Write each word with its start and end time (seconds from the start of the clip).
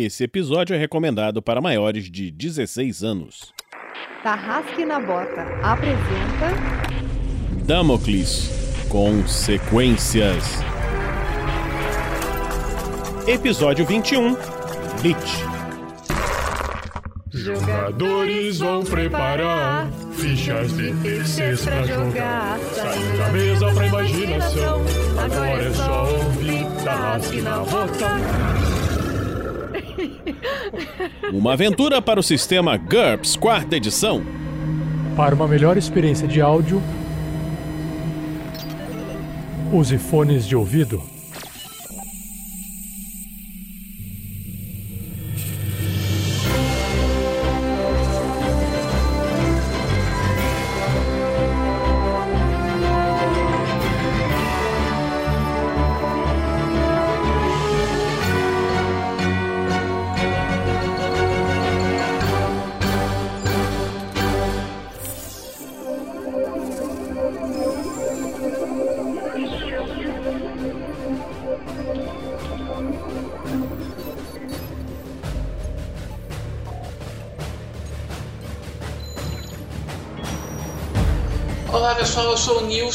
Esse 0.00 0.22
episódio 0.22 0.76
é 0.76 0.78
recomendado 0.78 1.42
para 1.42 1.60
maiores 1.60 2.08
de 2.08 2.30
16 2.30 3.02
anos. 3.02 3.52
Tarrasque 4.22 4.84
na 4.84 5.00
Bota 5.00 5.42
apresenta 5.60 6.54
Damocles 7.66 8.48
Consequências. 8.88 10.44
Episódio 13.26 13.84
21 13.84 14.36
Bleach. 15.02 15.44
Jogadores 17.32 18.60
vão 18.60 18.84
preparar 18.84 19.90
fichas 20.12 20.76
de 20.76 20.94
terceiros 21.02 21.64
pra 21.64 21.82
jogar. 21.82 22.56
Saindo 22.72 23.18
da 23.18 23.28
mesa 23.30 23.74
pra 23.74 23.86
imaginação. 23.88 24.80
Agora 25.18 25.62
é 25.64 25.72
só 25.72 26.08
ouvir 26.08 26.84
Tarrasque 26.84 27.40
na 27.40 27.58
Bota. 27.64 28.67
Uma 31.32 31.52
aventura 31.52 32.00
para 32.00 32.20
o 32.20 32.22
sistema 32.22 32.76
GURPS, 32.76 33.36
quarta 33.36 33.76
edição. 33.76 34.22
Para 35.16 35.34
uma 35.34 35.48
melhor 35.48 35.76
experiência 35.76 36.28
de 36.28 36.40
áudio, 36.40 36.82
use 39.72 39.98
fones 39.98 40.46
de 40.46 40.54
ouvido. 40.54 41.17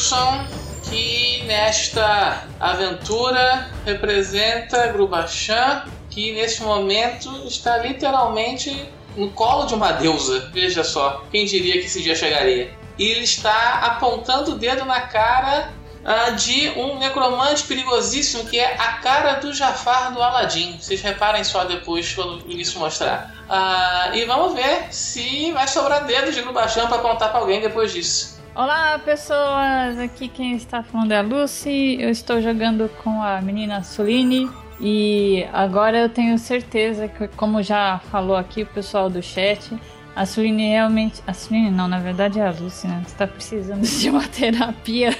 Nilson, 0.04 0.44
que 0.82 1.42
nesta 1.46 2.44
aventura 2.60 3.70
representa 3.86 4.88
Grubachan, 4.88 5.84
que 6.10 6.34
neste 6.34 6.62
momento 6.62 7.30
está 7.46 7.78
literalmente 7.78 8.86
no 9.16 9.30
colo 9.30 9.64
de 9.64 9.74
uma 9.74 9.92
deusa. 9.92 10.50
Veja 10.52 10.84
só, 10.84 11.24
quem 11.30 11.46
diria 11.46 11.80
que 11.80 11.86
esse 11.86 12.02
dia 12.02 12.14
chegaria? 12.14 12.70
E 12.98 13.04
ele 13.06 13.24
está 13.24 13.78
apontando 13.78 14.52
o 14.52 14.58
dedo 14.58 14.84
na 14.84 15.00
cara 15.00 15.72
ah, 16.04 16.30
de 16.30 16.68
um 16.76 16.98
necromante 16.98 17.62
perigosíssimo 17.62 18.44
que 18.44 18.58
é 18.58 18.74
a 18.74 18.98
cara 18.98 19.34
do 19.34 19.54
Jafar 19.54 20.12
do 20.12 20.22
Aladdin. 20.22 20.76
Vocês 20.78 21.00
reparem 21.00 21.42
só 21.42 21.64
depois 21.64 22.12
quando 22.12 22.44
o 22.44 22.50
início 22.50 22.78
mostrar. 22.78 23.34
Ah, 23.48 24.10
e 24.12 24.26
vamos 24.26 24.52
ver 24.52 24.92
se 24.92 25.50
vai 25.52 25.66
sobrar 25.66 26.04
dedos 26.04 26.34
de 26.34 26.42
Grubachan 26.42 26.88
para 26.88 26.98
apontar 26.98 27.30
para 27.30 27.40
alguém 27.40 27.62
depois 27.62 27.90
disso. 27.90 28.34
Olá 28.56 28.96
pessoas, 29.00 29.98
aqui 29.98 30.28
quem 30.28 30.54
está 30.54 30.80
falando 30.80 31.10
é 31.10 31.18
a 31.18 31.22
Lucy. 31.22 32.00
Eu 32.00 32.08
estou 32.08 32.40
jogando 32.40 32.88
com 33.02 33.20
a 33.20 33.40
menina 33.40 33.82
Soline 33.82 34.48
e 34.80 35.44
agora 35.52 35.98
eu 35.98 36.08
tenho 36.08 36.38
certeza 36.38 37.08
que, 37.08 37.26
como 37.26 37.64
já 37.64 37.98
falou 38.12 38.36
aqui 38.36 38.62
o 38.62 38.66
pessoal 38.66 39.10
do 39.10 39.20
chat, 39.20 39.76
a 40.14 40.24
Soline 40.24 40.68
realmente. 40.68 41.20
A 41.26 41.34
Soline 41.34 41.68
não, 41.68 41.88
na 41.88 41.98
verdade 41.98 42.38
é 42.38 42.46
a 42.46 42.52
Lucy, 42.52 42.86
né? 42.86 43.02
Está 43.04 43.26
precisando 43.26 43.82
de 43.82 44.08
uma 44.08 44.22
terapia 44.30 45.18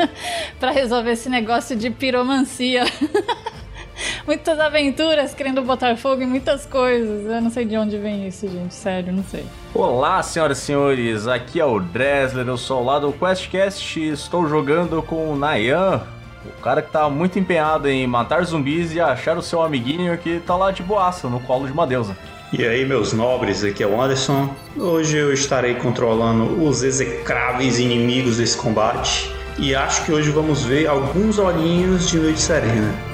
para 0.60 0.70
resolver 0.70 1.12
esse 1.12 1.30
negócio 1.30 1.74
de 1.74 1.88
piromancia. 1.88 2.84
muitas 4.26 4.58
aventuras 4.58 5.34
querendo 5.34 5.62
botar 5.62 5.96
fogo 5.96 6.22
em 6.22 6.26
muitas 6.26 6.66
coisas. 6.66 7.26
Eu 7.26 7.40
não 7.40 7.50
sei 7.50 7.64
de 7.64 7.76
onde 7.76 7.96
vem 7.98 8.26
isso, 8.26 8.48
gente. 8.48 8.74
Sério, 8.74 9.12
não 9.12 9.24
sei. 9.24 9.44
Olá, 9.74 10.22
senhoras 10.22 10.58
e 10.58 10.60
senhores, 10.62 11.26
aqui 11.26 11.60
é 11.60 11.64
o 11.64 11.80
Dresler, 11.80 12.46
eu 12.46 12.56
sou 12.56 12.84
lá 12.84 12.98
do 12.98 13.12
QuestCast 13.12 14.00
estou 14.00 14.48
jogando 14.48 15.02
com 15.02 15.32
o 15.32 15.36
Nayan, 15.36 16.02
o 16.44 16.62
cara 16.62 16.80
que 16.80 16.92
tá 16.92 17.08
muito 17.08 17.38
empenhado 17.38 17.88
em 17.88 18.06
matar 18.06 18.44
zumbis 18.44 18.94
e 18.94 19.00
achar 19.00 19.36
o 19.36 19.42
seu 19.42 19.62
amiguinho 19.62 20.16
que 20.18 20.40
tá 20.40 20.54
lá 20.54 20.70
de 20.70 20.82
boaça, 20.82 21.28
no 21.28 21.40
colo 21.40 21.66
de 21.66 21.72
uma 21.72 21.86
deusa. 21.86 22.16
E 22.52 22.64
aí, 22.64 22.84
meus 22.86 23.12
nobres, 23.12 23.64
aqui 23.64 23.82
é 23.82 23.86
o 23.86 24.00
Anderson. 24.00 24.48
Hoje 24.76 25.16
eu 25.16 25.32
estarei 25.32 25.74
controlando 25.74 26.62
os 26.64 26.84
execráveis 26.84 27.80
inimigos 27.80 28.36
desse 28.36 28.56
combate 28.56 29.28
e 29.58 29.74
acho 29.74 30.04
que 30.04 30.12
hoje 30.12 30.30
vamos 30.30 30.62
ver 30.62 30.86
alguns 30.86 31.38
olhinhos 31.38 32.08
de 32.08 32.18
Noite 32.18 32.40
Serena. 32.40 33.13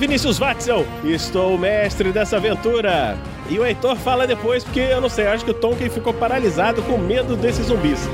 Vinícius 0.00 0.38
Watzel 0.38 0.86
estou 1.04 1.54
o 1.54 1.58
mestre 1.58 2.10
dessa 2.10 2.38
aventura. 2.38 3.18
E 3.50 3.58
o 3.58 3.66
Heitor 3.66 3.96
fala 3.96 4.26
depois 4.26 4.64
porque 4.64 4.80
eu 4.80 4.98
não 4.98 5.10
sei, 5.10 5.26
acho 5.26 5.44
que 5.44 5.50
o 5.50 5.54
Tonkin 5.54 5.90
ficou 5.90 6.14
paralisado 6.14 6.82
com 6.84 6.96
medo 6.96 7.36
desses 7.36 7.66
zumbis. 7.66 8.08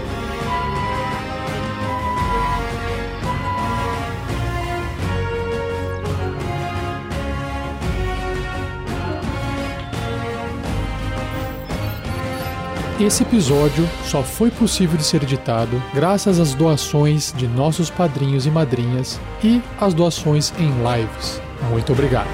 Esse 12.99 13.23
episódio 13.23 13.89
só 14.07 14.25
foi 14.25 14.51
possível 14.51 14.97
de 14.97 15.05
ser 15.05 15.23
editado 15.23 15.81
graças 15.95 16.41
às 16.41 16.53
doações 16.53 17.33
de 17.37 17.47
nossos 17.47 17.91
padrinhos 17.91 18.45
e 18.45 18.51
madrinhas 18.51 19.21
e 19.45 19.63
às 19.81 19.95
doações 19.95 20.53
em 20.59 20.71
lives. 20.83 21.46
Muito 21.71 21.93
obrigado. 21.93 22.29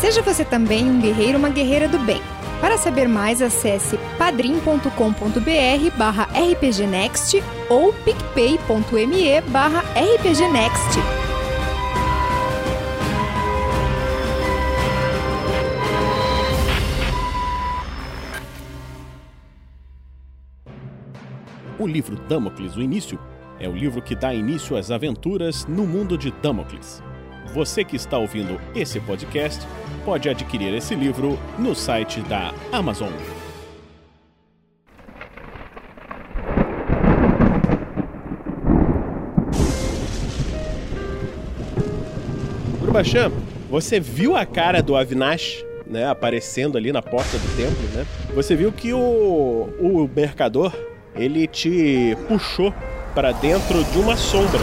Seja 0.00 0.22
você 0.22 0.44
também 0.44 0.90
um 0.90 1.00
guerreiro 1.00 1.34
ou 1.34 1.38
uma 1.38 1.50
guerreira 1.50 1.86
do 1.86 1.98
bem. 1.98 2.22
Para 2.60 2.76
saber 2.76 3.08
mais, 3.08 3.40
acesse 3.40 3.98
padrim.com.br 4.18 5.96
barra 5.96 6.24
rpgnext 6.34 7.42
ou 7.68 7.92
picpay.me 7.92 9.40
barra 9.48 9.80
rpgnext. 9.94 10.98
O 21.78 21.86
livro 21.86 22.16
Damocles, 22.28 22.76
o 22.76 22.82
início, 22.82 23.18
é 23.60 23.68
o 23.68 23.76
livro 23.76 24.00
que 24.00 24.16
dá 24.16 24.34
início 24.34 24.76
às 24.76 24.90
aventuras 24.90 25.66
no 25.66 25.86
mundo 25.86 26.16
de 26.16 26.32
Damocles. 26.42 27.02
Você 27.52 27.84
que 27.84 27.94
está 27.94 28.16
ouvindo 28.16 28.58
esse 28.74 28.98
podcast 29.00 29.66
pode 30.04 30.28
adquirir 30.28 30.72
esse 30.72 30.94
livro 30.94 31.38
no 31.58 31.74
site 31.74 32.20
da 32.22 32.54
Amazon. 32.72 33.12
Grubachan, 42.80 43.30
você 43.68 44.00
viu 44.00 44.36
a 44.36 44.46
cara 44.46 44.82
do 44.82 44.96
Avinash, 44.96 45.64
né, 45.86 46.08
aparecendo 46.08 46.78
ali 46.78 46.92
na 46.92 47.02
porta 47.02 47.36
do 47.36 47.56
templo, 47.56 47.82
né? 47.94 48.06
Você 48.34 48.56
viu 48.56 48.72
que 48.72 48.92
o, 48.92 49.68
o 49.78 50.10
mercador, 50.14 50.72
ele 51.14 51.46
te 51.46 52.16
puxou 52.26 52.72
para 53.14 53.32
dentro 53.32 53.82
de 53.84 53.98
uma 53.98 54.16
sombra. 54.16 54.60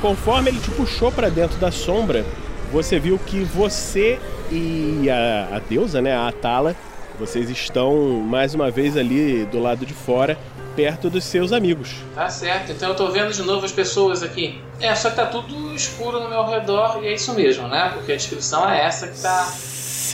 Conforme 0.00 0.50
ele 0.50 0.60
te 0.60 0.70
puxou 0.70 1.10
para 1.10 1.28
dentro 1.28 1.56
da 1.58 1.70
sombra, 1.70 2.24
você 2.72 2.98
viu 2.98 3.18
que 3.18 3.40
você 3.40 4.18
e 4.50 5.08
a, 5.10 5.56
a 5.56 5.58
deusa, 5.58 6.00
né, 6.00 6.14
a 6.14 6.28
Atala, 6.28 6.76
vocês 7.18 7.48
estão 7.50 7.94
mais 8.20 8.54
uma 8.54 8.70
vez 8.70 8.96
ali 8.96 9.44
do 9.46 9.58
lado 9.58 9.86
de 9.86 9.94
fora, 9.94 10.38
perto 10.76 11.08
dos 11.08 11.24
seus 11.24 11.52
amigos. 11.52 11.94
Tá 12.14 12.28
certo, 12.28 12.72
então 12.72 12.90
eu 12.90 12.94
tô 12.94 13.08
vendo 13.08 13.32
de 13.32 13.42
novo 13.42 13.64
as 13.64 13.72
pessoas 13.72 14.22
aqui. 14.22 14.60
É, 14.78 14.94
só 14.94 15.08
que 15.08 15.16
tá 15.16 15.26
tudo 15.26 15.74
escuro 15.74 16.20
no 16.20 16.28
meu 16.28 16.44
redor 16.44 17.00
e 17.02 17.06
é 17.06 17.14
isso 17.14 17.32
mesmo, 17.34 17.66
né? 17.66 17.90
Porque 17.94 18.12
a 18.12 18.16
descrição 18.16 18.68
é 18.68 18.84
essa 18.84 19.08
que 19.08 19.18
tá. 19.20 19.50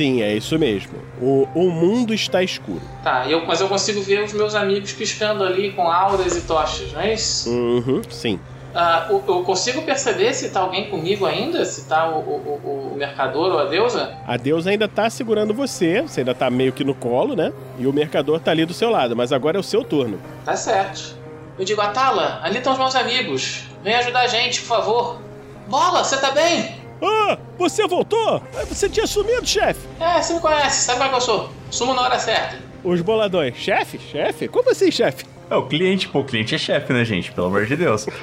Sim, 0.02 0.20
é 0.20 0.34
isso 0.34 0.58
mesmo. 0.58 0.94
O, 1.20 1.46
o 1.54 1.70
mundo 1.70 2.12
está 2.12 2.42
escuro. 2.42 2.82
Tá, 3.04 3.24
eu, 3.28 3.46
mas 3.46 3.60
eu 3.60 3.68
consigo 3.68 4.02
ver 4.02 4.24
os 4.24 4.32
meus 4.32 4.52
amigos 4.56 4.92
piscando 4.92 5.44
ali 5.44 5.70
com 5.70 5.88
auras 5.88 6.36
e 6.36 6.40
tochas, 6.40 6.92
não 6.92 7.00
é 7.00 7.14
isso? 7.14 7.48
Uhum, 7.48 8.02
sim. 8.10 8.40
Ah, 8.74 9.06
eu 9.10 9.22
eu 9.28 9.44
consigo 9.44 9.82
perceber 9.82 10.34
se 10.34 10.48
tá 10.50 10.58
alguém 10.58 10.90
comigo 10.90 11.24
ainda? 11.24 11.64
Se 11.64 11.84
tá 11.84 12.08
o, 12.08 12.18
o, 12.18 12.60
o- 12.64 12.92
o 12.94 12.96
mercador 12.96 13.52
ou 13.52 13.58
a 13.60 13.66
deusa? 13.66 14.12
A 14.26 14.36
deusa 14.36 14.70
ainda 14.70 14.88
tá 14.88 15.08
segurando 15.08 15.54
você, 15.54 16.02
você 16.02 16.22
ainda 16.22 16.34
tá 16.34 16.50
meio 16.50 16.72
que 16.72 16.82
no 16.82 16.94
colo, 16.96 17.36
né? 17.36 17.52
E 17.78 17.86
o 17.86 17.92
mercador 17.92 18.40
tá 18.40 18.50
ali 18.50 18.64
do 18.66 18.74
seu 18.74 18.90
lado, 18.90 19.14
mas 19.14 19.30
agora 19.32 19.56
é 19.56 19.60
o 19.60 19.62
seu 19.62 19.84
turno. 19.84 20.18
Tá 20.44 20.56
certo. 20.56 21.14
Eu 21.56 21.64
digo, 21.64 21.80
Atala, 21.80 22.40
ali 22.42 22.58
estão 22.58 22.72
os 22.72 22.78
meus 22.80 22.96
amigos. 22.96 23.66
Vem 23.84 23.94
ajudar 23.94 24.22
a 24.22 24.26
gente, 24.26 24.62
por 24.62 24.66
favor. 24.66 25.18
Bola, 25.68 26.02
você 26.02 26.16
tá 26.16 26.32
bem? 26.32 26.81
Ah, 27.02 27.36
você 27.58 27.86
voltou? 27.86 28.42
Ah, 28.56 28.64
Você 28.68 28.88
tinha 28.88 29.06
sumido, 29.06 29.46
chefe. 29.46 29.80
É, 30.00 30.20
você 30.22 30.34
me 30.34 30.40
conhece, 30.40 30.84
sabe 30.84 30.98
qual 30.98 31.06
é 31.06 31.10
que 31.10 31.16
eu 31.16 31.20
sou? 31.20 31.50
Sumo 31.70 31.94
na 31.94 32.02
hora 32.02 32.18
certa. 32.18 32.58
Os 32.84 33.00
boladões. 33.00 33.56
Chefe? 33.56 33.98
Chefe? 33.98 34.48
Como 34.48 34.70
assim, 34.70 34.90
chefe? 34.90 35.24
É 35.50 35.56
o 35.56 35.66
cliente, 35.66 36.08
pô, 36.08 36.20
o 36.20 36.24
cliente 36.24 36.54
é 36.54 36.58
chefe, 36.58 36.92
né, 36.92 37.04
gente? 37.04 37.30
Pelo 37.32 37.48
amor 37.48 37.66
de 37.66 37.76
Deus. 37.76 38.06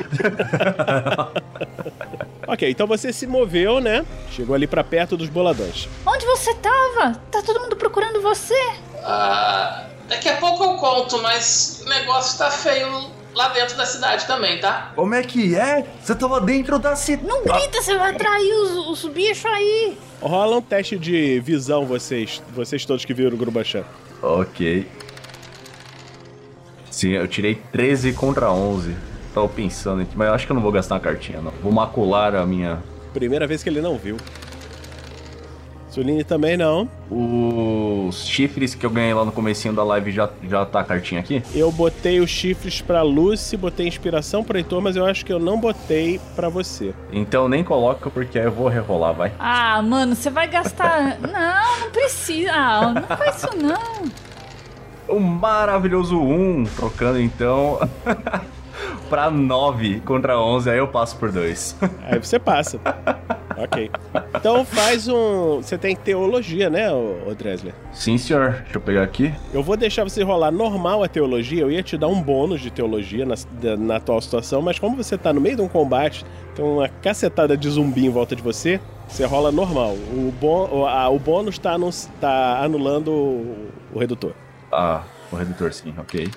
Ok, 2.48 2.68
então 2.68 2.88
você 2.88 3.14
se 3.14 3.28
moveu, 3.28 3.80
né? 3.80 4.04
Chegou 4.32 4.56
ali 4.56 4.66
pra 4.66 4.84
perto 4.84 5.16
dos 5.16 5.30
boladões. 5.30 5.88
Onde 6.04 6.26
você 6.26 6.52
tava? 6.56 7.14
Tá 7.30 7.44
todo 7.44 7.60
mundo 7.60 7.76
procurando 7.76 8.20
você. 8.24 8.56
Ah, 9.04 9.86
daqui 10.08 10.28
a 10.30 10.38
pouco 10.38 10.64
eu 10.64 10.74
conto, 10.78 11.22
mas 11.22 11.84
o 11.86 11.90
negócio 11.90 12.40
tá 12.40 12.50
feio 12.50 12.88
lá 13.34 13.50
dentro 13.50 13.78
da 13.78 13.86
cidade 13.86 14.26
também, 14.26 14.60
tá? 14.60 14.92
Como 14.96 15.14
é 15.14 15.24
que 15.24 15.56
é? 15.56 15.86
Você 16.02 16.16
tava 16.16 16.42
dentro 16.42 16.80
da 16.80 16.96
cidade. 16.96 17.28
Não 17.28 17.44
grita, 17.44 17.82
você 17.82 17.96
vai 17.96 18.12
atrair 18.12 18.54
os, 18.54 19.04
os 19.04 19.12
bichos 19.12 19.46
aí. 19.46 19.98
Rola 20.22 20.58
um 20.58 20.62
teste 20.62 20.98
de 20.98 21.40
visão, 21.40 21.86
vocês, 21.86 22.42
vocês 22.54 22.86
todos 22.86 23.06
que 23.06 23.14
viram 23.14 23.36
o 23.36 23.38
Grubachan. 23.38 23.84
Ok. 24.22 24.88
Sim, 26.90 27.12
eu 27.12 27.28
tirei 27.28 27.56
13 27.56 28.14
contra 28.14 28.52
11. 28.52 28.96
Tava 29.34 29.48
pensando 29.48 30.02
aqui, 30.02 30.12
mas 30.16 30.28
eu 30.28 30.34
acho 30.34 30.46
que 30.46 30.52
eu 30.52 30.56
não 30.56 30.62
vou 30.62 30.72
gastar 30.72 30.96
uma 30.96 31.02
cartinha, 31.02 31.40
não. 31.40 31.52
Vou 31.62 31.72
macular 31.72 32.36
a 32.36 32.46
minha. 32.46 32.84
Primeira 33.14 33.48
vez 33.48 33.64
que 33.64 33.70
ele 33.70 33.82
não 33.82 33.98
viu. 33.98 34.18
Suline 35.90 36.24
também 36.24 36.56
não. 36.56 36.88
Os 37.10 38.26
chifres 38.26 38.76
que 38.76 38.86
eu 38.86 38.90
ganhei 38.90 39.14
lá 39.14 39.26
no 39.26 39.32
comecinho 39.32 39.74
da 39.74 39.84
live 39.84 40.12
já, 40.12 40.30
já 40.48 40.66
tá 40.66 40.82
a 40.82 40.84
cartinha 40.84 41.20
aqui? 41.20 41.42
Eu 41.54 41.72
botei 41.72 42.20
os 42.20 42.30
chifres 42.30 42.82
pra 42.82 43.02
Lucy, 43.02 43.58
botei 43.58 43.88
inspiração 43.88 44.44
pro 44.44 44.58
Heitor, 44.58 44.82
mas 44.82 44.96
eu 44.96 45.06
acho 45.06 45.26
que 45.26 45.34
eu 45.34 45.40
não 45.40 45.60
botei 45.60 46.20
pra 46.36 46.50
você. 46.50 46.94
Então 47.12 47.50
nem 47.50 47.64
coloca, 47.64 48.10
porque 48.10 48.38
aí 48.38 48.46
eu 48.46 48.52
vou 48.52 48.68
rerolar, 48.68 49.14
vai. 49.14 49.32
Ah, 49.40 49.82
mano, 49.82 50.16
você 50.16 50.30
vai 50.30 50.48
gastar. 50.48 51.20
não, 51.22 51.80
não 51.82 51.92
precisa. 51.92 52.52
Ah, 52.54 52.94
não 52.94 53.18
faz 53.18 53.38
isso 53.38 53.50
não. 53.58 54.30
O 55.08 55.20
maravilhoso 55.20 56.20
1, 56.20 56.66
trocando 56.76 57.20
então 57.20 57.80
pra 59.10 59.30
9 59.30 60.00
contra 60.02 60.40
11, 60.40 60.70
aí 60.70 60.78
eu 60.78 60.88
passo 60.88 61.16
por 61.18 61.32
2. 61.32 61.76
Aí 62.04 62.20
você 62.20 62.38
passa. 62.40 62.80
ok. 63.58 63.90
Então 64.36 64.64
faz 64.66 65.08
um. 65.08 65.58
Você 65.58 65.78
tem 65.78 65.96
teologia, 65.96 66.70
né, 66.70 66.92
ô 66.92 67.34
Dresler? 67.38 67.74
Sim, 67.92 68.18
senhor. 68.18 68.52
Deixa 68.64 68.78
eu 68.78 68.82
pegar 68.82 69.04
aqui. 69.04 69.34
Eu 69.54 69.62
vou 69.64 69.76
deixar 69.78 70.04
você 70.04 70.24
rolar 70.24 70.52
normal 70.52 71.04
a 71.04 71.08
teologia. 71.08 71.62
Eu 71.62 71.72
ia 71.72 71.84
te 71.84 71.98
dar 71.98 72.08
um 72.08 72.22
bônus 72.22 72.62
de 72.62 72.70
teologia 72.72 73.26
na, 73.26 73.36
na 73.78 73.96
atual 73.98 74.22
situação, 74.22 74.62
mas 74.62 74.80
como 74.80 74.96
você 74.96 75.18
tá 75.18 75.32
no 75.34 75.42
meio 75.42 75.56
de 75.56 75.62
um 75.62 75.68
combate, 75.68 76.26
tem 76.56 76.64
uma 76.66 76.88
cacetada 76.90 77.56
de 77.58 77.70
zumbi 77.70 78.06
em 78.06 78.10
volta 78.10 78.36
de 78.36 78.42
você, 78.42 78.80
você 79.08 79.26
rola 79.26 79.52
normal. 79.52 79.94
O, 79.94 80.34
o, 80.72 80.86
a- 80.86 81.10
o 81.10 81.18
bônus 81.20 81.58
tá, 81.58 81.74
anu- 81.74 81.90
tá 82.22 82.60
anulando 82.64 83.12
o, 83.12 83.68
o 83.94 84.00
redutor. 84.00 84.34
Ah, 84.72 85.02
o 85.32 85.36
redutor 85.36 85.74
sim, 85.74 85.94
ok. 85.98 86.30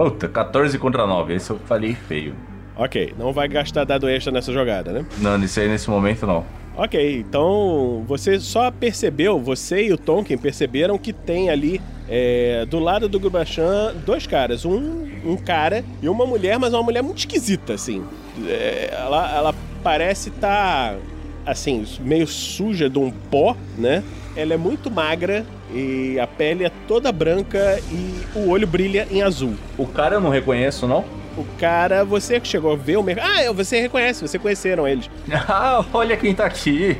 Puta, 0.00 0.26
14 0.26 0.78
contra 0.78 1.06
9. 1.06 1.34
Esse 1.34 1.50
eu 1.50 1.58
falei 1.58 1.94
feio. 1.94 2.34
Ok, 2.74 3.12
não 3.18 3.34
vai 3.34 3.46
gastar 3.46 3.84
dado 3.84 4.08
extra 4.08 4.32
nessa 4.32 4.50
jogada, 4.50 4.92
né? 4.92 5.04
Não, 5.18 5.36
nesse 5.36 5.60
aí 5.60 5.68
nesse 5.68 5.90
momento 5.90 6.26
não. 6.26 6.42
Ok, 6.74 7.18
então 7.18 8.02
você 8.08 8.40
só 8.40 8.70
percebeu, 8.70 9.38
você 9.38 9.88
e 9.88 9.92
o 9.92 9.98
Tonkin 9.98 10.38
perceberam 10.38 10.96
que 10.96 11.12
tem 11.12 11.50
ali 11.50 11.82
é, 12.08 12.64
do 12.64 12.78
lado 12.78 13.10
do 13.10 13.20
Grubachan 13.20 13.94
dois 14.06 14.26
caras. 14.26 14.64
Um, 14.64 15.06
um 15.22 15.36
cara 15.36 15.84
e 16.00 16.08
uma 16.08 16.24
mulher, 16.24 16.58
mas 16.58 16.72
uma 16.72 16.82
mulher 16.82 17.02
muito 17.02 17.18
esquisita, 17.18 17.74
assim. 17.74 18.02
É, 18.48 18.94
ela, 18.98 19.36
ela 19.36 19.54
parece 19.82 20.30
estar, 20.30 20.96
assim, 21.44 21.84
meio 22.00 22.26
suja 22.26 22.88
de 22.88 22.98
um 22.98 23.10
pó, 23.10 23.54
né? 23.76 24.02
Ela 24.34 24.54
é 24.54 24.56
muito 24.56 24.90
magra 24.90 25.44
e 25.74 26.18
a 26.18 26.26
pele 26.26 26.64
é 26.64 26.70
toda 26.86 27.12
branca 27.12 27.80
e 27.90 28.20
o 28.34 28.48
olho 28.48 28.66
brilha 28.66 29.06
em 29.10 29.22
azul. 29.22 29.54
O 29.78 29.86
cara 29.86 30.16
eu 30.16 30.20
não 30.20 30.30
reconheço, 30.30 30.86
não? 30.86 31.04
O 31.36 31.44
cara, 31.58 32.04
você 32.04 32.40
que 32.40 32.48
chegou 32.48 32.72
a 32.72 32.76
ver 32.76 32.96
o 32.96 33.02
mercado. 33.02 33.28
Ah, 33.28 33.52
você 33.52 33.80
reconhece, 33.80 34.20
você 34.20 34.38
conheceram 34.38 34.86
eles. 34.86 35.08
Ah, 35.48 35.84
olha 35.92 36.16
quem 36.16 36.34
tá 36.34 36.44
aqui. 36.44 36.96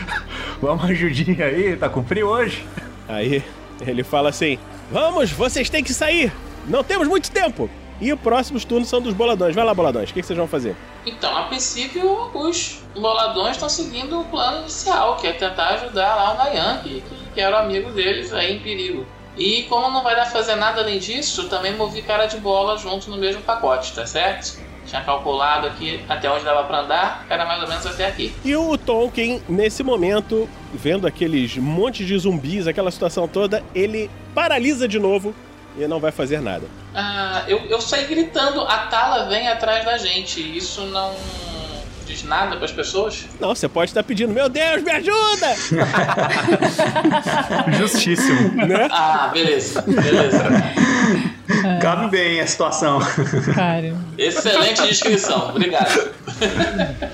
Vamos 0.60 0.84
ajudinha 0.84 1.46
aí, 1.46 1.76
tá 1.76 1.88
com 1.88 2.02
frio 2.02 2.28
hoje? 2.28 2.64
Aí 3.08 3.42
ele 3.86 4.02
fala 4.02 4.30
assim: 4.30 4.58
Vamos, 4.90 5.30
vocês 5.30 5.68
têm 5.68 5.84
que 5.84 5.92
sair! 5.92 6.32
Não 6.66 6.82
temos 6.82 7.06
muito 7.06 7.30
tempo! 7.30 7.68
E 8.00 8.12
os 8.12 8.20
próximos 8.20 8.64
turnos 8.64 8.88
são 8.88 9.00
dos 9.00 9.14
boladões. 9.14 9.54
Vai 9.54 9.64
lá, 9.64 9.72
boladões, 9.72 10.10
o 10.10 10.14
que, 10.14 10.20
que 10.20 10.26
vocês 10.26 10.36
vão 10.36 10.46
fazer? 10.46 10.76
Então, 11.04 11.36
a 11.36 11.44
princípio, 11.44 12.30
os 12.34 12.82
boladões 12.94 13.52
estão 13.52 13.68
seguindo 13.68 14.20
o 14.20 14.24
plano 14.24 14.60
inicial, 14.60 15.16
que 15.16 15.26
é 15.26 15.32
tentar 15.32 15.68
ajudar 15.68 16.14
lá 16.14 16.34
o 16.34 16.36
Nayan, 16.36 16.80
que, 16.82 17.02
que 17.34 17.40
era 17.40 17.56
o 17.56 17.58
amigo 17.60 17.90
deles 17.90 18.32
aí 18.32 18.56
em 18.56 18.60
perigo. 18.60 19.06
E 19.36 19.64
como 19.64 19.90
não 19.90 20.02
vai 20.02 20.16
dar 20.16 20.26
fazer 20.26 20.56
nada 20.56 20.80
além 20.80 20.98
disso, 20.98 21.48
também 21.48 21.74
movi 21.76 22.02
cara 22.02 22.26
de 22.26 22.38
bola 22.38 22.78
junto 22.78 23.10
no 23.10 23.16
mesmo 23.16 23.42
pacote, 23.42 23.92
tá 23.94 24.06
certo? 24.06 24.58
Tinha 24.86 25.02
calculado 25.02 25.66
aqui 25.66 26.00
até 26.08 26.30
onde 26.30 26.44
dava 26.44 26.64
pra 26.64 26.80
andar, 26.80 27.26
era 27.28 27.44
mais 27.44 27.62
ou 27.62 27.68
menos 27.68 27.84
até 27.84 28.06
aqui. 28.06 28.32
E 28.44 28.54
o 28.54 28.78
Tolkien, 28.78 29.42
nesse 29.48 29.82
momento, 29.82 30.48
vendo 30.72 31.06
aqueles 31.06 31.56
montes 31.56 32.06
de 32.06 32.16
zumbis, 32.16 32.66
aquela 32.66 32.90
situação 32.90 33.26
toda, 33.26 33.62
ele 33.74 34.08
paralisa 34.34 34.86
de 34.86 34.98
novo 34.98 35.34
e 35.78 35.86
não 35.86 36.00
vai 36.00 36.10
fazer 36.10 36.40
nada. 36.40 36.66
Ah, 36.94 37.42
eu, 37.46 37.58
eu 37.66 37.80
saí 37.80 38.06
gritando, 38.06 38.62
a 38.62 38.78
Tala 38.86 39.28
vem 39.28 39.48
atrás 39.48 39.84
da 39.84 39.98
gente. 39.98 40.40
Isso 40.56 40.82
não 40.86 41.14
diz 42.06 42.22
nada 42.22 42.56
pras 42.56 42.72
pessoas? 42.72 43.26
Não, 43.40 43.54
você 43.54 43.68
pode 43.68 43.90
estar 43.90 44.02
pedindo: 44.02 44.32
Meu 44.32 44.48
Deus, 44.48 44.82
me 44.82 44.90
ajuda! 44.90 45.54
Justíssimo. 47.76 48.54
né? 48.66 48.88
Ah, 48.90 49.30
beleza, 49.32 49.82
beleza. 49.82 50.44
Cabe 51.80 52.10
bem 52.10 52.40
a 52.40 52.46
situação. 52.46 52.98
Cara. 53.54 53.94
Excelente 54.16 54.82
descrição, 54.86 55.50
obrigado. 55.50 56.10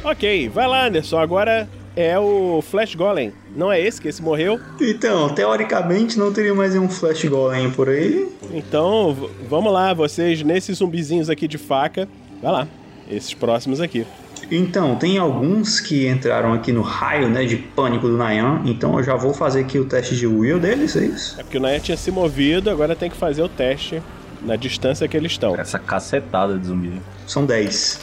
Ok, 0.04 0.48
vai 0.48 0.66
lá, 0.66 0.86
Anderson. 0.86 1.18
Agora 1.18 1.68
é 1.96 2.18
o 2.18 2.62
Flash 2.62 2.94
Golem. 2.94 3.32
Não 3.54 3.70
é 3.70 3.80
esse 3.80 4.00
que 4.00 4.08
esse 4.08 4.22
morreu? 4.22 4.58
Então, 4.80 5.28
teoricamente 5.30 6.18
não 6.18 6.32
teria 6.32 6.54
mais 6.54 6.74
um 6.74 6.88
Flash 6.88 7.24
Golem 7.24 7.70
por 7.70 7.88
aí. 7.88 8.28
Então, 8.52 9.30
vamos 9.48 9.72
lá, 9.72 9.92
vocês 9.92 10.42
nesses 10.42 10.78
zumbizinhos 10.78 11.28
aqui 11.28 11.46
de 11.46 11.58
faca. 11.58 12.08
Vai 12.42 12.52
lá, 12.52 12.68
esses 13.10 13.34
próximos 13.34 13.80
aqui. 13.80 14.06
Então, 14.50 14.96
tem 14.96 15.18
alguns 15.18 15.80
que 15.80 16.06
entraram 16.08 16.52
aqui 16.52 16.72
no 16.72 16.82
raio, 16.82 17.28
né, 17.28 17.44
de 17.44 17.56
pânico 17.56 18.06
do 18.08 18.16
Nayan. 18.16 18.62
Então 18.66 18.98
eu 18.98 19.04
já 19.04 19.14
vou 19.14 19.32
fazer 19.32 19.60
aqui 19.60 19.78
o 19.78 19.84
teste 19.84 20.16
de 20.16 20.26
will 20.26 20.58
deles, 20.58 20.96
é 20.96 21.04
isso? 21.04 21.40
É 21.40 21.42
porque 21.42 21.58
o 21.58 21.60
Naya 21.60 21.80
tinha 21.80 21.96
se 21.96 22.10
movido, 22.10 22.68
agora 22.68 22.94
tem 22.94 23.08
que 23.08 23.16
fazer 23.16 23.42
o 23.42 23.48
teste 23.48 24.02
na 24.42 24.56
distância 24.56 25.06
que 25.06 25.16
eles 25.16 25.32
estão. 25.32 25.54
Essa 25.56 25.78
cacetada 25.78 26.58
de 26.58 26.66
zumbi. 26.66 27.00
São 27.26 27.46
10. 27.46 28.00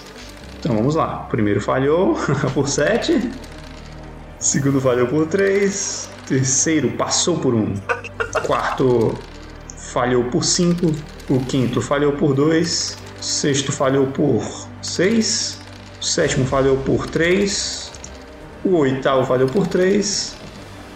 Então 0.59 0.75
vamos 0.75 0.95
lá. 0.95 1.25
O 1.27 1.29
primeiro 1.29 1.61
falhou 1.61 2.17
por 2.53 2.67
7. 2.67 3.29
Segundo 4.39 4.79
falhou 4.79 5.05
por 5.05 5.27
3. 5.27 6.09
Terceiro 6.25 6.91
passou 6.91 7.37
por 7.39 7.53
1. 7.53 7.73
Quarto 8.47 9.13
falhou 9.77 10.23
por 10.25 10.45
5. 10.45 10.93
O 11.29 11.39
quinto 11.41 11.81
falhou 11.81 12.13
por 12.13 12.33
2. 12.33 12.97
Sexto 13.19 13.73
falhou 13.73 14.07
por 14.07 14.41
6. 14.81 15.59
O 15.99 16.05
sétimo 16.05 16.45
falhou 16.45 16.77
por 16.77 17.05
3. 17.07 17.91
O 18.63 18.77
oitavo 18.77 19.25
falhou 19.25 19.49
por 19.49 19.67
3. 19.67 20.35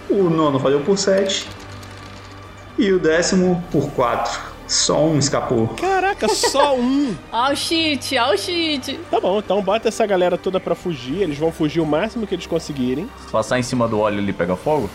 O 0.10 0.30
nono 0.30 0.58
falhou 0.58 0.80
por 0.80 0.98
7. 0.98 1.50
E 2.78 2.94
o 2.94 3.00
décimo 3.00 3.62
por 3.74 3.92
4. 3.92 4.53
Só 4.74 5.06
um 5.06 5.20
escapou. 5.20 5.68
Caraca, 5.68 6.28
só 6.28 6.76
um! 6.76 7.16
Ó 7.32 7.52
o 7.52 7.56
cheat, 7.56 8.18
ó 8.18 8.34
o 8.34 8.38
cheat. 8.38 9.00
Tá 9.12 9.20
bom, 9.20 9.38
então 9.38 9.62
bota 9.62 9.88
essa 9.88 10.04
galera 10.08 10.36
toda 10.36 10.60
pra 10.60 10.74
fugir. 10.74 11.22
Eles 11.22 11.38
vão 11.38 11.52
fugir 11.52 11.80
o 11.80 11.86
máximo 11.86 12.26
que 12.26 12.34
eles 12.34 12.48
conseguirem. 12.48 13.08
Se 13.24 13.32
passar 13.32 13.60
em 13.60 13.64
cima 13.64 13.88
do 13.88 14.00
óleo 14.00 14.18
ele 14.18 14.34
pega 14.34 14.56
fogo? 14.56 14.90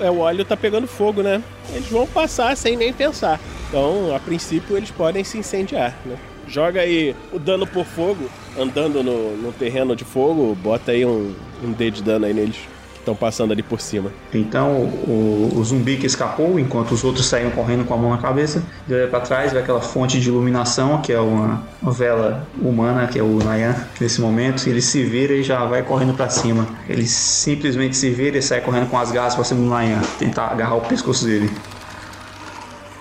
É, 0.00 0.08
o 0.08 0.18
óleo 0.20 0.44
tá 0.44 0.56
pegando 0.56 0.86
fogo, 0.86 1.20
né? 1.20 1.42
Eles 1.70 1.88
vão 1.88 2.06
passar 2.06 2.56
sem 2.56 2.76
nem 2.76 2.92
pensar. 2.92 3.40
Então, 3.68 4.14
a 4.14 4.20
princípio, 4.20 4.76
eles 4.76 4.92
podem 4.92 5.24
se 5.24 5.36
incendiar, 5.36 5.96
né? 6.06 6.16
Joga 6.46 6.80
aí 6.80 7.14
o 7.32 7.40
dano 7.40 7.66
por 7.66 7.84
fogo, 7.84 8.30
andando 8.56 9.02
no, 9.02 9.36
no 9.36 9.52
terreno 9.52 9.96
de 9.96 10.04
fogo, 10.04 10.54
bota 10.54 10.92
aí 10.92 11.04
um, 11.04 11.34
um 11.62 11.72
D 11.72 11.90
de 11.90 12.02
dano 12.02 12.24
aí 12.24 12.32
neles. 12.32 12.56
Estão 13.00 13.14
passando 13.14 13.52
ali 13.52 13.62
por 13.62 13.80
cima. 13.80 14.10
Então 14.32 14.70
o, 14.72 15.52
o 15.56 15.64
zumbi 15.64 15.96
que 15.96 16.06
escapou, 16.06 16.58
enquanto 16.58 16.92
os 16.92 17.02
outros 17.02 17.26
saíram 17.26 17.50
correndo 17.50 17.84
com 17.84 17.94
a 17.94 17.96
mão 17.96 18.10
na 18.10 18.18
cabeça, 18.18 18.62
ele 18.88 19.00
olha 19.00 19.08
pra 19.08 19.20
trás, 19.20 19.52
vê 19.52 19.58
aquela 19.58 19.80
fonte 19.80 20.20
de 20.20 20.28
iluminação, 20.28 21.00
que 21.00 21.12
é 21.12 21.20
uma, 21.20 21.62
uma 21.82 21.92
vela 21.92 22.46
humana, 22.60 23.06
que 23.06 23.18
é 23.18 23.22
o 23.22 23.38
Nayan, 23.42 23.74
nesse 24.00 24.20
momento, 24.20 24.66
ele 24.68 24.80
se 24.80 25.02
vira 25.02 25.34
e 25.34 25.42
já 25.42 25.64
vai 25.64 25.82
correndo 25.82 26.14
pra 26.14 26.28
cima. 26.28 26.66
Ele 26.88 27.06
simplesmente 27.06 27.96
se 27.96 28.10
vira 28.10 28.38
e 28.38 28.42
sai 28.42 28.60
correndo 28.60 28.88
com 28.88 28.98
as 28.98 29.10
garras 29.10 29.34
pra 29.34 29.44
cima 29.44 29.60
do 29.60 29.68
Nayan, 29.68 30.00
tentar 30.18 30.46
agarrar 30.46 30.76
o 30.76 30.80
pescoço 30.82 31.24
dele. 31.24 31.50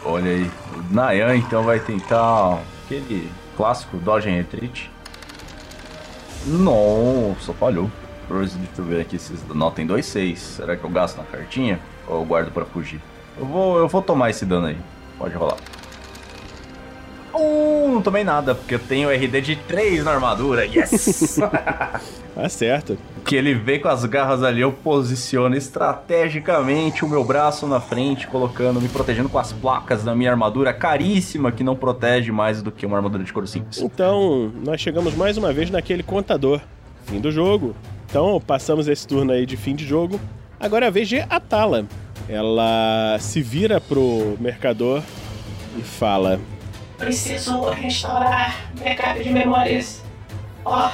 Olha 0.04 0.32
aí, 0.32 0.50
o 0.74 0.94
Nayan 0.94 1.36
então 1.36 1.64
vai 1.64 1.80
tentar 1.80 2.60
aquele 2.86 3.30
clássico 3.56 3.98
Dodge 3.98 4.30
and 4.30 4.36
Retreat. 4.36 4.90
Nossa, 6.48 7.54
falhou. 7.54 7.90
Deixa 8.30 8.58
eu 8.78 8.86
ver 8.86 9.02
aqui 9.02 9.18
se 9.18 9.34
notem 9.54 9.88
2,6. 9.88 10.36
Será 10.38 10.76
que 10.76 10.84
eu 10.84 10.90
gasto 10.90 11.18
na 11.18 11.24
cartinha? 11.24 11.80
Ou 12.08 12.20
eu 12.20 12.26
guardo 12.26 12.52
pra 12.52 12.66
fugir? 12.66 13.02
Eu 13.38 13.46
vou, 13.46 13.78
eu 13.78 13.88
vou 13.88 14.02
tomar 14.02 14.30
esse 14.30 14.46
dano 14.46 14.68
aí. 14.68 14.78
Pode 15.18 15.36
rolar. 15.36 15.58
Uh, 17.34 17.88
não 17.94 18.02
tomei 18.02 18.24
nada, 18.24 18.54
porque 18.54 18.76
eu 18.76 18.80
tenho 18.80 19.10
RD 19.10 19.42
de 19.42 19.56
3 19.56 20.04
na 20.04 20.12
armadura. 20.12 20.66
Yes! 20.66 21.40
Tá 22.36 22.50
certo. 22.50 22.98
que 23.24 23.36
ele 23.36 23.54
vem 23.54 23.80
com 23.80 23.88
as 23.88 24.04
garras 24.06 24.44
ali, 24.44 24.62
eu 24.62 24.72
posiciono 24.72 25.56
estrategicamente 25.56 27.06
o 27.06 27.10
meu 27.10 27.24
braço 27.24 27.68
na 27.68 27.80
frente, 27.80 28.28
colocando, 28.28 28.82
me 28.82 28.90
protegendo 28.90 29.30
com 29.30 29.38
as 29.40 29.54
placas 29.54 30.04
da 30.04 30.16
minha 30.16 30.32
armadura 30.32 30.74
caríssima, 30.74 31.52
que 31.52 31.64
não 31.64 31.76
protege 31.76 32.32
mais 32.32 32.62
do 32.62 32.72
que 32.72 32.86
uma 32.86 32.98
armadura 32.98 33.24
de 33.24 33.32
couro 33.32 33.48
simples. 33.48 33.80
Então, 33.80 34.52
nós 34.64 34.82
chegamos 34.82 35.16
mais 35.16 35.38
uma 35.38 35.54
vez 35.54 35.70
naquele 35.70 36.04
contador. 36.04 36.60
Fim 37.06 37.20
do 37.20 37.32
jogo. 37.32 37.76
Então, 38.10 38.42
passamos 38.42 38.88
esse 38.88 39.08
turno 39.08 39.32
aí 39.32 39.46
de 39.46 39.56
fim 39.56 39.76
de 39.76 39.86
jogo. 39.86 40.20
Agora 40.60 40.86
é 40.86 40.88
a 40.88 40.92
vez 40.92 41.08
de 41.08 41.20
Atala. 41.30 41.86
Ela 42.28 43.18
se 43.20 43.40
vira 43.40 43.80
pro 43.80 44.36
mercador 44.40 45.04
e 45.78 45.82
fala: 45.84 46.40
Preciso 46.98 47.70
restaurar 47.70 48.72
backup 48.80 49.24
de 49.24 49.30
memórias. 49.30 50.02
Ó, 50.66 50.92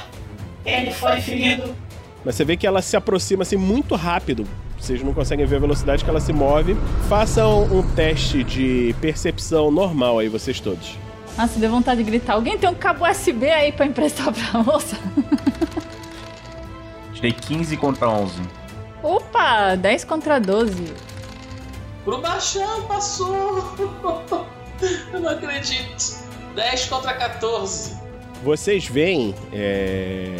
ele 0.64 0.90
foi 0.90 1.20
ferido. 1.22 1.74
Mas 2.22 2.34
você 2.34 2.44
vê 2.44 2.56
que 2.56 2.66
ela 2.66 2.82
se 2.82 2.96
aproxima 2.96 3.42
assim 3.42 3.56
muito 3.56 3.94
rápido. 3.94 4.46
Vocês 4.78 5.02
não 5.02 5.14
conseguem 5.14 5.46
ver 5.46 5.56
a 5.56 5.60
velocidade 5.60 6.04
que 6.04 6.10
ela 6.10 6.20
se 6.20 6.34
move. 6.34 6.76
Façam 7.08 7.64
um 7.64 7.82
teste 7.94 8.44
de 8.44 8.94
percepção 9.00 9.70
normal 9.70 10.18
aí, 10.18 10.28
vocês 10.28 10.60
todos. 10.60 10.98
Nossa, 11.36 11.58
deu 11.58 11.70
vontade 11.70 12.02
de 12.04 12.10
gritar. 12.10 12.34
Alguém 12.34 12.58
tem 12.58 12.68
um 12.68 12.74
cabo 12.74 13.08
USB 13.08 13.48
aí 13.48 13.72
pra 13.72 13.86
emprestar 13.86 14.32
pra 14.32 14.62
moça? 14.62 14.96
Tirei 17.16 17.32
15 17.32 17.76
contra 17.78 18.10
11. 18.10 18.34
Opa, 19.02 19.74
10 19.74 20.04
contra 20.04 20.38
12. 20.38 20.92
Grubachan 22.04 22.82
passou! 22.86 23.64
Eu 25.12 25.20
não 25.20 25.30
acredito. 25.30 26.26
10 26.54 26.84
contra 26.84 27.14
14. 27.14 27.96
Vocês 28.44 28.86
veem 28.86 29.34
é, 29.50 30.36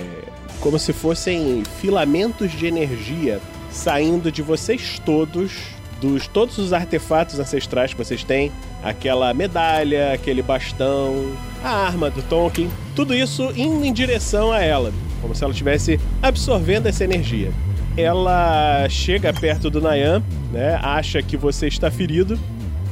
como 0.61 0.79
se 0.79 0.93
fossem 0.93 1.63
filamentos 1.81 2.53
de 2.53 2.67
energia 2.67 3.41
saindo 3.71 4.31
de 4.31 4.43
vocês 4.43 5.01
todos, 5.05 5.53
dos 5.99 6.27
todos 6.27 6.59
os 6.59 6.75
artefatos 6.75 7.41
ancestrais 7.41 7.93
que 7.93 7.99
vocês 7.99 8.23
têm, 8.23 8.53
aquela 8.83 9.33
medalha, 9.33 10.13
aquele 10.13 10.43
bastão, 10.43 11.37
a 11.65 11.71
arma 11.71 12.11
do 12.11 12.23
Tonkin, 12.23 12.71
tudo 12.95 13.15
isso 13.15 13.51
indo 13.57 13.85
em 13.85 13.93
direção 13.93 14.53
a 14.53 14.63
ela, 14.63 14.93
como 15.21 15.35
se 15.35 15.43
ela 15.43 15.53
estivesse 15.53 16.01
absorvendo 16.23 16.87
essa 16.87 17.05
energia. 17.05 17.51
Ela 17.97 18.87
chega 18.91 19.33
perto 19.33 19.71
do 19.71 19.81
Nayan, 19.81 20.23
né? 20.53 20.79
Acha 20.83 21.23
que 21.23 21.37
você 21.37 21.67
está 21.67 21.91
ferido. 21.91 22.39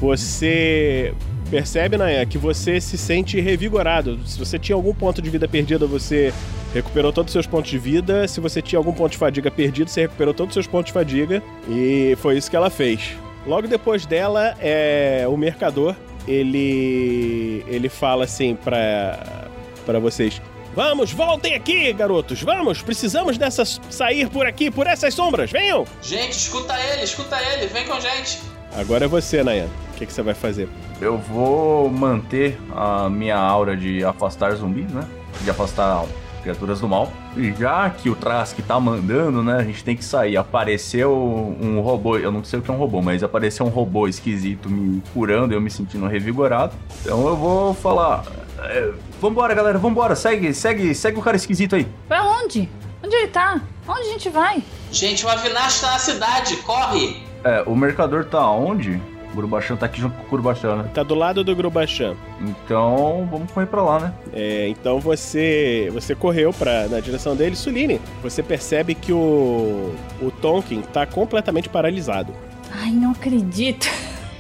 Você 0.01 1.13
percebe, 1.51 1.97
Nayan, 1.97 2.25
que 2.27 2.39
você 2.39 2.81
se 2.81 2.97
sente 2.97 3.41
revigorado. 3.41 4.19
Se 4.27 4.39
você 4.39 4.59
tinha 4.59 4.75
algum 4.75 4.95
ponto 4.95 5.21
de 5.21 5.29
vida 5.29 5.47
perdido, 5.47 5.87
você 5.87 6.33
recuperou 6.73 7.13
todos 7.13 7.31
os 7.31 7.33
seus 7.33 7.47
pontos 7.47 7.71
de 7.71 7.79
vida. 7.79 8.27
Se 8.27 8.41
você 8.41 8.61
tinha 8.63 8.79
algum 8.79 8.93
ponto 8.93 9.13
de 9.13 9.19
fadiga 9.19 9.51
perdido, 9.51 9.89
você 9.89 10.03
recuperou 10.03 10.35
todos 10.35 10.51
os 10.51 10.55
seus 10.55 10.67
pontos 10.67 10.87
de 10.87 10.93
fadiga. 10.93 11.43
E 11.69 12.17
foi 12.21 12.37
isso 12.37 12.51
que 12.51 12.57
ela 12.57 12.71
fez. 12.71 13.15
Logo 13.47 13.69
depois 13.69 14.07
dela, 14.07 14.55
é 14.59 15.27
o 15.29 15.37
mercador. 15.37 15.95
Ele 16.27 17.63
ele 17.69 17.91
fala 17.91 18.25
assim 18.25 18.57
para 18.57 19.51
para 19.85 19.99
vocês: 19.99 20.41
"Vamos, 20.75 21.13
voltem 21.13 21.55
aqui, 21.55 21.93
garotos. 21.93 22.43
Vamos, 22.43 22.83
precisamos 22.83 23.39
dessas 23.39 23.81
sair 23.91 24.29
por 24.29 24.47
aqui, 24.47 24.71
por 24.71 24.87
essas 24.87 25.15
sombras. 25.15 25.51
Venham." 25.51 25.85
Gente, 26.03 26.33
escuta 26.33 26.75
ele, 26.79 27.03
escuta 27.03 27.41
ele, 27.41 27.67
vem 27.67 27.87
com 27.87 27.95
a 27.95 28.01
gente. 28.01 28.41
Agora 28.77 29.05
é 29.05 29.09
você, 29.09 29.43
Nayan. 29.43 29.69
O 29.93 29.97
que, 29.97 30.07
que 30.07 30.13
você 30.13 30.23
vai 30.23 30.35
fazer? 30.35 30.69
Eu 31.01 31.17
vou 31.17 31.89
manter 31.89 32.59
a 32.75 33.09
minha 33.09 33.37
aura 33.37 33.77
de 33.77 34.05
afastar 34.05 34.55
zumbis, 34.57 34.91
né? 34.91 35.07
De 35.43 35.51
afastar 35.51 36.05
criaturas 36.45 36.81
do 36.81 36.89
mal. 36.89 37.11
E 37.37 37.53
já 37.53 37.91
que 37.91 38.09
o 38.09 38.15
Trask 38.15 38.59
tá 38.61 38.79
mandando, 38.79 39.43
né? 39.43 39.57
A 39.57 39.65
gente 39.65 39.83
tem 39.83 39.97
que 39.97 40.05
sair. 40.05 40.37
Apareceu 40.37 41.13
um 41.13 41.81
robô, 41.81 42.17
eu 42.19 42.31
não 42.31 42.45
sei 42.45 42.59
o 42.59 42.63
que 42.63 42.71
é 42.71 42.75
um 42.75 42.77
robô, 42.77 43.03
mas 43.03 43.23
apareceu 43.25 43.67
um 43.67 43.71
robô 43.71 44.07
esquisito 44.07 44.69
me 44.69 45.03
curando, 45.13 45.53
eu 45.53 45.61
me 45.61 45.71
sentindo 45.71 46.07
revigorado. 46.07 46.75
Então 47.01 47.27
eu 47.27 47.37
vou 47.37 47.75
falar. 47.75 48.25
É, 48.59 48.93
vambora, 49.21 49.55
galera, 49.55 49.79
vambora. 49.79 50.15
Segue, 50.15 50.55
segue, 50.55 50.95
segue 50.95 51.19
o 51.19 51.23
cara 51.23 51.37
esquisito 51.37 51.75
aí. 51.75 51.87
Pra 52.07 52.23
onde? 52.23 52.69
Onde 53.03 53.17
ele 53.17 53.29
tá? 53.29 53.61
Onde 53.89 54.01
a 54.01 54.13
gente 54.13 54.29
vai? 54.29 54.63
Gente, 54.93 55.25
uma 55.25 55.37
Vinash 55.37 55.81
tá 55.81 55.93
na 55.93 55.99
cidade, 55.99 56.57
corre! 56.59 57.23
É, 57.43 57.63
o 57.67 57.75
mercador 57.77 58.25
tá 58.25 58.49
onde? 58.51 59.01
O 59.35 59.37
Grubachan 59.37 59.75
tá 59.75 59.87
aqui 59.87 60.01
junto 60.01 60.15
com 60.15 60.23
o 60.23 60.31
Grubachan, 60.31 60.77
né? 60.77 60.91
Tá 60.95 61.03
do 61.03 61.17
lado 61.17 61.43
do 61.43 61.57
Grubachan. 61.57 62.15
Então, 62.41 63.29
vamos 63.29 63.51
correr 63.51 63.67
pra 63.67 63.83
lá, 63.83 63.99
né? 63.99 64.15
É, 64.33 64.69
então 64.69 65.01
você 65.01 65.91
você 65.93 66.15
correu 66.15 66.53
para 66.53 66.87
na 66.87 67.01
direção 67.01 67.35
dele, 67.35 67.57
Suline. 67.57 68.01
Você 68.23 68.45
percebe 68.45 68.95
que 68.95 69.13
o 69.13 69.93
o 70.23 70.31
Tonkin 70.31 70.83
tá 70.83 71.05
completamente 71.05 71.69
paralisado. 71.69 72.33
Ai, 72.71 72.93
não 72.93 73.11
acredito. 73.11 73.89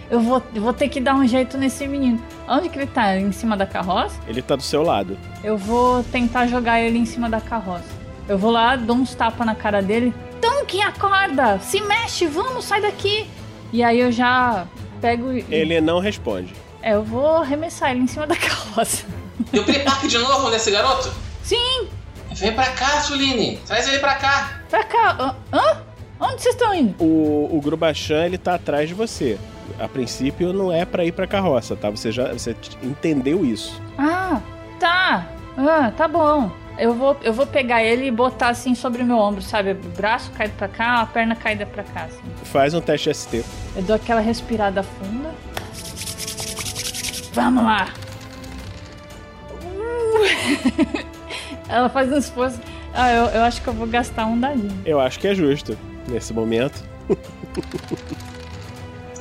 Eu 0.09 0.21
vou, 0.21 0.41
eu 0.55 0.63
vou 0.63 0.73
ter 0.73 0.89
que 0.89 1.01
dar 1.01 1.17
um 1.17 1.27
jeito 1.27 1.59
nesse 1.59 1.89
menino. 1.89 2.21
Onde 2.47 2.69
que 2.69 2.79
ele 2.79 2.87
tá? 2.87 3.19
Em 3.19 3.33
cima 3.33 3.57
da 3.57 3.67
carroça? 3.67 4.21
Ele 4.29 4.43
tá 4.43 4.55
do 4.55 4.63
seu 4.63 4.83
lado. 4.83 5.19
Eu 5.43 5.57
vou 5.57 6.05
tentar 6.05 6.47
jogar 6.47 6.81
ele 6.81 6.99
em 6.99 7.05
cima 7.05 7.29
da 7.29 7.41
carroça. 7.41 7.89
Eu 8.29 8.39
vou 8.39 8.53
lá, 8.53 8.77
dou 8.77 8.97
uns 8.97 9.13
tapas 9.15 9.45
na 9.45 9.57
cara 9.57 9.83
dele. 9.83 10.15
Tonkin, 10.41 10.83
acorda! 10.83 11.59
Se 11.59 11.81
mexe, 11.81 12.27
vamos, 12.27 12.65
sai 12.65 12.81
daqui! 12.81 13.27
E 13.73 13.83
aí 13.83 13.99
eu 13.99 14.13
já 14.13 14.67
pego 15.05 15.31
e... 15.31 15.45
Ele 15.51 15.83
não 15.83 15.99
responde. 15.99 16.55
É, 16.81 16.95
eu 16.95 17.05
vou 17.05 17.37
arremessar 17.37 17.91
ele 17.91 18.01
em 18.01 18.07
cima 18.07 18.27
da 18.27 18.35
carroça. 18.37 19.05
Deu 19.53 19.63
piripaque 19.63 20.09
de 20.09 20.17
novo 20.17 20.49
nesse 20.49 20.71
garoto? 20.71 21.13
Sim! 21.43 21.89
Vem 22.33 22.53
pra 22.55 22.67
cá, 22.71 23.03
Suline. 23.03 23.59
Traz 23.67 23.87
ele 23.87 23.99
pra 23.99 24.15
cá. 24.15 24.63
Pra 24.71 24.83
cá. 24.83 25.37
Hã? 25.53 25.83
Onde 26.19 26.43
vocês 26.43 26.55
estão 26.55 26.75
indo? 26.75 26.95
O, 26.99 27.55
o 27.55 27.61
Grubachan, 27.61 28.25
ele 28.25 28.39
tá 28.39 28.55
atrás 28.55 28.89
de 28.89 28.95
você. 28.95 29.39
A 29.79 29.87
princípio 29.87 30.53
não 30.53 30.73
é 30.73 30.85
pra 30.85 31.05
ir 31.05 31.13
pra 31.13 31.27
carroça, 31.27 31.77
tá? 31.77 31.91
Você 31.91 32.11
já 32.11 32.33
você 32.33 32.57
entendeu 32.83 33.45
isso. 33.45 33.81
Ah, 33.99 34.41
tá. 34.81 35.29
Ah, 35.57 35.93
tá 35.97 36.09
bom. 36.09 36.51
Eu 36.77 36.93
vou, 36.95 37.17
eu 37.23 37.33
vou 37.33 37.47
pegar 37.47 37.85
ele 37.85 38.07
e 38.07 38.11
botar 38.11 38.49
assim 38.49 38.75
sobre 38.75 39.03
o 39.03 39.07
meu 39.07 39.17
ombro, 39.17 39.41
sabe? 39.41 39.73
O 39.73 39.75
braço 39.75 40.31
caído 40.33 40.55
pra 40.57 40.67
cá, 40.67 41.01
a 41.01 41.07
perna 41.07 41.37
caída 41.37 41.65
pra 41.65 41.85
cá, 41.85 42.05
assim. 42.05 42.23
Faz 42.45 42.75
um 42.75 42.81
teste 42.81 43.13
ST. 43.15 43.45
Eu 43.77 43.83
dou 43.83 43.97
aquela 43.97 44.21
respirada 44.21 44.83
funda. 44.83 45.33
Vamos 47.33 47.65
lá! 47.65 47.89
Uh! 49.53 51.05
Ela 51.69 51.89
faz 51.89 52.11
um 52.13 52.19
esforço. 52.19 52.61
Ah, 52.93 53.11
eu, 53.13 53.25
eu 53.27 53.43
acho 53.43 53.63
que 53.63 53.69
eu 53.69 53.73
vou 53.73 53.87
gastar 53.87 54.27
um 54.27 54.39
dadinho. 54.39 54.83
Eu 54.85 55.01
acho 55.01 55.19
que 55.19 55.29
é 55.29 55.35
justo 55.35 55.77
nesse 56.09 56.33
momento. 56.33 56.83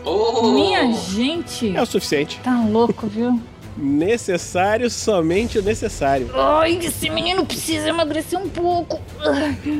Oh. 0.05 0.51
Minha 0.51 0.91
gente! 0.91 1.73
É 1.73 1.81
o 1.81 1.85
suficiente. 1.85 2.37
Tá 2.43 2.61
louco, 2.67 3.07
viu? 3.07 3.41
Necessário, 3.77 4.89
somente 4.89 5.57
o 5.59 5.61
necessário. 5.61 6.29
Ai, 6.33 6.77
esse 6.77 7.09
menino 7.09 7.45
precisa 7.45 7.89
emagrecer 7.89 8.39
um 8.39 8.47
pouco. 8.49 8.99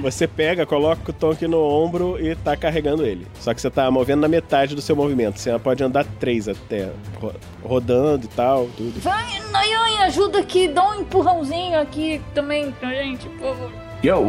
Você 0.02 0.28
pega, 0.28 0.66
coloca 0.66 1.12
o 1.12 1.14
Tonk 1.14 1.48
no 1.48 1.60
ombro 1.62 2.18
e 2.20 2.36
tá 2.36 2.56
carregando 2.58 3.06
ele. 3.06 3.28
Só 3.40 3.54
que 3.54 3.62
você 3.62 3.70
tá 3.70 3.90
movendo 3.92 4.22
na 4.22 4.28
metade 4.28 4.76
do 4.76 4.82
seu 4.82 4.96
movimento. 4.96 5.40
Você 5.40 5.58
pode 5.60 5.84
andar 5.84 6.06
três 6.20 6.48
até, 6.48 6.90
ro- 7.22 7.34
rodando 7.64 8.26
e 8.26 8.30
tal, 8.30 8.68
tudo. 8.76 9.00
Vai, 9.02 9.40
Nayan, 9.52 9.84
ajuda 10.04 10.40
aqui, 10.40 10.68
dá 10.68 10.90
um 10.90 11.02
empurrãozinho 11.02 11.80
aqui 11.80 12.20
também 12.34 12.72
pra 12.72 12.90
gente, 12.94 13.28
por 13.30 13.56
favor. 13.56 13.72
E 14.04 14.10
o, 14.12 14.18
o, 14.20 14.28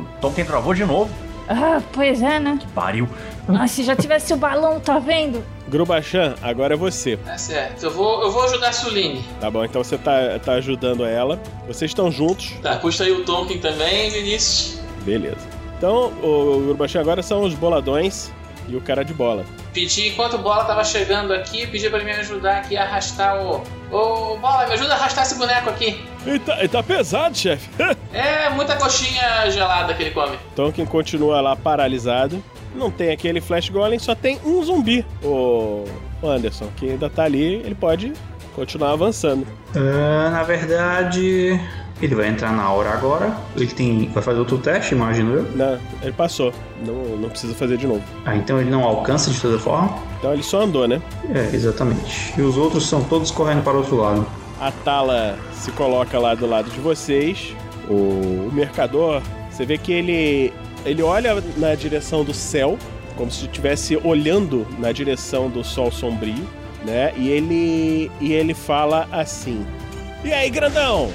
o 0.00 0.06
Tonkin 0.20 0.44
travou 0.44 0.72
de 0.72 0.84
novo. 0.86 1.10
Ah, 1.48 1.80
pois 1.92 2.22
é, 2.22 2.38
né? 2.38 2.58
Pariu. 2.74 3.08
Ah, 3.48 3.66
se 3.66 3.82
já 3.82 3.96
tivesse 3.96 4.32
o 4.32 4.36
balão, 4.36 4.78
tá 4.80 4.98
vendo? 4.98 5.44
Grubachan, 5.68 6.34
agora 6.42 6.74
é 6.74 6.76
você. 6.76 7.16
Tá 7.16 7.36
certo. 7.36 7.82
Eu 7.82 7.90
vou, 7.90 8.22
eu 8.22 8.30
vou 8.30 8.44
ajudar 8.44 8.68
a 8.68 8.72
Suline. 8.72 9.24
Tá 9.40 9.50
bom, 9.50 9.64
então 9.64 9.82
você 9.82 9.98
tá, 9.98 10.38
tá 10.38 10.52
ajudando 10.54 11.04
ela. 11.04 11.40
Vocês 11.66 11.90
estão 11.90 12.10
juntos. 12.10 12.52
Tá, 12.62 12.76
puxa 12.76 13.04
aí 13.04 13.12
o 13.12 13.24
Tonkin 13.24 13.58
também, 13.58 14.10
Vinícius. 14.10 14.80
Beleza. 15.04 15.62
Então, 15.76 16.12
o 16.22 16.68
Urbachan 16.68 17.00
agora 17.00 17.22
são 17.22 17.42
os 17.42 17.54
boladões 17.54 18.30
e 18.74 18.76
o 18.76 18.80
cara 18.80 19.04
de 19.04 19.12
bola. 19.12 19.44
Pedi, 19.72 20.08
enquanto 20.08 20.34
o 20.34 20.38
Bola 20.38 20.64
tava 20.64 20.84
chegando 20.84 21.32
aqui, 21.32 21.66
pedi 21.66 21.88
pra 21.88 21.98
ele 21.98 22.12
me 22.12 22.18
ajudar 22.18 22.58
aqui 22.58 22.76
a 22.76 22.82
arrastar 22.82 23.36
o... 23.42 23.62
Ô, 23.90 24.36
Bola, 24.36 24.66
me 24.66 24.74
ajuda 24.74 24.92
a 24.94 24.96
arrastar 24.96 25.24
esse 25.24 25.36
boneco 25.36 25.70
aqui. 25.70 25.98
Ele 26.26 26.38
tá, 26.38 26.58
ele 26.58 26.68
tá 26.68 26.82
pesado, 26.82 27.36
chefe. 27.36 27.68
É 28.12 28.50
muita 28.50 28.76
coxinha 28.76 29.50
gelada 29.50 29.94
que 29.94 30.02
ele 30.02 30.10
come. 30.10 30.36
Tolkien 30.54 30.86
continua 30.86 31.40
lá 31.40 31.56
paralisado. 31.56 32.44
Não 32.74 32.90
tem 32.90 33.10
aquele 33.10 33.40
Flash 33.40 33.70
Golem, 33.70 33.98
só 33.98 34.14
tem 34.14 34.38
um 34.44 34.62
zumbi. 34.62 35.04
O 35.22 35.84
Anderson, 36.22 36.68
que 36.76 36.90
ainda 36.90 37.08
tá 37.08 37.24
ali, 37.24 37.54
ele 37.64 37.74
pode 37.74 38.12
continuar 38.54 38.92
avançando. 38.92 39.46
Ah, 39.74 40.28
na 40.30 40.42
verdade, 40.42 41.58
ele 42.00 42.14
vai 42.14 42.28
entrar 42.28 42.52
na 42.52 42.70
hora 42.70 42.90
agora. 42.90 43.36
Ele 43.56 43.66
tem, 43.66 44.08
vai 44.08 44.22
fazer 44.22 44.38
outro 44.38 44.58
teste, 44.58 44.94
imagino 44.94 45.34
eu. 45.34 45.42
Não, 45.54 45.78
ele 46.02 46.12
passou. 46.12 46.52
Não, 46.84 47.16
não 47.16 47.28
precisa 47.28 47.54
fazer 47.54 47.76
de 47.76 47.86
novo. 47.86 48.02
Ah, 48.24 48.36
então 48.36 48.60
ele 48.60 48.70
não 48.70 48.82
alcança 48.84 49.30
de 49.30 49.40
toda 49.40 49.58
forma. 49.58 49.98
Então 50.18 50.32
ele 50.32 50.42
só 50.42 50.62
andou, 50.62 50.86
né? 50.88 51.00
É, 51.32 51.54
exatamente. 51.54 52.34
E 52.36 52.42
os 52.42 52.56
outros 52.56 52.86
são 52.88 53.04
todos 53.04 53.30
correndo 53.30 53.62
para 53.62 53.74
o 53.74 53.78
outro 53.78 53.96
lado. 53.96 54.26
A 54.60 54.70
Tala 54.70 55.38
se 55.52 55.70
coloca 55.72 56.18
lá 56.18 56.34
do 56.34 56.46
lado 56.46 56.70
de 56.70 56.80
vocês. 56.80 57.54
O, 57.88 57.94
o 57.94 58.50
mercador, 58.52 59.20
você 59.50 59.64
vê 59.66 59.76
que 59.76 59.92
ele 59.92 60.52
ele 60.84 61.02
olha 61.02 61.42
na 61.56 61.74
direção 61.74 62.24
do 62.24 62.34
céu, 62.34 62.76
como 63.16 63.30
se 63.30 63.44
estivesse 63.44 63.96
olhando 64.02 64.66
na 64.78 64.90
direção 64.90 65.48
do 65.48 65.62
sol 65.62 65.90
sombrio, 65.92 66.44
né? 66.84 67.12
E 67.16 67.28
ele 67.28 68.10
e 68.20 68.32
ele 68.32 68.54
fala 68.54 69.08
assim: 69.12 69.64
"E 70.24 70.32
aí, 70.32 70.50
grandão? 70.50 71.10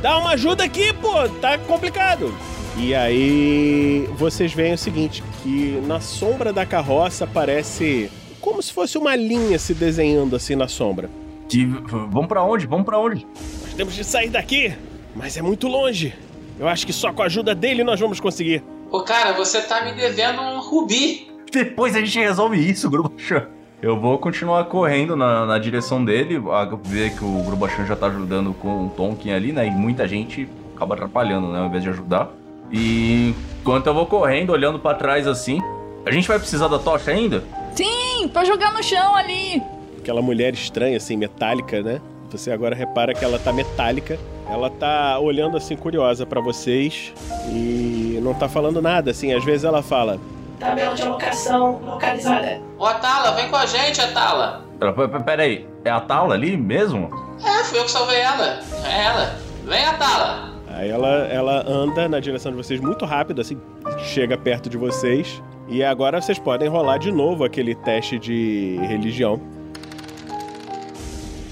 Dá 0.00 0.18
uma 0.18 0.30
ajuda 0.30 0.64
aqui, 0.64 0.92
pô, 0.94 1.28
tá 1.40 1.58
complicado". 1.58 2.34
E 2.76 2.94
aí 2.94 4.08
vocês 4.16 4.52
veem 4.52 4.72
o 4.72 4.78
seguinte, 4.78 5.22
que 5.42 5.80
na 5.86 6.00
sombra 6.00 6.52
da 6.52 6.64
carroça 6.64 7.26
parece 7.26 8.10
como 8.40 8.62
se 8.62 8.72
fosse 8.72 8.96
uma 8.96 9.14
linha 9.14 9.58
se 9.58 9.74
desenhando 9.74 10.34
assim 10.34 10.56
na 10.56 10.68
sombra. 10.68 11.10
Que, 11.48 11.66
vamos 11.66 12.26
pra 12.28 12.42
onde? 12.42 12.66
Vamos 12.66 12.86
pra 12.86 12.98
onde? 12.98 13.26
Nós 13.62 13.74
temos 13.74 13.94
de 13.94 14.04
sair 14.04 14.30
daqui, 14.30 14.72
mas 15.14 15.36
é 15.36 15.42
muito 15.42 15.68
longe. 15.68 16.14
Eu 16.58 16.68
acho 16.68 16.86
que 16.86 16.92
só 16.92 17.12
com 17.12 17.22
a 17.22 17.26
ajuda 17.26 17.54
dele 17.54 17.84
nós 17.84 17.98
vamos 17.98 18.20
conseguir. 18.20 18.62
Ô, 18.90 19.02
cara, 19.02 19.32
você 19.32 19.60
tá 19.60 19.84
me 19.84 19.92
devendo 19.92 20.40
um 20.40 20.60
rubi. 20.60 21.28
Depois 21.52 21.94
a 21.96 22.00
gente 22.00 22.18
resolve 22.18 22.56
isso, 22.56 22.88
Grubachan. 22.88 23.48
Eu 23.82 23.98
vou 23.98 24.18
continuar 24.18 24.64
correndo 24.64 25.16
na, 25.16 25.46
na 25.46 25.58
direção 25.58 26.04
dele, 26.04 26.36
a 26.52 26.64
ver 26.82 27.16
que 27.16 27.24
o 27.24 27.42
Grubachan 27.42 27.86
já 27.86 27.96
tá 27.96 28.08
ajudando 28.08 28.52
com 28.52 28.86
o 28.86 28.90
Tonkin 28.90 29.30
ali, 29.30 29.52
né? 29.52 29.66
E 29.66 29.70
muita 29.70 30.06
gente 30.06 30.46
acaba 30.76 30.94
atrapalhando, 30.94 31.48
né? 31.48 31.60
Ao 31.60 31.66
invés 31.66 31.82
de 31.82 31.88
ajudar. 31.88 32.28
E 32.70 33.34
enquanto 33.60 33.86
eu 33.86 33.94
vou 33.94 34.04
correndo, 34.04 34.50
olhando 34.50 34.78
pra 34.78 34.92
trás 34.92 35.26
assim, 35.26 35.62
a 36.04 36.10
gente 36.10 36.28
vai 36.28 36.38
precisar 36.38 36.68
da 36.68 36.78
tocha 36.78 37.10
ainda? 37.10 37.42
Sim, 37.74 38.28
pra 38.30 38.44
jogar 38.44 38.70
no 38.74 38.82
chão 38.82 39.16
ali. 39.16 39.62
Aquela 39.98 40.20
mulher 40.20 40.52
estranha, 40.52 40.98
assim, 40.98 41.16
metálica, 41.16 41.82
né? 41.82 42.02
Você 42.30 42.50
agora 42.50 42.76
repara 42.76 43.14
que 43.14 43.24
ela 43.24 43.38
tá 43.38 43.50
metálica. 43.50 44.18
Ela 44.48 44.68
tá 44.68 45.18
olhando 45.18 45.56
assim 45.56 45.76
curiosa 45.76 46.26
pra 46.26 46.40
vocês 46.40 47.14
e 47.48 48.18
não 48.22 48.34
tá 48.34 48.48
falando 48.48 48.82
nada, 48.82 49.10
assim. 49.10 49.32
Às 49.32 49.44
vezes 49.44 49.64
ela 49.64 49.82
fala: 49.82 50.20
Tabela 50.60 50.94
de 50.94 51.02
locação 51.04 51.80
localizada. 51.84 52.60
Ô, 52.78 52.84
Atala, 52.86 53.32
vem 53.32 53.48
com 53.48 53.56
a 53.56 53.66
gente, 53.66 54.00
Atala. 54.00 54.62
Pera- 54.78 54.92
pera- 54.92 55.20
Pera 55.20 55.42
aí, 55.42 55.66
é 55.84 55.90
a 55.90 56.00
Tala 56.00 56.34
ali 56.34 56.56
mesmo? 56.56 57.10
É, 57.44 57.64
fui 57.64 57.78
eu 57.78 57.84
que 57.84 57.90
salvei 57.90 58.20
ela. 58.20 58.60
É 58.84 59.04
ela. 59.06 59.34
Vem, 59.64 59.84
Atala. 59.86 60.50
Aí 60.68 60.88
ela, 60.90 61.08
ela 61.08 61.64
anda 61.66 62.08
na 62.08 62.20
direção 62.20 62.52
de 62.52 62.58
vocês 62.58 62.78
muito 62.80 63.04
rápido, 63.04 63.40
assim, 63.40 63.58
chega 63.98 64.36
perto 64.38 64.68
de 64.70 64.76
vocês. 64.76 65.42
E 65.68 65.82
agora 65.82 66.20
vocês 66.20 66.38
podem 66.38 66.68
rolar 66.68 66.98
de 66.98 67.10
novo 67.10 67.44
aquele 67.44 67.74
teste 67.74 68.18
de 68.18 68.78
religião. 68.82 69.40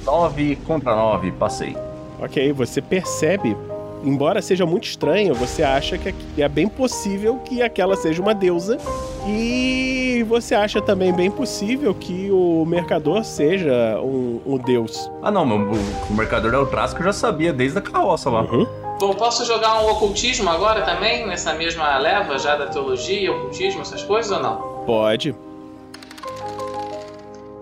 9 0.04 0.56
contra 0.66 0.94
9, 0.94 1.32
passei. 1.32 1.76
Ok, 2.20 2.52
você 2.52 2.80
percebe, 2.80 3.56
embora 4.04 4.40
seja 4.42 4.64
muito 4.64 4.84
estranho, 4.84 5.34
você 5.34 5.62
acha 5.62 5.98
que 5.98 6.14
é 6.36 6.48
bem 6.48 6.68
possível 6.68 7.38
que 7.44 7.62
aquela 7.62 7.96
seja 7.96 8.22
uma 8.22 8.34
deusa. 8.34 8.78
E 9.26 10.24
você 10.28 10.54
acha 10.54 10.80
também 10.80 11.12
bem 11.12 11.30
possível 11.30 11.94
que 11.94 12.30
o 12.30 12.64
mercador 12.66 13.24
seja 13.24 14.00
um, 14.00 14.40
um 14.46 14.58
deus. 14.58 15.10
Ah 15.22 15.30
não, 15.30 15.44
meu, 15.46 15.58
o, 15.58 16.10
o 16.10 16.14
mercador 16.14 16.54
é 16.54 16.58
o 16.58 16.66
traço 16.66 16.94
que 16.94 17.02
eu 17.02 17.06
já 17.06 17.12
sabia 17.12 17.52
desde 17.52 17.78
a 17.78 17.82
carroça 17.82 18.30
lá. 18.30 18.42
Uhum. 18.42 18.66
Bom, 19.00 19.14
posso 19.14 19.44
jogar 19.44 19.80
um 19.82 19.90
ocultismo 19.90 20.50
agora 20.50 20.82
também, 20.82 21.26
nessa 21.26 21.54
mesma 21.54 21.96
leva 21.98 22.36
já 22.38 22.56
da 22.56 22.66
teologia, 22.66 23.30
ocultismo, 23.32 23.82
essas 23.82 24.02
coisas 24.02 24.30
ou 24.32 24.42
não? 24.42 24.56
Pode. 24.84 25.34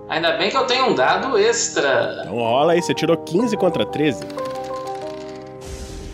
Ainda 0.09 0.33
bem 0.37 0.51
que 0.51 0.57
eu 0.57 0.65
tenho 0.65 0.87
um 0.87 0.95
dado 0.95 1.37
extra. 1.37 2.23
Então 2.23 2.37
rola 2.37 2.73
aí, 2.73 2.81
você 2.81 2.95
tirou 2.95 3.17
15 3.17 3.57
contra 3.57 3.85
13. 3.85 4.25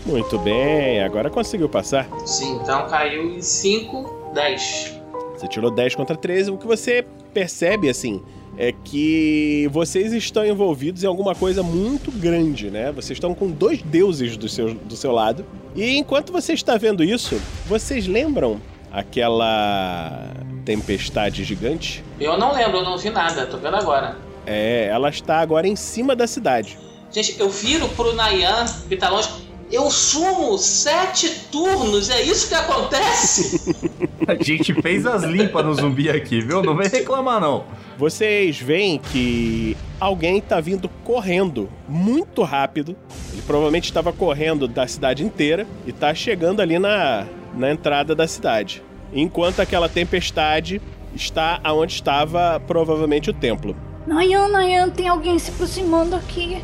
Muito 0.04 0.38
bem, 0.38 1.02
agora 1.02 1.30
conseguiu 1.30 1.68
passar. 1.68 2.08
Sim, 2.26 2.56
então 2.56 2.88
caiu 2.88 3.30
em 3.30 3.40
5, 3.40 4.32
10. 4.34 5.00
Você 5.36 5.48
tirou 5.48 5.70
10 5.70 5.94
contra 5.94 6.16
13. 6.16 6.50
O 6.50 6.58
que 6.58 6.66
você 6.66 7.04
percebe, 7.32 7.88
assim, 7.88 8.22
é 8.56 8.72
que 8.72 9.68
vocês 9.72 10.12
estão 10.12 10.44
envolvidos 10.44 11.02
em 11.02 11.06
alguma 11.06 11.34
coisa 11.34 11.62
muito 11.62 12.10
grande, 12.10 12.70
né? 12.70 12.92
Vocês 12.92 13.16
estão 13.16 13.34
com 13.34 13.50
dois 13.50 13.80
deuses 13.82 14.36
do 14.36 14.48
seu, 14.48 14.74
do 14.74 14.96
seu 14.96 15.12
lado. 15.12 15.44
E 15.74 15.96
enquanto 15.96 16.32
você 16.32 16.52
está 16.52 16.76
vendo 16.76 17.02
isso, 17.02 17.40
vocês 17.66 18.06
lembram 18.06 18.60
aquela 18.92 20.30
tempestade 20.64 21.44
gigante? 21.44 22.04
Eu 22.20 22.36
não 22.38 22.52
lembro, 22.52 22.78
eu 22.78 22.84
não 22.84 22.98
vi 22.98 23.10
nada, 23.10 23.46
tô 23.46 23.56
vendo 23.56 23.76
agora. 23.76 24.16
É, 24.46 24.88
ela 24.88 25.08
está 25.08 25.38
agora 25.38 25.66
em 25.66 25.76
cima 25.76 26.14
da 26.14 26.26
cidade. 26.26 26.78
Gente, 27.10 27.38
eu 27.38 27.48
viro 27.48 27.88
pro 27.90 28.14
Nayan, 28.14 28.64
que 28.88 28.96
tá 28.96 29.08
longe. 29.08 29.28
Eu 29.72 29.90
sumo 29.90 30.58
sete 30.58 31.46
turnos, 31.50 32.10
é 32.10 32.20
isso 32.20 32.46
que 32.46 32.54
acontece? 32.54 33.74
A 34.28 34.34
gente 34.34 34.74
fez 34.74 35.06
as 35.06 35.22
limpas 35.22 35.64
no 35.64 35.72
zumbi 35.72 36.10
aqui, 36.10 36.42
viu? 36.42 36.62
Não 36.62 36.76
vem 36.76 36.88
reclamar 36.88 37.40
não. 37.40 37.64
Vocês 37.96 38.58
veem 38.58 38.98
que 38.98 39.74
alguém 39.98 40.38
está 40.38 40.60
vindo 40.60 40.90
correndo 41.02 41.70
muito 41.88 42.42
rápido. 42.42 42.94
Ele 43.32 43.40
provavelmente 43.46 43.84
estava 43.86 44.12
correndo 44.12 44.68
da 44.68 44.86
cidade 44.86 45.24
inteira 45.24 45.66
e 45.86 45.90
está 45.90 46.14
chegando 46.14 46.60
ali 46.60 46.78
na, 46.78 47.26
na 47.54 47.70
entrada 47.70 48.14
da 48.14 48.28
cidade. 48.28 48.82
Enquanto 49.10 49.60
aquela 49.60 49.88
tempestade 49.88 50.82
está 51.14 51.60
aonde 51.64 51.94
estava 51.94 52.60
provavelmente 52.60 53.30
o 53.30 53.32
templo. 53.32 53.74
Nayan, 54.06 54.48
Nayan, 54.48 54.90
tem 54.90 55.08
alguém 55.08 55.38
se 55.38 55.50
aproximando 55.50 56.14
aqui. 56.14 56.62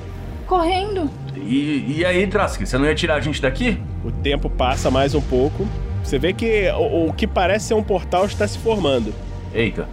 Correndo. 0.48 1.10
E, 1.36 1.98
e 1.98 2.04
aí, 2.04 2.26
Trask, 2.26 2.60
você 2.64 2.78
não 2.78 2.86
ia 2.86 2.94
tirar 2.94 3.16
a 3.16 3.20
gente 3.20 3.40
daqui? 3.40 3.78
O 4.04 4.10
tempo 4.10 4.48
passa 4.48 4.90
mais 4.90 5.14
um 5.14 5.20
pouco. 5.20 5.66
Você 6.02 6.18
vê 6.18 6.32
que 6.32 6.68
o, 6.70 7.08
o 7.08 7.12
que 7.12 7.26
parece 7.26 7.66
ser 7.68 7.74
um 7.74 7.82
portal 7.82 8.24
está 8.24 8.48
se 8.48 8.58
formando. 8.58 9.12
Eita. 9.52 9.86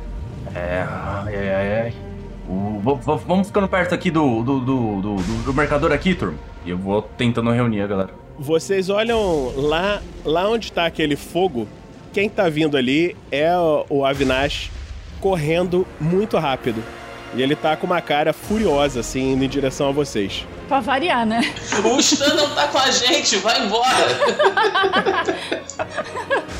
É. 0.55 0.85
Ai, 0.87 1.83
ai. 1.85 1.93
O- 2.47 2.79
vamos 3.27 3.47
ficando 3.47 3.67
perto 3.67 3.93
aqui 3.93 4.09
do, 4.09 4.41
do, 4.43 4.59
do, 4.61 5.01
do, 5.01 5.15
do- 5.17 5.43
do 5.43 5.53
mercador 5.53 5.91
aqui, 5.91 6.15
turma. 6.15 6.37
E 6.65 6.69
eu 6.69 6.77
vou 6.77 7.01
tentando 7.01 7.51
reunir 7.51 7.81
a 7.81 7.87
galera. 7.87 8.09
Vocês 8.39 8.89
olham 8.89 9.51
lá, 9.57 10.01
lá 10.23 10.49
onde 10.49 10.65
está 10.67 10.85
aquele 10.85 11.15
fogo. 11.15 11.67
Quem 12.13 12.29
tá 12.29 12.47
vindo 12.47 12.77
ali 12.77 13.15
é 13.31 13.55
o, 13.57 13.85
o 13.89 14.05
Avinash 14.05 14.71
correndo 15.19 15.85
muito 15.99 16.37
rápido. 16.37 16.81
E 17.35 17.41
ele 17.41 17.55
tá 17.55 17.75
com 17.75 17.85
uma 17.85 18.01
cara 18.01 18.31
furiosa, 18.31 19.01
assim, 19.01 19.33
indo 19.33 19.43
em 19.43 19.49
direção 19.49 19.89
a 19.89 19.91
vocês. 19.91 20.47
Pra 20.69 20.79
variar, 20.79 21.25
né? 21.25 21.41
o 21.83 21.99
Stan 21.99 22.33
não 22.33 22.49
tá 22.55 22.67
com 22.69 22.77
a 22.77 22.89
gente, 22.89 23.35
vai 23.37 23.65
embora. 23.65 24.07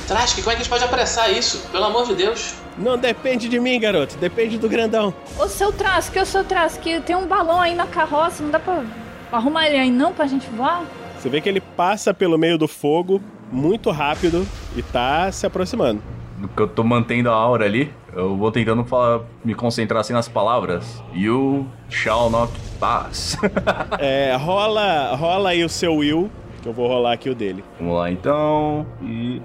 Trask, 0.08 0.38
como 0.40 0.52
é 0.52 0.56
que 0.56 0.62
a 0.62 0.64
gente 0.64 0.70
pode 0.70 0.84
apressar 0.84 1.32
isso? 1.32 1.68
Pelo 1.72 1.86
amor 1.86 2.06
de 2.06 2.16
Deus. 2.16 2.56
Não 2.78 2.98
depende 2.98 3.48
de 3.48 3.60
mim, 3.60 3.80
garoto. 3.80 4.18
Depende 4.18 4.58
do 4.58 4.68
grandão. 4.68 5.14
Ô 5.40 5.48
seu 5.48 5.72
Trask, 5.72 6.14
ô 6.18 6.26
seu 6.26 6.44
Trask, 6.44 6.84
tem 7.06 7.16
um 7.16 7.26
balão 7.26 7.62
aí 7.62 7.74
na 7.74 7.88
carroça, 7.88 8.44
não 8.44 8.52
dá 8.52 8.60
pra 8.60 8.84
arrumar 9.32 9.68
ele 9.68 9.78
aí 9.78 9.90
não 9.92 10.14
pra 10.14 10.28
gente 10.28 10.48
voar? 10.50 10.84
Você 11.18 11.30
vê 11.30 11.40
que 11.42 11.48
ele 11.50 11.62
passa 11.62 12.14
pelo 12.14 12.38
meio 12.38 12.58
do 12.58 12.68
fogo 12.68 13.22
muito 13.52 13.90
rápido 13.92 14.46
e 14.76 14.82
tá 14.84 15.32
se 15.32 15.46
aproximando. 15.46 16.04
No 16.38 16.50
que 16.50 16.62
eu 16.62 16.68
tô 16.68 16.84
mantendo 16.84 17.30
a 17.30 17.34
aura 17.34 17.66
ali, 17.66 17.92
eu 18.16 18.36
vou 18.38 18.50
tentando 18.50 18.84
falar, 18.86 19.22
me 19.44 19.54
concentrar 19.54 20.00
assim 20.00 20.14
nas 20.14 20.28
palavras. 20.28 21.04
You 21.14 21.68
shall 21.90 22.30
not 22.30 22.52
pass. 22.80 23.38
É, 24.00 24.36
rola, 24.36 25.16
rola 25.16 25.50
aí 25.50 25.64
o 25.64 25.70
seu 25.70 25.96
Will, 25.96 26.30
que 26.62 26.68
eu 26.68 26.74
vou 26.74 26.88
rolar 26.88 27.14
aqui 27.14 27.30
o 27.30 27.36
dele. 27.36 27.64
Vamos 27.78 27.96
lá 27.96 28.10
então. 28.10 28.86
E. 29.02 29.42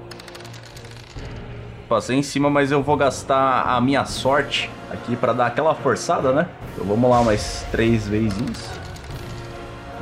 Passei 1.89 2.17
em 2.17 2.23
cima, 2.23 2.49
mas 2.49 2.71
eu 2.71 2.83
vou 2.83 2.97
gastar 2.97 3.63
a 3.63 3.81
minha 3.81 4.05
sorte 4.05 4.71
aqui 4.91 5.17
pra 5.17 5.33
dar 5.33 5.47
aquela 5.47 5.75
forçada, 5.75 6.33
né? 6.33 6.49
Então 6.73 6.87
vamos 6.87 7.11
lá, 7.11 7.23
mais 7.23 7.67
três 7.73 8.07
vezes. 8.07 8.71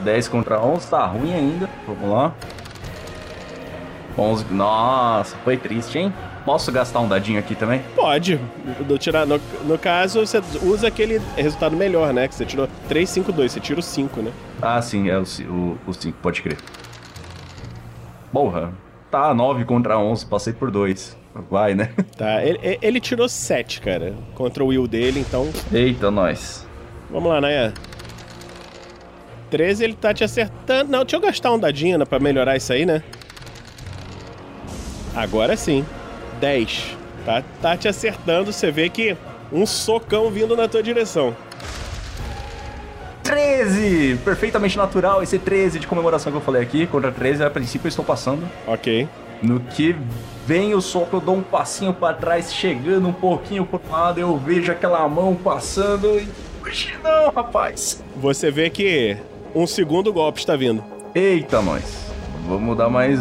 10 0.04 0.28
contra 0.28 0.60
11, 0.60 0.88
tá 0.88 1.06
ruim 1.06 1.32
ainda. 1.32 1.68
Vamos 1.86 2.10
lá. 2.10 2.34
11. 4.16 4.44
Nossa, 4.50 5.36
foi 5.44 5.56
triste, 5.56 5.98
hein? 5.98 6.12
Posso 6.48 6.72
gastar 6.72 7.00
um 7.00 7.08
dadinho 7.08 7.38
aqui 7.38 7.54
também? 7.54 7.82
Pode. 7.94 8.40
Do 8.86 8.96
tirar, 8.96 9.26
no, 9.26 9.38
no 9.66 9.78
caso, 9.78 10.20
você 10.20 10.40
usa 10.62 10.88
aquele 10.88 11.20
resultado 11.36 11.76
melhor, 11.76 12.10
né? 12.14 12.26
Que 12.26 12.34
você 12.34 12.46
tirou 12.46 12.66
3, 12.88 13.06
5, 13.06 13.30
2. 13.30 13.52
Você 13.52 13.60
tira 13.60 13.78
o 13.78 13.82
5, 13.82 14.22
né? 14.22 14.32
Ah, 14.62 14.80
sim, 14.80 15.10
é 15.10 15.18
o 15.18 15.26
5, 15.26 16.16
pode 16.22 16.40
crer. 16.40 16.56
Porra, 18.32 18.72
tá 19.10 19.34
9 19.34 19.66
contra 19.66 19.98
11, 19.98 20.24
passei 20.24 20.54
por 20.54 20.70
2. 20.70 21.18
Vai, 21.50 21.74
né? 21.74 21.92
Tá, 22.16 22.42
ele, 22.42 22.78
ele 22.80 22.98
tirou 22.98 23.28
7, 23.28 23.82
cara, 23.82 24.14
contra 24.34 24.64
o 24.64 24.68
Will 24.68 24.88
dele, 24.88 25.20
então. 25.20 25.50
Eita, 25.70 26.10
nós. 26.10 26.66
Vamos 27.10 27.28
lá, 27.28 27.42
Naya. 27.42 27.74
13 29.50 29.84
ele 29.84 29.94
tá 29.94 30.14
te 30.14 30.24
acertando. 30.24 30.90
Não, 30.90 31.00
deixa 31.00 31.16
eu 31.16 31.20
gastar 31.20 31.52
um 31.52 31.58
dadinho 31.58 31.98
né, 31.98 32.06
pra 32.06 32.18
melhorar 32.18 32.56
isso 32.56 32.72
aí, 32.72 32.86
né? 32.86 33.02
Agora 35.14 35.54
sim. 35.54 35.84
10. 36.38 36.96
Tá, 37.24 37.42
tá 37.60 37.76
te 37.76 37.88
acertando, 37.88 38.52
você 38.52 38.70
vê 38.70 38.88
que 38.88 39.16
um 39.52 39.66
socão 39.66 40.30
vindo 40.30 40.56
na 40.56 40.68
tua 40.68 40.82
direção. 40.82 41.36
13! 43.22 44.18
Perfeitamente 44.24 44.78
natural 44.78 45.22
esse 45.22 45.38
13 45.38 45.78
de 45.80 45.86
comemoração 45.86 46.32
que 46.32 46.38
eu 46.38 46.42
falei 46.42 46.62
aqui. 46.62 46.86
Contra 46.86 47.12
13, 47.12 47.44
a 47.44 47.50
princípio 47.50 47.86
eu 47.86 47.90
estou 47.90 48.04
passando. 48.04 48.48
Ok. 48.66 49.06
No 49.42 49.60
que 49.60 49.94
vem 50.46 50.74
o 50.74 50.80
soco, 50.80 51.16
eu 51.16 51.20
dou 51.20 51.36
um 51.36 51.42
passinho 51.42 51.92
para 51.92 52.14
trás, 52.14 52.52
chegando 52.52 53.06
um 53.06 53.12
pouquinho 53.12 53.66
pro 53.66 53.80
lado, 53.90 54.18
eu 54.18 54.36
vejo 54.38 54.72
aquela 54.72 55.06
mão 55.08 55.34
passando 55.34 56.18
e. 56.18 56.26
Não, 57.02 57.30
rapaz! 57.30 58.02
Você 58.16 58.50
vê 58.50 58.68
que 58.68 59.16
um 59.54 59.66
segundo 59.66 60.12
golpe 60.12 60.40
está 60.40 60.56
vindo. 60.56 60.82
Eita, 61.14 61.62
nós. 61.62 62.10
Vamos 62.46 62.76
dar 62.76 62.88
mais. 62.88 63.20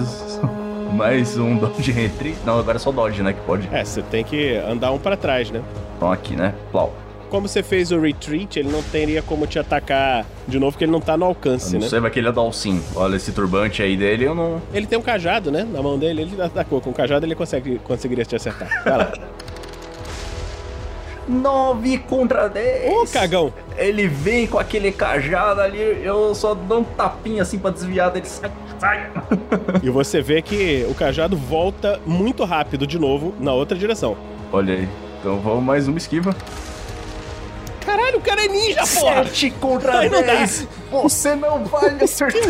Mais 0.93 1.37
um 1.37 1.55
dodge 1.57 1.91
retreat. 1.91 2.37
Não, 2.45 2.59
agora 2.59 2.77
é 2.77 2.79
só 2.79 2.91
dodge, 2.91 3.21
né? 3.21 3.33
Que 3.33 3.41
pode. 3.41 3.67
É, 3.71 3.83
você 3.83 4.01
tem 4.01 4.23
que 4.23 4.55
andar 4.57 4.91
um 4.91 4.99
para 4.99 5.17
trás, 5.17 5.51
né? 5.51 5.61
Então 5.95 6.11
aqui, 6.11 6.35
né? 6.35 6.53
Plau. 6.71 6.93
Como 7.29 7.47
você 7.47 7.61
fez 7.61 7.91
o 7.91 7.99
retreat, 7.99 8.57
ele 8.57 8.69
não 8.69 8.81
teria 8.81 9.21
como 9.21 9.45
te 9.45 9.59
atacar 9.59 10.25
de 10.47 10.57
novo, 10.57 10.71
porque 10.71 10.85
ele 10.85 10.91
não 10.93 11.01
tá 11.01 11.17
no 11.17 11.25
alcance, 11.25 11.73
eu 11.73 11.79
não 11.79 11.85
né? 11.85 11.89
sei, 11.89 11.99
vai 11.99 12.09
que 12.09 12.19
ele 12.19 12.29
é 12.29 12.31
Dalsin. 12.31 12.81
Olha 12.95 13.17
esse 13.17 13.33
turbante 13.33 13.83
aí 13.83 13.97
dele, 13.97 14.23
eu 14.23 14.33
não. 14.33 14.61
Ele 14.73 14.87
tem 14.87 14.97
um 14.97 15.01
cajado, 15.01 15.51
né? 15.51 15.67
Na 15.69 15.81
mão 15.81 15.99
dele, 15.99 16.21
ele 16.21 16.41
atacou. 16.41 16.79
Com 16.79 16.91
o 16.91 16.93
cajado 16.93 17.25
ele 17.25 17.35
consegue, 17.35 17.79
conseguiria 17.79 18.23
te 18.23 18.35
acertar. 18.35 18.69
Vai 18.83 18.97
lá. 18.97 19.11
9 21.27 21.97
contra 21.99 22.47
10. 22.47 22.93
Ô, 22.93 23.05
cagão! 23.05 23.53
Ele 23.75 24.07
vem 24.07 24.47
com 24.47 24.57
aquele 24.57 24.91
cajado 24.91 25.59
ali, 25.61 25.77
eu 26.01 26.33
só 26.33 26.53
dou 26.53 26.79
um 26.79 26.83
tapinha 26.83 27.41
assim 27.41 27.59
pra 27.59 27.69
desviar 27.69 28.09
dele. 28.09 28.25
Sai, 28.25 28.49
sai. 28.79 29.09
E 29.83 29.89
você 29.89 30.21
vê 30.21 30.41
que 30.41 30.85
o 30.89 30.93
cajado 30.95 31.35
volta 31.37 31.99
muito 32.05 32.43
rápido 32.43 32.85
de 32.87 32.97
novo 32.99 33.33
na 33.39 33.53
outra 33.53 33.77
direção. 33.77 34.17
Olha 34.51 34.73
aí. 34.73 34.89
Então 35.19 35.39
vamos 35.39 35.63
mais 35.63 35.87
uma 35.87 35.97
esquiva. 35.97 36.35
Caralho, 37.85 38.17
o 38.17 38.21
cara 38.21 38.43
é 38.43 38.47
ninja, 38.49 38.81
porra! 38.99 39.23
7 39.25 39.51
contra 39.51 40.09
dá. 40.09 40.21
10. 40.21 40.67
Você 40.91 41.35
não 41.35 41.63
vai 41.63 41.91
me 41.95 42.03
acertar. 42.03 42.41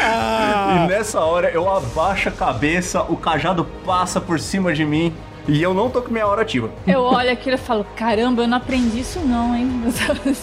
Ah, 0.00 0.84
E 0.84 0.88
nessa 0.88 1.20
hora 1.20 1.50
eu 1.50 1.68
abaixo 1.70 2.28
a 2.28 2.32
cabeça, 2.32 3.02
o 3.02 3.16
cajado 3.16 3.64
passa 3.86 4.20
por 4.20 4.40
cima 4.40 4.72
de 4.72 4.84
mim 4.84 5.14
e 5.46 5.62
eu 5.62 5.72
não 5.72 5.88
tô 5.88 6.02
com 6.02 6.10
minha 6.12 6.26
hora 6.26 6.42
ativa. 6.42 6.70
Eu 6.86 7.00
olho 7.02 7.30
aquilo 7.30 7.54
e 7.54 7.58
falo, 7.58 7.86
caramba, 7.96 8.42
eu 8.42 8.48
não 8.48 8.56
aprendi 8.58 9.00
isso 9.00 9.20
não, 9.20 9.56
hein? 9.56 9.70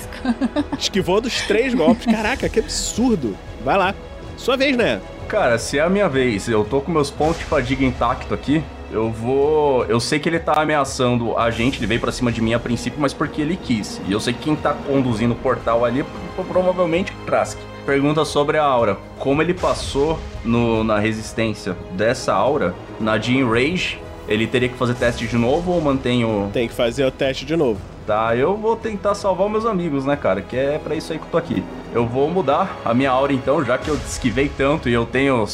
esquivou 0.80 1.20
dos 1.20 1.42
três 1.42 1.74
golpes. 1.74 2.06
Caraca, 2.06 2.48
que 2.48 2.60
absurdo. 2.60 3.36
Vai 3.64 3.78
lá. 3.78 3.94
Sua 4.38 4.56
vez, 4.58 4.76
né? 4.78 5.02
Cara, 5.28 5.58
se 5.58 5.78
é 5.80 5.82
a 5.82 5.90
minha 5.90 6.08
vez, 6.08 6.48
eu 6.48 6.64
tô 6.64 6.82
com 6.82 6.92
meus 6.92 7.10
pontos 7.10 7.40
de 7.40 7.46
fadiga 7.46 7.84
intacto 7.84 8.34
aqui, 8.34 8.64
eu 8.92 9.10
vou. 9.10 9.84
Eu 9.86 10.00
sei 10.00 10.20
que 10.20 10.30
ele 10.30 10.40
tá 10.40 10.54
ameaçando 10.62 11.38
a 11.38 11.50
gente, 11.50 11.80
ele 11.80 11.88
veio 11.88 12.00
pra 12.00 12.12
cima 12.12 12.32
de 12.32 12.42
mim 12.42 12.54
a 12.54 12.60
princípio, 12.60 13.00
mas 13.02 13.14
porque 13.14 13.42
ele 13.42 13.58
quis. 13.62 14.00
E 14.08 14.12
eu 14.12 14.20
sei 14.20 14.34
que 14.34 14.40
quem 14.44 14.56
tá 14.56 14.74
conduzindo 14.74 15.32
o 15.34 15.36
portal 15.36 15.84
ali 15.84 16.02
é 16.02 16.06
provavelmente 16.48 17.12
o 17.12 17.26
Trask. 17.26 17.58
Pergunta 17.86 18.24
sobre 18.26 18.58
a 18.58 18.64
aura. 18.64 18.98
Como 19.20 19.42
ele 19.42 19.54
passou 19.54 20.20
no- 20.44 20.84
na 20.84 21.00
resistência 21.00 21.76
dessa 21.92 22.34
aura, 22.34 22.74
na 23.00 23.18
Jean 23.20 23.48
Rage, 23.48 24.00
ele 24.28 24.48
teria 24.48 24.70
que 24.70 24.78
fazer 24.78 24.96
teste 24.96 25.28
de 25.28 25.38
novo 25.38 25.72
ou 25.72 25.82
mantém 25.82 26.24
o. 26.26 26.50
Tem 26.52 26.68
que 26.68 26.74
fazer 26.74 27.06
o 27.06 27.12
teste 27.12 27.46
de 27.46 27.56
novo. 27.56 27.80
Tá, 28.08 28.36
eu 28.36 28.56
vou 28.56 28.76
tentar 28.76 29.16
salvar 29.16 29.50
meus 29.50 29.66
amigos, 29.66 30.06
né, 30.06 30.16
cara? 30.16 30.40
Que 30.42 30.56
é 30.56 30.78
pra 30.84 30.94
isso 30.96 31.12
aí 31.12 31.18
que 31.20 31.26
eu 31.26 31.30
tô 31.32 31.38
aqui. 31.38 31.64
Eu 31.96 32.06
vou 32.06 32.30
mudar 32.30 32.78
a 32.84 32.94
minha 32.94 33.10
aura 33.10 33.32
então, 33.32 33.64
já 33.64 33.78
que 33.78 33.88
eu 33.88 33.96
esquivei 33.96 34.50
tanto 34.50 34.90
e 34.90 34.94
eu 34.94 35.06
tenho. 35.06 35.38
Eu 35.38 35.48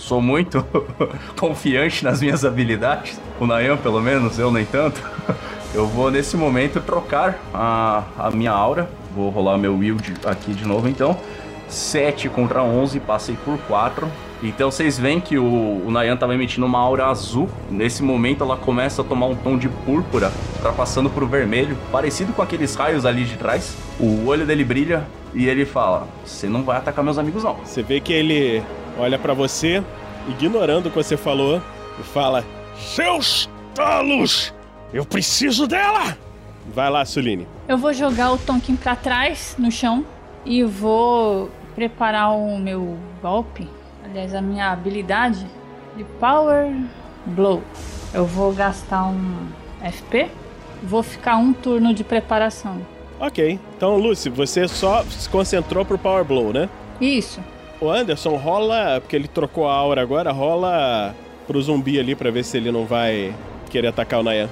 sou 0.00 0.22
muito 0.22 0.64
confiante 1.36 2.04
nas 2.04 2.22
minhas 2.22 2.44
habilidades. 2.44 3.20
O 3.40 3.48
Nayan, 3.48 3.76
pelo 3.76 4.00
menos, 4.00 4.38
eu 4.38 4.52
nem 4.52 4.64
tanto. 4.64 5.02
Eu 5.74 5.86
vou 5.86 6.10
nesse 6.10 6.36
momento 6.36 6.82
trocar 6.82 7.40
a, 7.52 8.04
a 8.18 8.30
minha 8.30 8.52
aura. 8.52 8.90
Vou 9.14 9.30
rolar 9.30 9.56
meu 9.56 9.74
wield 9.74 10.14
aqui 10.26 10.52
de 10.52 10.66
novo 10.66 10.86
então. 10.86 11.16
7 11.66 12.28
contra 12.28 12.62
11, 12.62 13.00
passei 13.00 13.36
por 13.42 13.58
4. 13.60 14.06
Então 14.42 14.70
vocês 14.70 14.98
veem 14.98 15.18
que 15.18 15.38
o, 15.38 15.82
o 15.86 15.90
Nayan 15.90 16.14
tava 16.18 16.34
emitindo 16.34 16.66
uma 16.66 16.78
aura 16.78 17.06
azul. 17.06 17.48
Nesse 17.70 18.02
momento 18.02 18.44
ela 18.44 18.58
começa 18.58 19.00
a 19.00 19.04
tomar 19.04 19.26
um 19.26 19.34
tom 19.34 19.56
de 19.56 19.70
púrpura, 19.70 20.30
passando 20.76 21.08
pro 21.08 21.26
vermelho, 21.26 21.74
parecido 21.90 22.34
com 22.34 22.42
aqueles 22.42 22.74
raios 22.74 23.06
ali 23.06 23.24
de 23.24 23.38
trás. 23.38 23.74
O 23.98 24.26
olho 24.26 24.44
dele 24.44 24.64
brilha 24.64 25.06
e 25.34 25.48
ele 25.48 25.64
fala: 25.64 26.06
Você 26.24 26.48
não 26.48 26.62
vai 26.62 26.78
atacar 26.78 27.04
meus 27.04 27.18
amigos, 27.18 27.44
não. 27.44 27.54
Você 27.56 27.82
vê 27.82 28.00
que 28.00 28.12
ele 28.12 28.62
olha 28.98 29.18
pra 29.18 29.34
você, 29.34 29.82
ignorando 30.28 30.86
o 30.86 30.90
que 30.90 30.96
você 30.96 31.16
falou, 31.16 31.60
e 31.98 32.02
fala: 32.02 32.44
Seus 32.76 33.48
talos! 33.74 34.54
Eu 34.92 35.04
preciso 35.04 35.66
dela! 35.66 36.16
Vai 36.74 36.90
lá, 36.90 37.04
Suline. 37.04 37.46
Eu 37.66 37.76
vou 37.76 37.92
jogar 37.92 38.32
o 38.32 38.38
Tonkin 38.38 38.76
pra 38.76 38.94
trás, 38.94 39.56
no 39.58 39.70
chão, 39.70 40.04
e 40.44 40.62
vou 40.62 41.50
preparar 41.74 42.32
o 42.32 42.58
meu 42.58 42.96
golpe, 43.20 43.68
aliás, 44.04 44.34
a 44.34 44.40
minha 44.40 44.70
habilidade 44.70 45.46
de 45.96 46.04
Power 46.20 46.72
Blow. 47.26 47.62
Eu 48.14 48.26
vou 48.26 48.52
gastar 48.52 49.06
um 49.06 49.48
FP, 49.82 50.28
vou 50.82 51.02
ficar 51.02 51.36
um 51.36 51.52
turno 51.52 51.94
de 51.94 52.04
preparação. 52.04 52.80
Ok. 53.22 53.56
Então, 53.76 53.96
Lucy, 53.96 54.28
você 54.28 54.66
só 54.66 55.04
se 55.04 55.28
concentrou 55.28 55.84
pro 55.84 55.96
Power 55.96 56.24
Blow, 56.24 56.52
né? 56.52 56.68
Isso. 57.00 57.40
O 57.80 57.88
Anderson 57.88 58.34
rola, 58.34 59.00
porque 59.00 59.14
ele 59.14 59.28
trocou 59.28 59.68
a 59.68 59.72
aura 59.72 60.02
agora, 60.02 60.32
rola 60.32 61.14
pro 61.46 61.62
zumbi 61.62 62.00
ali 62.00 62.16
pra 62.16 62.32
ver 62.32 62.44
se 62.44 62.56
ele 62.56 62.72
não 62.72 62.84
vai 62.84 63.32
querer 63.70 63.86
atacar 63.86 64.18
o 64.18 64.22
Nayan. 64.24 64.48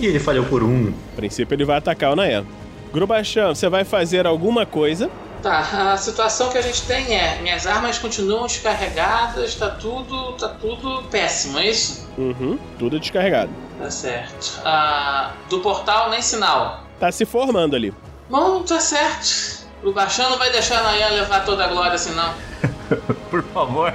E 0.00 0.06
ele 0.06 0.18
falhou 0.18 0.44
por 0.46 0.64
um. 0.64 0.92
A 1.12 1.16
princípio 1.16 1.54
ele 1.54 1.64
vai 1.64 1.76
atacar 1.76 2.12
o 2.12 2.16
Nayan. 2.16 2.44
Grubachan, 2.92 3.54
você 3.54 3.68
vai 3.68 3.84
fazer 3.84 4.26
alguma 4.26 4.66
coisa. 4.66 5.08
Tá, 5.44 5.92
a 5.92 5.96
situação 5.96 6.50
que 6.50 6.58
a 6.58 6.62
gente 6.62 6.82
tem 6.86 7.14
é: 7.14 7.40
minhas 7.40 7.68
armas 7.68 7.98
continuam 7.98 8.46
descarregadas, 8.46 9.54
tá 9.54 9.70
tudo, 9.70 10.32
tá 10.32 10.48
tudo 10.48 11.04
péssimo, 11.08 11.56
é 11.58 11.70
isso? 11.70 12.08
Uhum, 12.18 12.58
tudo 12.78 12.98
descarregado. 12.98 13.63
Tá 13.78 13.90
certo. 13.90 14.60
Ah, 14.64 15.32
do 15.50 15.60
portal, 15.60 16.10
nem 16.10 16.22
sinal. 16.22 16.80
Tá 16.98 17.10
se 17.10 17.24
formando 17.24 17.74
ali. 17.76 17.92
Bom, 18.30 18.62
tá 18.62 18.80
certo. 18.80 19.64
O 19.82 19.92
Baixão 19.92 20.30
não 20.30 20.38
vai 20.38 20.50
deixar 20.50 20.78
a 20.78 20.82
Nayan 20.84 21.08
levar 21.10 21.44
toda 21.44 21.64
a 21.64 21.68
glória 21.68 21.92
assim, 21.92 22.14
não. 22.14 22.32
Por 23.30 23.42
favor, 23.42 23.92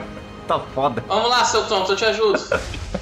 tá 0.47 0.59
foda. 0.75 1.03
Vamos 1.07 1.29
lá, 1.29 1.43
seu 1.43 1.65
Tom, 1.67 1.85
eu 1.87 1.95
te 1.95 2.05
ajudo. 2.05 2.39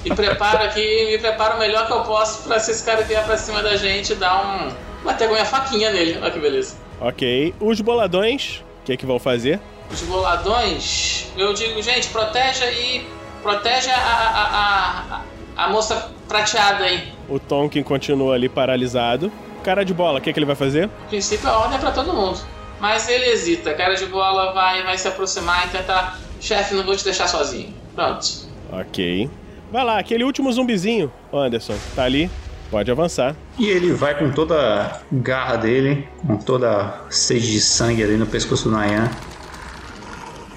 E 0.04 0.14
preparo 0.14 0.64
aqui, 0.64 1.06
me 1.10 1.18
preparo 1.18 1.56
o 1.56 1.58
melhor 1.58 1.86
que 1.86 1.92
eu 1.92 2.02
posso 2.02 2.44
pra 2.44 2.58
se 2.58 2.70
esse 2.70 2.84
cara 2.84 3.02
vier 3.02 3.24
pra 3.24 3.36
cima 3.36 3.62
da 3.62 3.76
gente 3.76 4.14
dar 4.14 4.42
um. 4.42 5.04
bater 5.04 5.26
com 5.26 5.34
a 5.34 5.36
minha 5.38 5.44
faquinha 5.44 5.90
nele. 5.90 6.18
Olha 6.22 6.30
que 6.30 6.38
beleza. 6.38 6.76
Ok. 7.00 7.54
Os 7.60 7.80
boladões, 7.80 8.64
o 8.80 8.84
que, 8.86 8.96
que 8.96 9.04
vão 9.04 9.18
fazer? 9.18 9.60
Os 9.90 10.02
boladões, 10.02 11.26
eu 11.36 11.52
digo, 11.52 11.82
gente, 11.82 12.08
protege 12.08 12.64
aí. 12.64 13.08
Protege 13.42 13.90
a, 13.90 13.96
a, 13.96 15.16
a, 15.16 15.20
a, 15.58 15.68
moça 15.68 16.10
prateada 16.28 16.84
aí. 16.84 17.12
O 17.28 17.38
Tonkin 17.38 17.82
continua 17.82 18.34
ali 18.34 18.48
paralisado. 18.48 19.32
Cara 19.64 19.84
de 19.84 19.92
bola, 19.92 20.20
o 20.20 20.22
que, 20.22 20.32
que 20.32 20.38
ele 20.38 20.46
vai 20.46 20.54
fazer? 20.54 20.86
No 20.86 21.08
princípio 21.08 21.48
a 21.48 21.58
ordem 21.58 21.76
é 21.76 21.80
pra 21.80 21.90
todo 21.90 22.14
mundo. 22.14 22.38
Mas 22.80 23.08
ele 23.08 23.26
hesita, 23.26 23.74
cara 23.74 23.94
de 23.94 24.06
bola 24.06 24.52
vai, 24.52 24.84
vai 24.84 24.96
se 24.96 25.08
aproximar 25.08 25.66
e 25.66 25.70
tentar. 25.70 26.18
Chefe, 26.40 26.74
não 26.74 26.84
vou 26.84 26.94
te 26.94 27.02
deixar 27.02 27.26
sozinho. 27.26 27.74
Pronto. 27.96 28.46
Ok. 28.70 29.28
Vai 29.72 29.84
lá, 29.84 29.98
aquele 29.98 30.22
último 30.22 30.52
zumbizinho, 30.52 31.12
Anderson, 31.32 31.74
tá 31.96 32.04
ali. 32.04 32.30
Pode 32.70 32.90
avançar. 32.90 33.34
E 33.58 33.66
ele 33.66 33.92
vai 33.92 34.16
com 34.16 34.30
toda 34.30 34.54
a 34.54 35.00
garra 35.10 35.56
dele, 35.56 36.06
com 36.24 36.36
toda 36.36 36.70
a 36.70 37.10
sede 37.10 37.50
de 37.50 37.60
sangue 37.60 38.02
ali 38.02 38.16
no 38.16 38.26
pescoço 38.26 38.64
do 38.64 38.70
Nayan. 38.70 39.10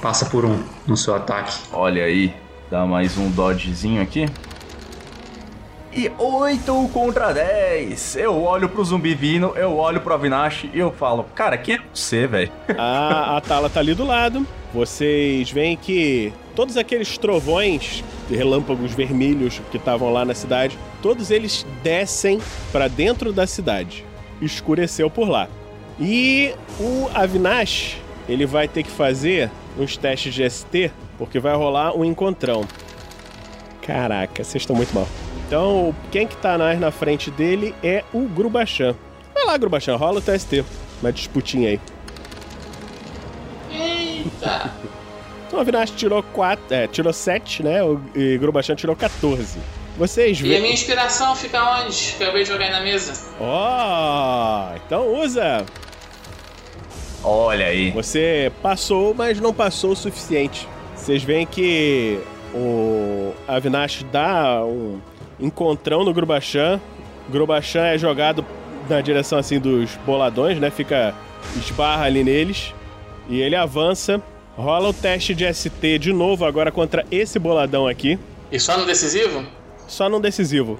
Passa 0.01 0.25
por 0.25 0.45
um 0.45 0.61
no 0.85 0.97
seu 0.97 1.15
ataque. 1.15 1.57
Olha 1.71 2.03
aí, 2.03 2.33
dá 2.69 2.85
mais 2.85 3.17
um 3.17 3.29
dodgezinho 3.31 4.01
aqui. 4.01 4.27
E 5.93 6.09
8 6.17 6.89
contra 6.93 7.33
10. 7.33 8.15
Eu 8.15 8.41
olho 8.43 8.69
pro 8.69 8.83
zumbi 8.83 9.13
vindo, 9.13 9.53
eu 9.57 9.75
olho 9.75 9.99
pro 9.99 10.13
Avinash 10.13 10.65
e 10.73 10.79
eu 10.79 10.91
falo, 10.91 11.25
cara, 11.35 11.57
quem 11.57 11.75
é 11.75 11.79
você, 11.93 12.25
velho? 12.25 12.49
A, 12.77 13.35
a 13.35 13.41
Tala 13.41 13.69
tá 13.69 13.81
ali 13.81 13.93
do 13.93 14.05
lado. 14.05 14.47
Vocês 14.73 15.51
veem 15.51 15.75
que 15.75 16.31
todos 16.55 16.77
aqueles 16.77 17.17
trovões, 17.17 18.05
relâmpagos 18.29 18.93
vermelhos 18.93 19.61
que 19.69 19.75
estavam 19.75 20.13
lá 20.13 20.23
na 20.23 20.33
cidade, 20.33 20.77
todos 21.01 21.29
eles 21.29 21.65
descem 21.83 22.39
para 22.71 22.87
dentro 22.87 23.33
da 23.33 23.45
cidade. 23.45 24.05
Escureceu 24.41 25.09
por 25.09 25.27
lá. 25.27 25.49
E 25.99 26.53
o 26.79 27.09
Avinash, 27.13 27.97
ele 28.29 28.45
vai 28.45 28.65
ter 28.65 28.83
que 28.83 28.91
fazer 28.91 29.51
uns 29.77 29.97
testes 29.97 30.33
de 30.33 30.49
ST, 30.49 30.89
porque 31.17 31.37
vai 31.37 31.53
rolar 31.53 31.93
um 31.97 32.05
encontrão. 32.05 32.65
Caraca, 33.81 34.41
vocês 34.41 34.61
estão 34.61 34.75
muito 34.75 34.95
mal. 34.95 35.07
Então, 35.51 35.93
quem 36.09 36.25
que 36.25 36.37
tá 36.37 36.57
mais 36.57 36.79
na 36.79 36.91
frente 36.91 37.29
dele 37.29 37.75
é 37.83 38.05
o 38.13 38.21
Grubachan. 38.21 38.95
Vai 39.33 39.43
lá, 39.43 39.57
Grubachan, 39.57 39.97
rola 39.97 40.19
o 40.19 40.21
TST. 40.21 40.63
Uma 41.01 41.11
disputinha 41.11 41.71
aí. 41.71 41.79
Eita! 43.69 44.71
Então, 45.47 45.59
o 45.59 45.61
Avinash 45.63 45.91
tirou 45.91 46.23
4, 46.23 46.63
é, 46.73 46.87
tirou 46.87 47.11
7, 47.11 47.61
né? 47.61 47.83
O 47.83 47.99
e 48.15 48.37
Grubachan 48.37 48.73
tirou 48.73 48.95
14. 48.95 49.59
Vocês 49.97 50.39
E 50.39 50.43
a 50.45 50.47
veem. 50.47 50.61
minha 50.61 50.73
inspiração 50.73 51.35
fica 51.35 51.61
onde? 51.81 52.13
Que 52.13 52.23
eu 52.23 52.27
acabei 52.27 52.43
de 52.43 52.49
jogar 52.49 52.63
aí 52.67 52.71
na 52.71 52.79
mesa. 52.79 53.21
Ó, 53.37 54.69
então 54.77 55.13
usa. 55.21 55.65
Olha 57.21 57.65
aí. 57.65 57.91
Você 57.91 58.49
passou, 58.61 59.13
mas 59.13 59.41
não 59.41 59.53
passou 59.53 59.91
o 59.91 59.95
suficiente. 59.97 60.65
Vocês 60.95 61.21
veem 61.21 61.45
que 61.45 62.17
o 62.55 63.33
Avinash 63.45 64.05
dá 64.09 64.63
um 64.63 65.01
encontrão 65.41 66.03
no 66.03 66.13
Grubachan. 66.13 66.79
Grubachan 67.29 67.85
é 67.87 67.97
jogado 67.97 68.45
na 68.89 69.01
direção 69.01 69.39
assim 69.39 69.59
dos 69.59 69.95
boladões, 70.05 70.59
né? 70.59 70.69
Fica 70.69 71.13
esbarra 71.57 72.05
ali 72.05 72.23
neles 72.23 72.73
e 73.29 73.41
ele 73.41 73.55
avança. 73.55 74.21
Rola 74.55 74.89
o 74.89 74.93
teste 74.93 75.33
de 75.33 75.51
ST 75.53 75.97
de 75.99 76.11
novo 76.13 76.45
agora 76.45 76.71
contra 76.71 77.05
esse 77.09 77.39
boladão 77.39 77.87
aqui, 77.87 78.19
E 78.51 78.59
só 78.59 78.77
no 78.77 78.85
decisivo? 78.85 79.45
só 79.87 80.07
num 80.09 80.19
decisivo. 80.21 80.77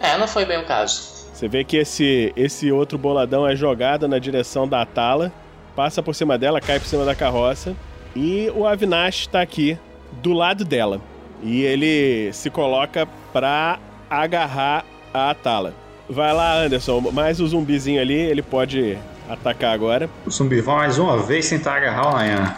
É, 0.00 0.16
não 0.16 0.26
foi 0.28 0.44
bem 0.44 0.58
o 0.58 0.64
caso. 0.64 1.12
Você 1.32 1.48
vê 1.48 1.64
que 1.64 1.76
esse, 1.76 2.32
esse 2.36 2.70
outro 2.70 2.96
boladão 2.96 3.46
é 3.46 3.56
jogado 3.56 4.06
na 4.06 4.18
direção 4.18 4.68
da 4.68 4.82
Atala, 4.82 5.32
passa 5.74 6.02
por 6.02 6.14
cima 6.14 6.38
dela, 6.38 6.60
cai 6.60 6.78
por 6.78 6.86
cima 6.86 7.04
da 7.04 7.14
carroça. 7.14 7.74
E 8.14 8.50
o 8.54 8.66
Avinash 8.66 9.26
tá 9.26 9.40
aqui 9.40 9.76
do 10.22 10.32
lado 10.32 10.64
dela. 10.64 11.00
E 11.42 11.62
ele 11.62 12.32
se 12.32 12.50
coloca 12.50 13.06
pra 13.32 13.78
agarrar 14.08 14.84
a 15.12 15.30
Atala. 15.30 15.74
Vai 16.08 16.32
lá, 16.32 16.58
Anderson. 16.58 17.00
Mais 17.12 17.40
o 17.40 17.46
zumbizinho 17.46 18.00
ali, 18.00 18.14
ele 18.14 18.42
pode 18.42 18.98
atacar 19.28 19.72
agora. 19.72 20.08
O 20.26 20.30
zumbi 20.30 20.60
vai 20.60 20.76
mais 20.76 20.98
uma 20.98 21.18
vez 21.18 21.48
tentar 21.48 21.76
agarrar 21.76 22.08
o 22.08 22.12
Nayan. 22.12 22.54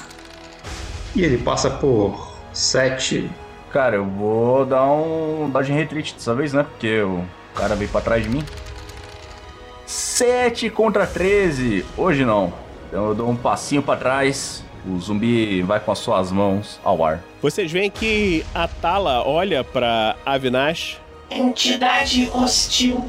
E 1.14 1.22
ele 1.22 1.38
passa 1.38 1.70
por 1.70 2.36
7. 2.52 3.30
Cara, 3.72 3.96
eu 3.96 4.04
vou 4.04 4.64
dar 4.64 4.84
um 4.84 5.48
dodge 5.50 5.72
retreat 5.72 6.14
dessa 6.14 6.34
vez, 6.34 6.52
né? 6.52 6.62
Porque 6.64 7.00
o 7.00 7.24
cara 7.54 7.74
veio 7.74 7.90
pra 7.90 8.00
trás 8.00 8.22
de 8.22 8.28
mim. 8.28 8.44
7 9.86 10.68
contra 10.70 11.06
13. 11.06 11.84
Hoje 11.96 12.24
não. 12.24 12.52
Então 12.88 13.08
eu 13.08 13.14
dou 13.14 13.30
um 13.30 13.36
passinho 13.36 13.82
pra 13.82 13.96
trás. 13.96 14.64
O 14.86 15.00
zumbi 15.00 15.62
vai 15.62 15.80
com 15.80 15.90
as 15.90 15.98
suas 15.98 16.30
mãos 16.30 16.78
ao 16.84 17.04
ar. 17.04 17.22
Vocês 17.42 17.72
veem 17.72 17.90
que 17.90 18.44
a 18.54 18.68
Tala 18.68 19.26
olha 19.26 19.64
pra 19.64 20.16
Avinash. 20.24 21.00
Entidade 21.30 22.30
hostil. 22.32 23.04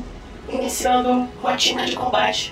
Iniciando 0.49 1.27
rotina 1.41 1.85
de 1.85 1.95
combate. 1.95 2.51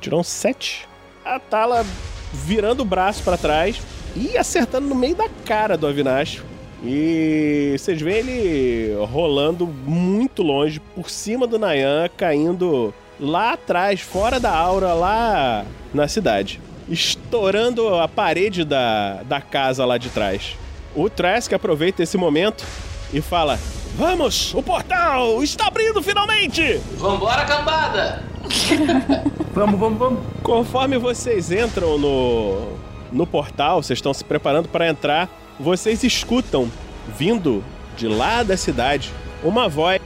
Tirou 0.00 0.20
um 0.20 0.22
7. 0.22 0.86
A 1.24 1.40
Tala 1.40 1.84
virando 2.32 2.82
o 2.82 2.84
braço 2.84 3.22
pra 3.24 3.36
trás 3.36 3.80
e 4.14 4.38
acertando 4.38 4.86
no 4.86 4.94
meio 4.94 5.16
da 5.16 5.28
cara 5.44 5.76
do 5.76 5.86
Avinash. 5.86 6.42
E 6.84 7.74
vocês 7.76 8.00
veem 8.00 8.18
ele 8.18 8.94
rolando 9.10 9.66
muito 9.66 10.42
longe, 10.42 10.78
por 10.78 11.10
cima 11.10 11.46
do 11.46 11.58
Nayan, 11.58 12.08
caindo 12.16 12.94
lá 13.18 13.54
atrás, 13.54 14.00
fora 14.00 14.38
da 14.38 14.54
aura, 14.54 14.92
lá 14.92 15.64
na 15.92 16.06
cidade. 16.06 16.60
Estourando 16.88 17.94
a 17.96 18.06
parede 18.06 18.64
da, 18.64 19.22
da 19.24 19.40
casa 19.40 19.84
lá 19.84 19.98
de 19.98 20.08
trás. 20.10 20.56
O 20.94 21.10
Trask 21.10 21.52
aproveita 21.52 22.02
esse 22.02 22.16
momento 22.16 22.64
e 23.12 23.20
fala: 23.20 23.58
Vamos, 23.96 24.54
o 24.54 24.62
portal 24.62 25.42
está 25.42 25.66
abrindo 25.66 26.02
finalmente! 26.02 26.80
Vambora, 26.96 27.44
cambada! 27.44 28.22
Vamos, 29.52 29.80
vamos, 29.80 29.98
vamos. 29.98 30.20
Conforme 30.42 30.98
vocês 30.98 31.50
entram 31.50 31.96
no, 31.96 32.76
no 33.10 33.26
portal, 33.26 33.82
vocês 33.82 33.96
estão 33.96 34.12
se 34.12 34.22
preparando 34.22 34.68
para 34.68 34.86
entrar, 34.86 35.30
vocês 35.58 36.04
escutam, 36.04 36.70
vindo 37.16 37.64
de 37.96 38.06
lá 38.06 38.42
da 38.42 38.54
cidade, 38.54 39.10
uma 39.42 39.66
voz, 39.66 40.02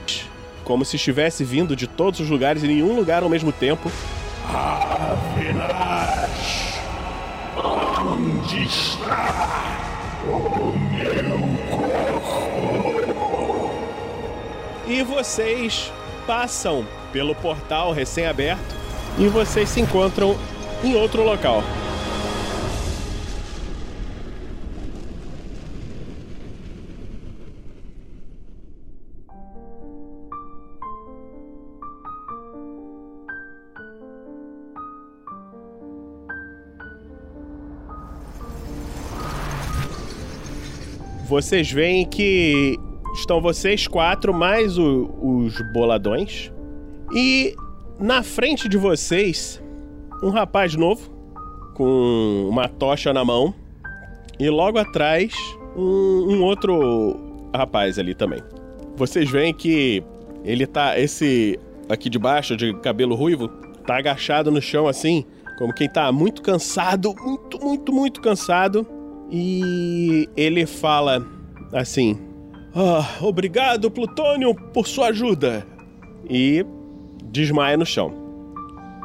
como 0.63 0.85
se 0.85 0.95
estivesse 0.95 1.43
vindo 1.43 1.75
de 1.75 1.85
todos 1.85 2.21
os 2.21 2.29
lugares 2.29 2.63
e 2.63 2.67
nenhum 2.67 2.95
lugar 2.95 3.23
ao 3.23 3.29
mesmo 3.29 3.51
tempo. 3.51 3.91
Onde 8.41 8.63
está 8.63 9.77
o 10.25 10.73
meu 10.89 11.41
E 14.87 15.03
vocês 15.03 15.93
passam 16.25 16.85
pelo 17.13 17.35
portal 17.35 17.91
recém-aberto 17.91 18.75
e 19.19 19.27
vocês 19.27 19.69
se 19.69 19.79
encontram 19.79 20.35
em 20.83 20.95
outro 20.95 21.23
local. 21.23 21.63
Vocês 41.31 41.71
veem 41.71 42.05
que 42.05 42.77
estão 43.13 43.39
vocês 43.39 43.87
quatro 43.87 44.33
mais 44.33 44.77
o- 44.77 45.09
os 45.21 45.61
boladões. 45.71 46.51
E 47.15 47.55
na 47.97 48.21
frente 48.21 48.67
de 48.67 48.75
vocês, 48.75 49.63
um 50.21 50.29
rapaz 50.29 50.75
novo 50.75 51.09
com 51.73 52.47
uma 52.49 52.67
tocha 52.67 53.13
na 53.13 53.23
mão. 53.23 53.53
E 54.37 54.49
logo 54.49 54.77
atrás, 54.77 55.33
um, 55.73 56.33
um 56.35 56.43
outro 56.43 57.15
rapaz 57.55 57.97
ali 57.97 58.13
também. 58.13 58.41
Vocês 58.97 59.29
veem 59.31 59.53
que 59.53 60.03
ele 60.43 60.67
tá. 60.67 60.99
Esse 60.99 61.57
aqui 61.87 62.09
de 62.09 62.19
baixo, 62.19 62.57
de 62.57 62.73
cabelo 62.81 63.15
ruivo, 63.15 63.47
tá 63.87 63.99
agachado 63.99 64.51
no 64.51 64.61
chão 64.61 64.85
assim, 64.85 65.23
como 65.57 65.73
quem 65.73 65.87
tá 65.87 66.11
muito 66.11 66.41
cansado, 66.41 67.15
muito, 67.23 67.57
muito, 67.63 67.93
muito 67.93 68.19
cansado. 68.21 68.85
E 69.31 70.29
ele 70.35 70.65
fala 70.65 71.25
assim: 71.71 72.19
Ah, 72.75 73.17
obrigado, 73.21 73.89
Plutônio, 73.89 74.53
por 74.53 74.87
sua 74.87 75.07
ajuda. 75.07 75.65
E 76.29 76.65
desmaia 77.23 77.77
no 77.77 77.85
chão. 77.85 78.13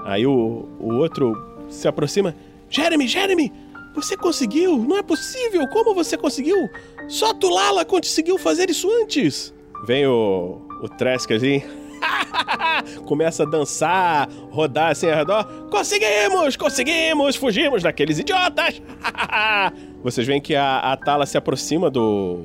Aí 0.05 0.27
o, 0.27 0.69
o 0.81 0.95
outro 0.95 1.37
se 1.69 1.87
aproxima: 1.87 2.35
Jeremy, 2.69 3.07
Jeremy, 3.07 3.53
você 3.95 4.17
conseguiu? 4.17 4.77
Não 4.77 4.99
é 4.99 5.03
possível! 5.03 5.67
Como 5.69 5.95
você 5.95 6.17
conseguiu? 6.17 6.69
Só 7.09 7.33
Tulala 7.33 7.85
conseguiu 7.85 8.37
fazer 8.37 8.69
isso 8.69 8.91
antes! 9.03 9.55
Vem 9.87 10.07
o, 10.07 10.61
o 10.83 10.89
Tresk 10.89 11.31
assim. 11.31 11.63
Começa 13.07 13.45
a 13.45 13.47
dançar, 13.47 14.29
rodar 14.51 14.91
assim 14.91 15.09
ao 15.09 15.17
redor. 15.17 15.45
Conseguimos! 15.71 16.57
Conseguimos! 16.57 17.37
Fugimos 17.37 17.83
daqueles 17.83 18.19
idiotas! 18.19 18.83
Vocês 20.07 20.25
veem 20.25 20.41
que 20.41 20.55
a, 20.55 20.79
a 20.79 20.97
Tala 20.97 21.27
se 21.27 21.37
aproxima 21.37 21.91
do, 21.91 22.41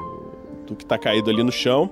do 0.65 0.75
que 0.75 0.83
tá 0.83 0.97
caído 0.97 1.29
ali 1.29 1.43
no 1.43 1.51
chão, 1.51 1.87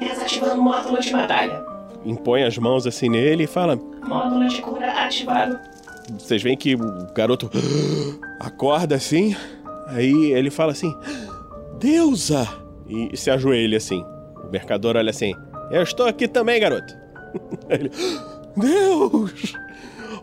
Desativando 0.00 0.60
o 0.60 0.64
módulo 0.64 1.00
de 1.00 1.12
batalha. 1.12 1.64
impõe 2.04 2.42
as 2.42 2.58
mãos 2.58 2.84
assim 2.84 3.08
nele 3.08 3.44
e 3.44 3.46
fala: 3.46 3.78
Módulo 4.02 4.48
de 4.48 4.60
cura 4.60 4.90
ativado. 4.90 5.56
Vocês 6.18 6.42
veem 6.42 6.56
que 6.56 6.74
o 6.74 7.06
garoto 7.14 7.48
acorda 8.40 8.96
assim, 8.96 9.36
aí 9.86 10.32
ele 10.32 10.50
fala 10.50 10.72
assim: 10.72 10.92
Deusa! 11.78 12.48
E 12.88 13.16
se 13.16 13.30
ajoelha 13.30 13.76
assim. 13.76 14.04
O 14.44 14.50
mercador 14.50 14.96
olha 14.96 15.10
assim: 15.10 15.32
Eu 15.70 15.84
estou 15.84 16.06
aqui 16.06 16.26
também, 16.26 16.58
garoto. 16.58 16.92
Ele, 17.70 17.88
Deus! 18.56 19.54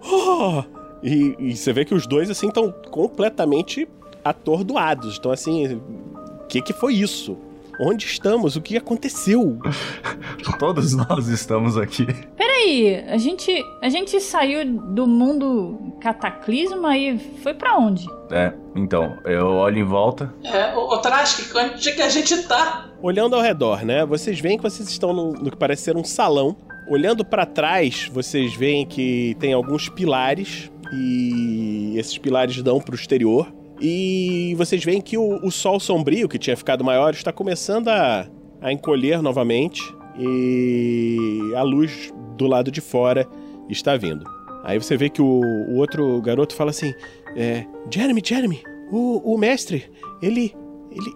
Oh! 0.03 0.63
E, 1.01 1.33
e 1.39 1.55
você 1.55 1.71
vê 1.71 1.85
que 1.85 1.95
os 1.95 2.05
dois 2.05 2.29
assim 2.29 2.49
estão 2.49 2.73
completamente 2.91 3.87
atordoados. 4.23 5.13
Estão 5.13 5.31
assim: 5.31 5.75
O 5.75 6.47
que, 6.47 6.61
que 6.61 6.73
foi 6.73 6.95
isso? 6.95 7.37
onde 7.81 8.05
estamos? 8.05 8.55
O 8.55 8.61
que 8.61 8.77
aconteceu? 8.77 9.57
Todos 10.59 10.93
nós 10.93 11.27
estamos 11.27 11.77
aqui. 11.77 12.05
Peraí, 12.37 13.03
a 13.07 13.17
gente, 13.17 13.51
a 13.81 13.89
gente 13.89 14.19
saiu 14.21 14.65
do 14.65 15.07
mundo 15.07 15.93
cataclisma 15.99 16.95
e 16.95 17.17
foi 17.41 17.53
pra 17.53 17.77
onde? 17.77 18.05
É, 18.29 18.53
então, 18.75 19.17
eu 19.25 19.47
olho 19.47 19.79
em 19.79 19.83
volta. 19.83 20.33
É, 20.43 20.75
ô 20.75 20.97
Trask, 20.99 21.53
onde 21.55 21.89
é 21.89 21.91
que 21.93 22.01
a 22.01 22.09
gente 22.09 22.43
tá? 22.43 22.89
Olhando 23.01 23.35
ao 23.35 23.41
redor, 23.41 23.83
né? 23.83 24.05
Vocês 24.05 24.39
veem 24.39 24.57
que 24.57 24.63
vocês 24.63 24.87
estão 24.87 25.11
no, 25.11 25.33
no 25.33 25.49
que 25.49 25.57
parece 25.57 25.83
ser 25.83 25.97
um 25.97 26.03
salão. 26.03 26.55
Olhando 26.87 27.25
pra 27.25 27.45
trás, 27.45 28.09
vocês 28.13 28.55
veem 28.55 28.85
que 28.85 29.35
tem 29.39 29.53
alguns 29.53 29.89
pilares 29.89 30.71
e 30.93 31.93
esses 31.97 32.17
pilares 32.17 32.61
dão 32.61 32.79
pro 32.79 32.95
exterior. 32.95 33.51
E 33.81 34.53
vocês 34.57 34.83
veem 34.83 35.01
que 35.01 35.17
o, 35.17 35.43
o 35.43 35.49
sol 35.49 35.79
sombrio, 35.79 36.29
que 36.29 36.37
tinha 36.37 36.55
ficado 36.55 36.83
maior, 36.83 37.13
está 37.13 37.31
começando 37.33 37.87
a, 37.87 38.29
a 38.61 38.71
encolher 38.71 39.23
novamente 39.23 39.81
e 40.19 41.51
a 41.55 41.63
luz 41.63 42.13
do 42.37 42.45
lado 42.45 42.71
de 42.71 42.79
fora 42.79 43.27
está 43.67 43.97
vindo. 43.97 44.23
Aí 44.63 44.77
você 44.77 44.95
vê 44.95 45.09
que 45.09 45.21
o, 45.21 45.41
o 45.41 45.77
outro 45.77 46.21
garoto 46.21 46.53
fala 46.53 46.69
assim: 46.69 46.93
é, 47.35 47.65
Jeremy, 47.91 48.21
Jeremy, 48.23 48.61
o, 48.91 49.33
o 49.33 49.37
mestre, 49.37 49.91
ele, 50.21 50.53
ele, 50.91 51.13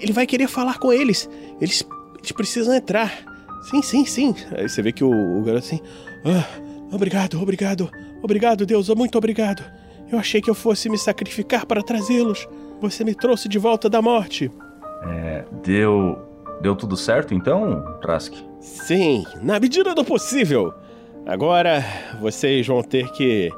ele 0.00 0.12
vai 0.12 0.26
querer 0.26 0.46
falar 0.46 0.78
com 0.78 0.92
eles. 0.92 1.28
Eles, 1.60 1.84
eles 2.18 2.32
precisam 2.32 2.74
entrar. 2.74 3.24
Sim, 3.62 3.82
sim, 3.82 4.04
sim. 4.04 4.34
Aí 4.56 4.68
você 4.68 4.80
vê 4.80 4.92
que 4.92 5.02
o, 5.02 5.10
o 5.10 5.42
garoto 5.42 5.66
assim: 5.66 5.80
ah, 6.24 6.46
obrigado, 6.92 7.42
obrigado, 7.42 7.90
obrigado, 8.22 8.64
Deus, 8.64 8.88
muito 8.90 9.18
obrigado. 9.18 9.64
Eu 10.10 10.18
achei 10.18 10.40
que 10.40 10.48
eu 10.48 10.54
fosse 10.54 10.88
me 10.88 10.96
sacrificar 10.98 11.66
para 11.66 11.82
trazê-los. 11.82 12.48
Você 12.80 13.04
me 13.04 13.14
trouxe 13.14 13.48
de 13.48 13.58
volta 13.58 13.88
da 13.88 14.00
morte. 14.00 14.50
É, 15.04 15.44
deu. 15.62 16.18
Deu 16.60 16.74
tudo 16.74 16.96
certo 16.96 17.34
então, 17.34 17.82
Trask? 18.00 18.34
Sim, 18.60 19.24
na 19.42 19.60
medida 19.60 19.94
do 19.94 20.04
possível. 20.04 20.74
Agora 21.26 21.84
vocês 22.20 22.66
vão 22.66 22.82
ter 22.82 23.10
que. 23.12 23.50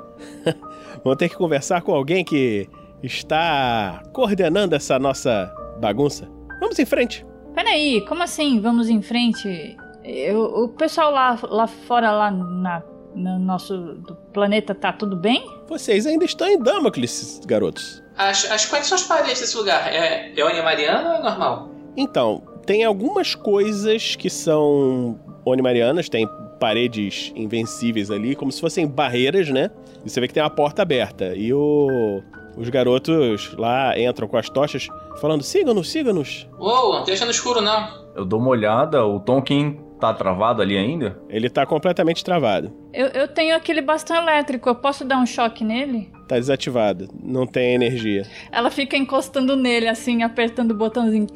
vão 1.05 1.17
ter 1.17 1.29
que 1.29 1.37
conversar 1.37 1.81
com 1.83 1.95
alguém 1.95 2.25
que 2.25 2.69
está 3.03 4.03
coordenando 4.13 4.75
essa 4.75 4.99
nossa 4.99 5.51
bagunça. 5.81 6.29
Vamos 6.61 6.79
em 6.79 6.85
frente. 6.85 7.25
Peraí, 7.55 8.05
como 8.07 8.23
assim? 8.23 8.61
Vamos 8.61 8.89
em 8.91 9.01
frente? 9.01 9.77
Eu- 10.05 10.65
o 10.65 10.69
pessoal 10.69 11.11
lá, 11.11 11.39
lá 11.43 11.67
fora, 11.67 12.11
lá 12.13 12.31
na, 12.31 12.83
no 13.15 13.39
nosso 13.39 13.77
do 13.77 14.15
planeta, 14.33 14.75
tá 14.75 14.93
tudo 14.93 15.17
bem? 15.17 15.45
Vocês 15.69 16.07
ainda 16.07 16.25
estão 16.25 16.49
em 16.49 16.59
Damocles, 16.59 17.41
garotos. 17.47 18.03
As, 18.17 18.51
as, 18.51 18.67
que 18.67 18.85
são 18.85 18.97
as 18.97 19.05
paredes 19.05 19.41
desse 19.41 19.57
lugar? 19.57 19.93
É, 19.93 20.33
é 20.37 20.63
Mariana 20.63 21.11
ou 21.11 21.15
é 21.17 21.23
normal? 21.23 21.71
Então, 21.97 22.43
tem 22.67 22.85
algumas 22.85 23.35
coisas 23.35 24.15
que 24.15 24.29
são 24.29 25.19
onimarianas, 25.45 26.09
tem 26.09 26.29
paredes 26.59 27.33
invencíveis 27.35 28.11
ali, 28.11 28.37
como 28.37 28.53
se 28.53 28.61
fossem 28.61 28.87
barreiras, 28.87 29.49
né? 29.49 29.71
E 30.05 30.11
você 30.11 30.21
vê 30.21 30.29
que 30.29 30.35
tem 30.35 30.43
uma 30.43 30.51
porta 30.51 30.83
aberta. 30.83 31.35
E 31.35 31.53
o... 31.53 32.23
os 32.57 32.69
garotos 32.69 33.55
lá 33.57 33.99
entram 33.99 34.29
com 34.29 34.37
as 34.37 34.49
tochas, 34.49 34.89
falando: 35.21 35.43
sigam-nos, 35.43 35.91
sigam-nos. 35.91 36.47
Uou, 36.59 36.99
não 36.99 37.05
deixa 37.05 37.25
no 37.25 37.31
escuro 37.31 37.61
não. 37.61 38.05
Eu 38.15 38.25
dou 38.25 38.39
uma 38.39 38.51
olhada, 38.51 39.05
o 39.05 39.19
Tonkin 39.21 39.90
tá 40.01 40.15
travado 40.15 40.63
ali 40.63 40.77
ainda? 40.77 41.21
Ele 41.29 41.51
tá 41.51 41.65
completamente 41.67 42.25
travado. 42.25 42.73
Eu, 42.93 43.09
eu 43.09 43.29
tenho 43.29 43.55
aquele 43.55 43.83
bastão 43.83 44.17
elétrico, 44.17 44.69
eu 44.69 44.75
posso 44.75 45.05
dar 45.05 45.19
um 45.19 45.27
choque 45.27 45.63
nele? 45.63 46.11
Tá 46.27 46.37
desativado. 46.37 47.09
Não 47.23 47.47
tem 47.47 47.75
energia. 47.75 48.27
Ela 48.51 48.71
fica 48.71 48.97
encostando 48.97 49.55
nele, 49.55 49.89
assim, 49.89 50.23
apertando 50.23 50.73
o 50.73 50.75
botãozinho. 50.75 51.27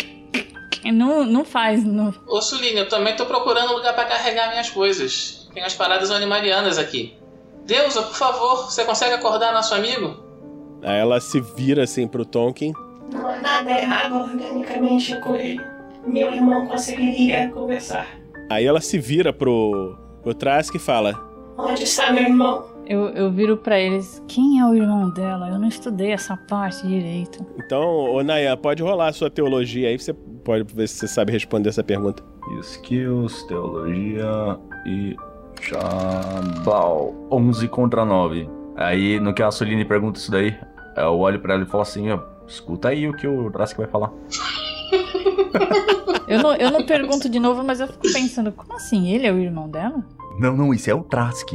Não, 0.84 1.24
não 1.24 1.44
faz, 1.44 1.84
não. 1.84 2.12
Ô 2.26 2.42
Suline, 2.42 2.78
eu 2.78 2.88
também 2.88 3.16
tô 3.16 3.24
procurando 3.26 3.72
um 3.72 3.76
lugar 3.76 3.94
pra 3.94 4.04
carregar 4.04 4.50
minhas 4.50 4.70
coisas. 4.70 5.48
Tem 5.52 5.62
umas 5.62 5.74
paradas 5.74 6.10
animarianas 6.10 6.78
aqui. 6.78 7.16
Deusa, 7.64 8.02
por 8.02 8.14
favor, 8.16 8.70
você 8.70 8.84
consegue 8.84 9.14
acordar 9.14 9.52
nosso 9.52 9.74
amigo? 9.74 10.22
Aí 10.82 10.98
ela 10.98 11.20
se 11.20 11.40
vira 11.40 11.84
assim 11.84 12.06
pro 12.06 12.26
Tonkin. 12.26 12.72
Não 13.10 13.26
há 13.26 13.36
nada 13.36 13.70
errado 13.70 14.16
organicamente 14.16 15.18
com 15.20 15.34
ele. 15.34 15.60
Meu 16.06 16.32
irmão 16.32 16.66
conseguiria 16.66 17.48
conversar. 17.48 18.06
Aí 18.50 18.64
ela 18.64 18.80
se 18.80 18.98
vira 18.98 19.32
pro, 19.32 19.96
pro 20.22 20.34
Trask 20.34 20.74
e 20.74 20.78
fala: 20.78 21.14
Onde 21.56 21.84
está 21.84 22.12
meu 22.12 22.24
irmão? 22.24 22.66
Eu, 22.86 23.08
eu 23.10 23.30
viro 23.30 23.56
pra 23.56 23.78
eles. 23.78 24.22
Quem 24.28 24.60
é 24.60 24.66
o 24.66 24.74
irmão 24.74 25.10
dela? 25.10 25.48
Eu 25.48 25.58
não 25.58 25.68
estudei 25.68 26.12
essa 26.12 26.36
parte 26.36 26.86
direito. 26.86 27.44
Então, 27.58 27.82
ô 27.82 28.22
Nayan, 28.22 28.56
pode 28.56 28.82
rolar 28.82 29.08
a 29.08 29.12
sua 29.12 29.30
teologia 29.30 29.88
aí, 29.88 29.98
você 29.98 30.12
pode 30.12 30.64
ver 30.74 30.86
se 30.86 30.96
você 30.96 31.08
sabe 31.08 31.32
responder 31.32 31.70
essa 31.70 31.82
pergunta. 31.82 32.22
Skills, 32.60 33.42
teologia 33.44 34.58
e. 34.86 35.16
Chabal. 35.60 37.14
11 37.30 37.68
contra 37.68 38.04
9. 38.04 38.48
Aí, 38.76 39.18
no 39.20 39.32
que 39.32 39.42
a 39.42 39.50
Soline 39.50 39.84
pergunta 39.84 40.18
isso 40.18 40.30
daí, 40.30 40.54
eu 40.96 41.18
olho 41.18 41.40
pra 41.40 41.54
ela 41.54 41.62
e 41.62 41.66
falo 41.66 41.82
assim: 41.82 42.10
ó, 42.10 42.18
escuta 42.46 42.88
aí 42.88 43.08
o 43.08 43.14
que 43.14 43.26
o 43.26 43.50
Trask 43.50 43.76
vai 43.78 43.86
falar. 43.86 44.12
Eu 46.26 46.42
não, 46.42 46.56
eu 46.56 46.70
não 46.70 46.84
pergunto 46.84 47.28
de 47.28 47.38
novo, 47.38 47.62
mas 47.62 47.80
eu 47.80 47.86
fico 47.86 48.10
pensando, 48.12 48.50
como 48.50 48.74
assim? 48.74 49.12
Ele 49.12 49.26
é 49.26 49.32
o 49.32 49.38
irmão 49.38 49.68
dela? 49.68 50.02
Não, 50.38 50.56
não, 50.56 50.72
isso 50.72 50.90
é 50.90 50.94
o 50.94 51.02
Trask. 51.02 51.50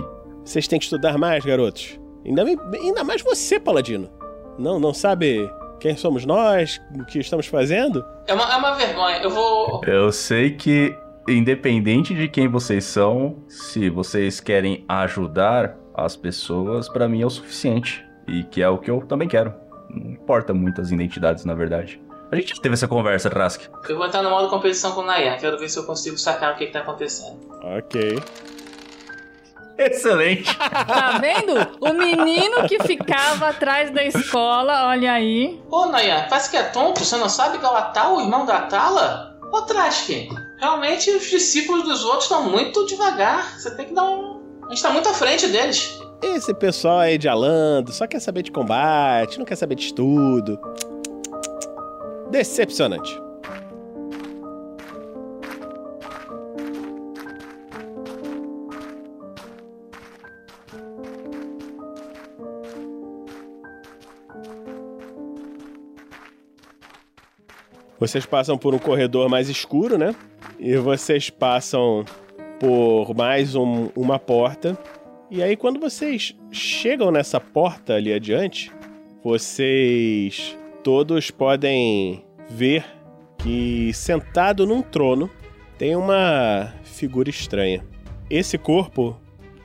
Vocês 0.45 0.67
têm 0.67 0.79
que 0.79 0.85
estudar 0.85 1.17
mais, 1.17 1.43
garotos. 1.43 1.99
Ainda, 2.25 2.43
ainda 2.79 3.03
mais 3.03 3.21
você, 3.21 3.59
Paladino. 3.59 4.09
Não, 4.57 4.79
não 4.79 4.93
sabe 4.93 5.49
quem 5.79 5.95
somos 5.95 6.25
nós, 6.25 6.79
o 6.95 7.05
que 7.05 7.19
estamos 7.19 7.47
fazendo? 7.47 8.05
É 8.27 8.33
uma, 8.33 8.53
é 8.53 8.57
uma 8.57 8.75
vergonha. 8.75 9.17
Eu 9.17 9.29
vou. 9.29 9.81
Eu 9.85 10.11
sei 10.11 10.51
que, 10.51 10.95
independente 11.27 12.13
de 12.13 12.27
quem 12.27 12.47
vocês 12.47 12.83
são, 12.83 13.37
se 13.47 13.89
vocês 13.89 14.39
querem 14.39 14.85
ajudar 14.87 15.75
as 15.95 16.15
pessoas, 16.15 16.87
pra 16.87 17.07
mim 17.09 17.21
é 17.21 17.25
o 17.25 17.29
suficiente. 17.29 18.05
E 18.27 18.43
que 18.43 18.61
é 18.61 18.69
o 18.69 18.77
que 18.77 18.91
eu 18.91 19.01
também 19.01 19.27
quero. 19.27 19.53
Não 19.89 20.11
importa 20.11 20.53
muito 20.53 20.79
as 20.79 20.91
identidades, 20.91 21.45
na 21.45 21.55
verdade. 21.55 21.99
A 22.31 22.35
gente 22.35 22.55
já 22.55 22.61
teve 22.61 22.73
essa 22.73 22.87
conversa, 22.87 23.29
Trask. 23.29 23.63
Eu 23.87 23.97
vou 23.97 24.05
entrar 24.05 24.21
no 24.21 24.29
modo 24.29 24.49
competição 24.49 24.91
com 24.91 25.01
o 25.01 25.05
Nayan. 25.05 25.37
Quero 25.37 25.57
ver 25.57 25.67
se 25.69 25.79
eu 25.79 25.83
consigo 25.83 26.17
sacar 26.17 26.53
o 26.53 26.57
que, 26.57 26.67
que 26.67 26.71
tá 26.71 26.79
acontecendo. 26.81 27.39
Ok. 27.63 28.19
Excelente. 29.79 30.55
Tá 30.57 31.19
vendo? 31.19 31.53
O 31.79 31.93
menino 31.93 32.67
que 32.67 32.83
ficava 32.83 33.47
atrás 33.47 33.89
da 33.91 34.03
escola, 34.03 34.87
olha 34.87 35.13
aí. 35.13 35.59
Ô 35.71 35.85
Nayan, 35.87 36.27
parece 36.29 36.51
que 36.51 36.57
é 36.57 36.63
tonto. 36.63 37.03
Você 37.03 37.15
não 37.15 37.29
sabe 37.29 37.57
que 37.57 37.65
é 37.65 37.69
o 37.69 37.75
Atal, 37.75 38.17
o 38.17 38.21
irmão 38.21 38.45
da 38.45 38.57
Atala? 38.57 39.39
Ô 39.51 39.61
Trask, 39.61 40.09
realmente 40.59 41.09
os 41.09 41.27
discípulos 41.27 41.83
dos 41.83 42.03
outros 42.03 42.23
estão 42.23 42.43
muito 42.43 42.85
devagar. 42.85 43.57
Você 43.57 43.73
tem 43.75 43.87
que 43.87 43.93
dar 43.93 44.03
um. 44.03 44.41
A 44.65 44.69
gente 44.69 44.83
tá 44.83 44.91
muito 44.91 45.09
à 45.09 45.13
frente 45.13 45.47
deles. 45.47 45.97
Esse 46.21 46.53
pessoal 46.53 46.99
aí 46.99 47.17
de 47.17 47.29
Alando 47.29 47.93
só 47.93 48.05
quer 48.05 48.19
saber 48.19 48.43
de 48.43 48.51
combate, 48.51 49.39
não 49.39 49.45
quer 49.45 49.55
saber 49.55 49.75
de 49.75 49.85
estudo. 49.85 50.59
Decepcionante. 52.31 53.19
Vocês 67.99 68.25
passam 68.25 68.57
por 68.57 68.73
um 68.73 68.79
corredor 68.79 69.27
mais 69.29 69.49
escuro, 69.49 69.97
né? 69.97 70.15
E 70.57 70.75
vocês 70.77 71.29
passam 71.29 72.05
por 72.59 73.13
mais 73.15 73.55
um- 73.55 73.89
uma 73.95 74.17
porta. 74.17 74.77
E 75.29 75.43
aí, 75.43 75.55
quando 75.55 75.79
vocês 75.79 76.35
chegam 76.51 77.11
nessa 77.11 77.39
porta 77.39 77.93
ali 77.95 78.13
adiante, 78.13 78.71
vocês 79.23 80.57
todos 80.89 81.29
podem 81.29 82.23
ver 82.49 82.83
que 83.37 83.93
sentado 83.93 84.65
num 84.65 84.81
trono 84.81 85.29
tem 85.77 85.95
uma 85.95 86.73
figura 86.83 87.29
estranha. 87.29 87.85
Esse 88.27 88.57
corpo 88.57 89.15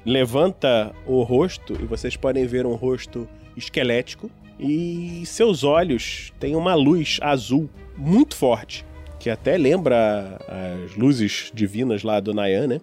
levanta 0.05 0.95
o 1.07 1.23
rosto 1.23 1.73
e 1.81 1.87
vocês 1.87 2.15
podem 2.15 2.47
ver 2.47 2.67
um 2.67 2.75
rosto 2.75 3.27
esquelético 3.57 4.31
e 4.61 5.23
seus 5.25 5.65
olhos 5.65 6.31
têm 6.39 6.55
uma 6.55 6.75
luz 6.75 7.19
azul 7.23 7.71
muito 7.97 8.37
forte, 8.37 8.85
que 9.19 9.31
até 9.31 9.57
lembra 9.57 10.39
as 10.47 10.95
luzes 10.95 11.51
divinas 11.55 12.03
lá 12.03 12.21
do 12.21 12.35
Nayan, 12.35 12.67
né? 12.67 12.81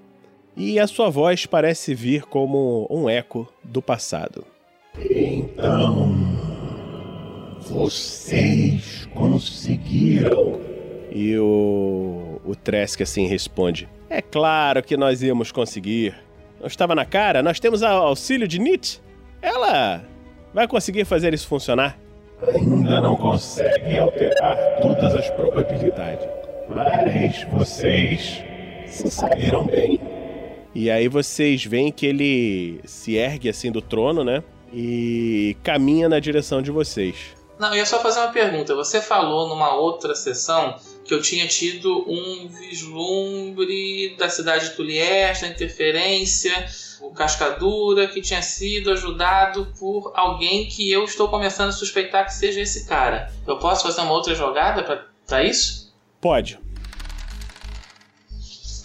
E 0.58 0.80
a 0.80 0.88
sua 0.88 1.12
voz 1.12 1.46
parece 1.46 1.94
vir 1.94 2.24
como 2.24 2.88
um 2.90 3.08
eco 3.08 3.48
do 3.64 3.84
passado. 3.84 4.44
Então, 5.00 6.51
vocês 7.72 9.08
conseguiram. 9.14 10.60
E 11.12 11.38
o, 11.38 12.40
o 12.46 12.56
Tresk 12.56 13.02
assim 13.02 13.28
responde: 13.28 13.88
É 14.10 14.22
claro 14.22 14.84
que 14.84 14.98
nós 14.98 15.24
íamos 15.24 15.52
conseguir. 15.52 16.14
Não 16.60 16.68
estava 16.68 16.94
na 16.94 17.06
cara? 17.06 17.42
Nós 17.42 17.60
temos 17.60 17.82
auxílio 17.82 18.48
de 18.48 18.60
Nit. 18.60 19.02
Ela 19.42 20.04
vai 20.54 20.68
conseguir 20.68 21.06
fazer 21.06 21.34
isso 21.34 21.48
funcionar. 21.48 21.98
Ainda 22.48 23.02
não 23.02 23.16
conseguem 23.16 24.00
alterar 24.00 24.58
todas 24.82 25.16
as 25.16 25.30
probabilidades. 25.32 26.28
Mas 26.70 27.44
vocês 27.52 28.44
se 28.86 29.10
saíram 29.10 29.66
bem. 29.66 30.00
E 30.74 30.90
aí 30.90 31.08
vocês 31.08 31.66
veem 31.66 31.92
que 31.92 32.06
ele 32.06 32.80
se 32.86 33.16
ergue 33.16 33.50
assim 33.50 33.72
do 33.72 33.82
trono, 33.82 34.24
né? 34.24 34.44
E 34.74 35.58
caminha 35.64 36.08
na 36.08 36.20
direção 36.20 36.62
de 36.62 36.72
vocês. 36.72 37.41
Não, 37.62 37.70
eu 37.70 37.76
ia 37.76 37.86
só 37.86 38.02
fazer 38.02 38.22
uma 38.22 38.32
pergunta. 38.32 38.74
Você 38.74 39.00
falou 39.00 39.48
numa 39.48 39.76
outra 39.76 40.16
sessão 40.16 40.80
que 41.06 41.14
eu 41.14 41.22
tinha 41.22 41.48
tido 41.48 42.04
um 42.10 42.48
vislumbre 42.48 44.16
da 44.18 44.28
cidade 44.30 44.70
de 44.70 44.76
Tulieste, 44.76 45.46
da 45.46 45.52
interferência, 45.52 46.52
o 47.02 47.12
Cascadura, 47.12 48.08
que 48.08 48.20
tinha 48.20 48.42
sido 48.42 48.90
ajudado 48.90 49.72
por 49.78 50.12
alguém 50.16 50.66
que 50.66 50.92
eu 50.92 51.04
estou 51.06 51.28
começando 51.28 51.70
a 51.70 51.72
suspeitar 51.72 52.26
que 52.26 52.34
seja 52.34 52.62
esse 52.62 52.88
cara. 52.88 53.32
Eu 53.46 53.60
posso 53.60 53.84
fazer 53.84 54.02
uma 54.02 54.14
outra 54.14 54.34
jogada 54.34 55.06
para 55.28 55.44
isso? 55.44 55.94
Pode. 56.20 56.58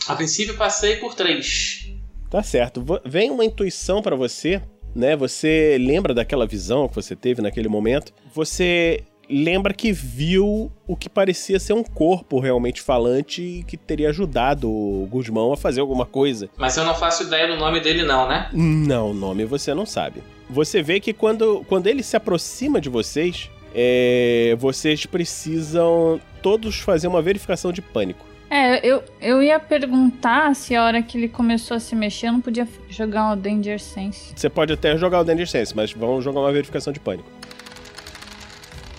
A 0.07 0.15
princípio 0.15 0.55
passei 0.59 0.97
por 0.97 1.15
três. 1.15 1.91
Tá 2.29 2.43
certo. 2.43 2.85
Vem 3.07 3.31
uma 3.31 3.47
intuição 3.47 4.03
para 4.03 4.15
você, 4.15 4.61
né? 4.97 5.15
Você 5.15 5.77
lembra 5.79 6.15
daquela 6.15 6.47
visão 6.47 6.89
que 6.89 6.95
você 6.95 7.15
teve 7.15 7.43
naquele 7.43 7.69
momento? 7.69 8.13
Você 8.35 9.05
lembra 9.29 9.75
que 9.75 9.93
viu 9.93 10.71
o 10.87 10.97
que 10.97 11.09
parecia 11.09 11.59
ser 11.59 11.73
um 11.73 11.83
corpo 11.83 12.39
realmente 12.39 12.81
falante 12.81 13.43
e 13.43 13.63
que 13.65 13.77
teria 13.77 14.09
ajudado 14.09 14.71
o 14.71 15.07
Guzmão 15.11 15.53
a 15.53 15.57
fazer 15.57 15.81
alguma 15.81 16.07
coisa. 16.07 16.49
Mas 16.57 16.77
eu 16.77 16.85
não 16.85 16.95
faço 16.95 17.25
ideia 17.25 17.49
do 17.49 17.57
nome 17.57 17.81
dele, 17.81 18.05
não, 18.05 18.29
né? 18.29 18.49
Não, 18.53 19.11
o 19.11 19.15
nome 19.15 19.45
você 19.45 19.75
não 19.75 19.85
sabe. 19.85 20.23
Você 20.49 20.81
vê 20.81 21.01
que 21.01 21.13
quando, 21.13 21.65
quando 21.69 21.89
ele 21.89 22.03
se 22.03 22.17
aproxima 22.17 22.81
de 22.81 22.89
vocês, 22.89 23.51
é, 23.75 24.57
vocês 24.59 25.05
precisam 25.05 26.21
todos 26.41 26.77
fazer 26.77 27.09
uma 27.09 27.21
verificação 27.21 27.73
de 27.73 27.83
pânico. 27.83 28.25
É, 28.49 28.87
eu, 28.87 29.03
eu 29.21 29.43
ia 29.43 29.59
perguntar 29.59 30.55
se 30.55 30.75
a 30.77 30.85
hora 30.85 31.03
que 31.03 31.19
ele 31.19 31.29
começou 31.29 31.77
a 31.77 31.81
se 31.81 31.97
mexer 31.97 32.29
eu 32.29 32.33
não 32.33 32.41
podia 32.41 32.67
jogar 32.89 33.33
o 33.33 33.37
Danger 33.37 33.81
Sense. 33.81 34.33
Você 34.37 34.49
pode 34.49 34.73
até 34.73 34.97
jogar 34.97 35.21
o 35.21 35.25
Danger 35.25 35.49
Sense, 35.49 35.75
mas 35.75 35.93
vamos 35.93 36.25
jogar 36.25 36.41
uma 36.41 36.53
verificação 36.53 36.93
de 36.93 37.01
pânico. 37.01 37.29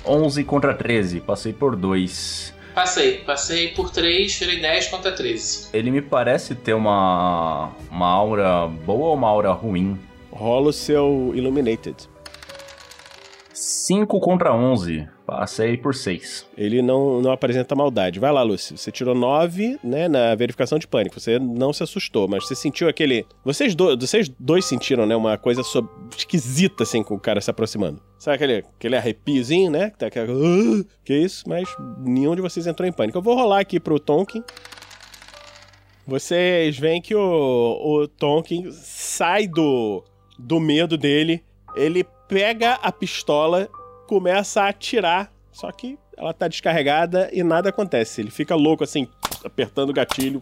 11 0.06 0.44
contra 0.44 0.74
13, 0.74 1.22
passei 1.22 1.54
por 1.54 1.76
2. 1.76 2.54
Passei, 2.74 3.18
passei 3.20 3.70
por 3.70 3.90
3, 3.90 4.38
tirei 4.38 4.60
10 4.60 4.88
contra 4.88 5.12
13. 5.12 5.70
Ele 5.74 5.92
me 5.92 6.02
parece 6.02 6.54
ter 6.54 6.74
uma, 6.74 7.72
uma 7.90 8.08
aura 8.08 8.68
boa 8.68 9.08
ou 9.08 9.16
uma 9.16 9.28
aura 9.28 9.52
ruim? 9.52 9.98
Rola 10.32 10.70
o 10.70 10.74
seu 10.74 11.32
Illuminated. 11.34 12.08
5 13.54 14.20
contra 14.20 14.54
11. 14.54 15.08
Passei 15.28 15.76
por 15.76 15.94
6. 15.94 16.48
Ele 16.58 16.82
não, 16.82 17.22
não 17.22 17.34
apresenta 17.34 17.76
maldade. 17.76 18.18
Vai 18.18 18.32
lá, 18.32 18.42
Lúcio. 18.42 18.78
Você 18.78 18.90
tirou 18.94 19.14
9, 19.14 19.78
né, 19.84 20.08
na 20.08 20.34
verificação 20.36 20.80
de 20.80 20.88
pânico. 20.88 21.20
Você 21.20 21.38
não 21.38 21.74
se 21.74 21.84
assustou, 21.84 22.30
mas 22.30 22.48
você 22.48 22.56
sentiu 22.56 22.88
aquele... 22.88 23.26
Vocês, 23.44 23.76
do... 23.76 23.98
vocês 23.98 24.30
dois 24.40 24.64
sentiram, 24.64 25.06
né, 25.06 25.18
uma 25.18 25.38
coisa 25.38 25.64
so... 25.64 25.86
esquisita, 26.18 26.84
assim, 26.84 27.04
com 27.04 27.16
o 27.16 27.20
cara 27.20 27.42
se 27.42 27.52
aproximando. 27.52 28.02
Sabe 28.18 28.36
aquele, 28.36 28.54
aquele 28.78 28.96
arrepiozinho, 28.96 29.70
né? 29.70 29.90
Que 29.90 29.98
tá. 29.98 30.08
Uh, 30.08 30.86
que 31.04 31.14
isso? 31.14 31.44
Mas 31.46 31.68
nenhum 32.00 32.34
de 32.34 32.42
vocês 32.42 32.66
entrou 32.66 32.88
em 32.88 32.94
pânico. 32.94 33.18
Eu 33.18 33.22
vou 33.22 33.36
rolar 33.36 33.60
aqui 33.60 33.82
pro 33.82 34.00
Tonkin. 34.00 34.42
Vocês 36.08 36.80
veem 36.80 37.02
que 37.02 37.14
o, 37.14 37.20
o 37.22 38.08
Tonkin 38.08 38.72
sai 38.72 39.46
do, 39.46 40.06
do 40.40 40.58
medo 40.58 40.98
dele. 40.98 41.44
Ele 41.76 42.06
pega 42.30 42.76
a 42.76 42.94
pistola 42.94 43.70
começa 44.08 44.64
a 44.64 44.70
atirar, 44.70 45.32
só 45.52 45.72
que 45.72 46.00
ela 46.18 46.34
tá 46.34 46.48
descarregada 46.48 47.30
e 47.32 47.44
nada 47.44 47.70
acontece. 47.70 48.22
Ele 48.22 48.32
fica 48.32 48.56
louco 48.56 48.84
assim, 48.84 49.08
apertando 49.46 49.90
o 49.90 49.94
gatilho 49.94 50.42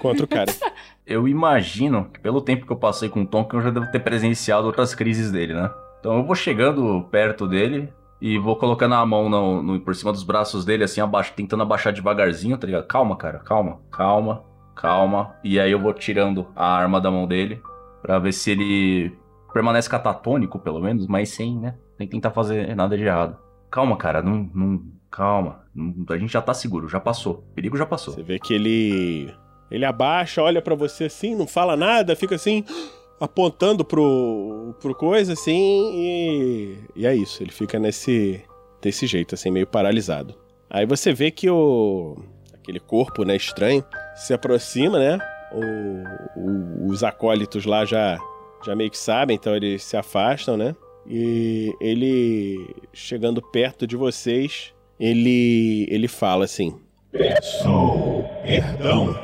contra 0.00 0.24
o 0.24 0.28
cara. 0.28 0.52
Eu 1.04 1.26
imagino 1.26 2.04
que 2.12 2.20
pelo 2.20 2.42
tempo 2.42 2.66
que 2.66 2.72
eu 2.72 2.76
passei 2.76 3.08
com 3.08 3.22
o 3.22 3.26
Tom, 3.26 3.42
que 3.42 3.56
eu 3.56 3.62
já 3.62 3.70
devo 3.70 3.90
ter 3.90 4.00
presenciado 4.00 4.66
outras 4.66 4.94
crises 4.94 5.32
dele, 5.32 5.54
né? 5.54 5.70
Então 5.98 6.18
eu 6.18 6.22
vou 6.22 6.34
chegando 6.34 7.02
perto 7.10 7.48
dele 7.48 7.90
e 8.20 8.38
vou 8.38 8.56
colocando 8.56 8.94
a 8.94 9.06
mão 9.06 9.26
no, 9.26 9.62
no, 9.62 9.80
por 9.80 9.94
cima 9.94 10.12
dos 10.12 10.22
braços 10.22 10.66
dele, 10.66 10.84
assim, 10.84 11.00
abaixo, 11.00 11.32
tentando 11.34 11.62
abaixar 11.62 11.94
devagarzinho, 11.94 12.58
tá 12.58 12.66
ligado? 12.66 12.86
Calma, 12.86 13.16
cara, 13.16 13.38
calma, 13.38 13.80
calma, 13.90 14.44
calma. 14.76 15.34
E 15.42 15.58
aí 15.58 15.72
eu 15.72 15.80
vou 15.80 15.94
tirando 15.94 16.46
a 16.54 16.66
arma 16.66 17.00
da 17.00 17.10
mão 17.10 17.26
dele 17.26 17.58
para 18.02 18.18
ver 18.18 18.32
se 18.32 18.50
ele 18.50 19.16
permanece 19.58 19.90
catatônico, 19.90 20.60
pelo 20.60 20.80
menos, 20.80 21.08
mas 21.08 21.30
sem, 21.30 21.58
né? 21.58 21.74
Sem 21.96 22.06
tentar 22.06 22.30
fazer 22.30 22.76
nada 22.76 22.96
de 22.96 23.02
errado. 23.02 23.36
Calma, 23.68 23.96
cara, 23.96 24.22
não. 24.22 24.48
não 24.54 24.80
calma. 25.10 25.64
Não, 25.74 26.04
a 26.10 26.16
gente 26.16 26.32
já 26.32 26.40
tá 26.40 26.54
seguro, 26.54 26.88
já 26.88 27.00
passou. 27.00 27.44
O 27.50 27.54
perigo 27.54 27.76
já 27.76 27.84
passou. 27.84 28.14
Você 28.14 28.22
vê 28.22 28.38
que 28.38 28.54
ele. 28.54 29.34
Ele 29.68 29.84
abaixa, 29.84 30.40
olha 30.40 30.62
para 30.62 30.76
você 30.76 31.04
assim, 31.04 31.34
não 31.34 31.46
fala 31.46 31.76
nada, 31.76 32.16
fica 32.16 32.36
assim, 32.36 32.64
apontando 33.20 33.84
pro, 33.84 34.74
pro 34.80 34.94
coisa 34.94 35.32
assim, 35.32 35.90
e. 35.92 36.78
E 36.94 37.04
é 37.06 37.14
isso, 37.16 37.42
ele 37.42 37.50
fica 37.50 37.80
nesse. 37.80 38.44
desse 38.80 39.08
jeito, 39.08 39.34
assim, 39.34 39.50
meio 39.50 39.66
paralisado. 39.66 40.36
Aí 40.70 40.86
você 40.86 41.12
vê 41.12 41.32
que 41.32 41.50
o. 41.50 42.16
aquele 42.54 42.78
corpo, 42.78 43.24
né, 43.24 43.34
estranho, 43.34 43.84
se 44.14 44.32
aproxima, 44.32 45.00
né? 45.00 45.18
O, 45.50 46.40
o, 46.40 46.86
os 46.86 47.02
acólitos 47.02 47.64
lá 47.64 47.84
já 47.84 48.18
já 48.64 48.74
meio 48.74 48.90
que 48.90 48.98
sabem, 48.98 49.36
então 49.36 49.54
eles 49.54 49.82
se 49.82 49.96
afastam, 49.96 50.56
né? 50.56 50.74
E 51.06 51.74
ele, 51.80 52.74
chegando 52.92 53.40
perto 53.40 53.86
de 53.86 53.96
vocês, 53.96 54.74
ele, 55.00 55.86
ele 55.90 56.06
fala 56.06 56.44
assim: 56.44 56.78
Peço 57.10 58.24
perdão 58.42 59.18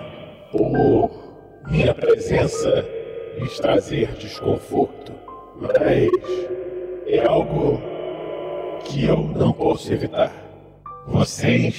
por 0.51 1.11
minha 1.69 1.93
presença 1.93 2.87
lhes 3.39 3.59
trazer 3.59 4.13
desconforto, 4.15 5.13
mas 5.61 6.09
é 7.07 7.27
algo 7.27 7.81
que 8.85 9.05
eu 9.05 9.19
não 9.19 9.53
posso 9.53 9.93
evitar. 9.93 10.33
Vocês 11.07 11.77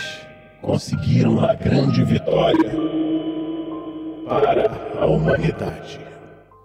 conseguiram 0.61 1.31
uma 1.31 1.53
grande 1.53 2.03
vitória 2.03 2.71
para 4.27 5.01
a 5.01 5.05
humanidade. 5.05 6.04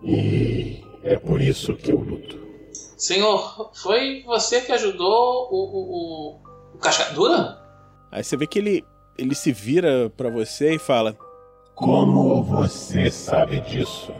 E 0.02 0.82
é 1.02 1.16
por 1.16 1.40
isso 1.40 1.74
que 1.74 1.90
eu 1.90 1.98
luto. 1.98 2.38
Senhor, 2.96 3.70
foi 3.74 4.22
você 4.24 4.60
que 4.60 4.72
ajudou 4.72 5.48
o, 5.50 5.56
o, 5.56 6.34
o, 6.34 6.74
o 6.74 6.78
Cascadura? 6.78 7.58
Aí 8.12 8.22
você 8.22 8.36
vê 8.36 8.46
que 8.46 8.58
ele, 8.58 8.84
ele 9.16 9.34
se 9.34 9.52
vira 9.52 10.10
para 10.16 10.30
você 10.30 10.74
e 10.74 10.78
fala: 10.78 11.16
Como 11.74 12.42
você 12.42 13.10
sabe 13.10 13.60
disso? 13.60 14.12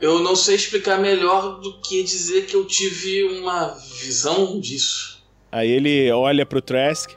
Eu 0.00 0.20
não 0.20 0.34
sei 0.34 0.54
explicar 0.54 0.98
melhor 0.98 1.60
do 1.60 1.80
que 1.80 2.02
dizer 2.02 2.46
que 2.46 2.54
eu 2.56 2.64
tive 2.66 3.24
uma 3.38 3.74
visão 4.00 4.58
disso. 4.58 5.22
Aí 5.52 5.70
ele 5.70 6.10
olha 6.12 6.46
pro 6.46 6.62
Trask 6.62 7.10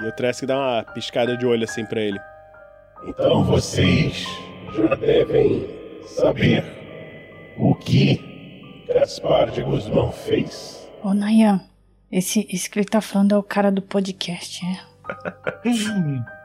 e 0.00 0.04
o 0.04 0.12
Trask 0.12 0.44
dá 0.44 0.56
uma 0.56 0.82
piscada 0.92 1.36
de 1.36 1.46
olho 1.46 1.64
assim 1.64 1.86
para 1.86 2.00
ele. 2.00 2.18
Então 3.06 3.44
vocês 3.44 4.26
já 4.74 4.94
devem 4.96 5.68
saber 6.04 6.77
o 7.58 7.74
que 7.74 8.84
Gaspar 8.88 9.50
de 9.50 9.62
Guzmão 9.62 10.10
fez? 10.12 10.88
Ô, 11.02 11.12
Nayan, 11.12 11.60
esse, 12.10 12.46
esse 12.50 12.70
que 12.70 12.78
ele 12.78 12.86
tá 12.86 13.00
falando 13.00 13.34
é 13.34 13.38
o 13.38 13.42
cara 13.42 13.70
do 13.70 13.82
podcast, 13.82 14.64
né? 14.64 14.80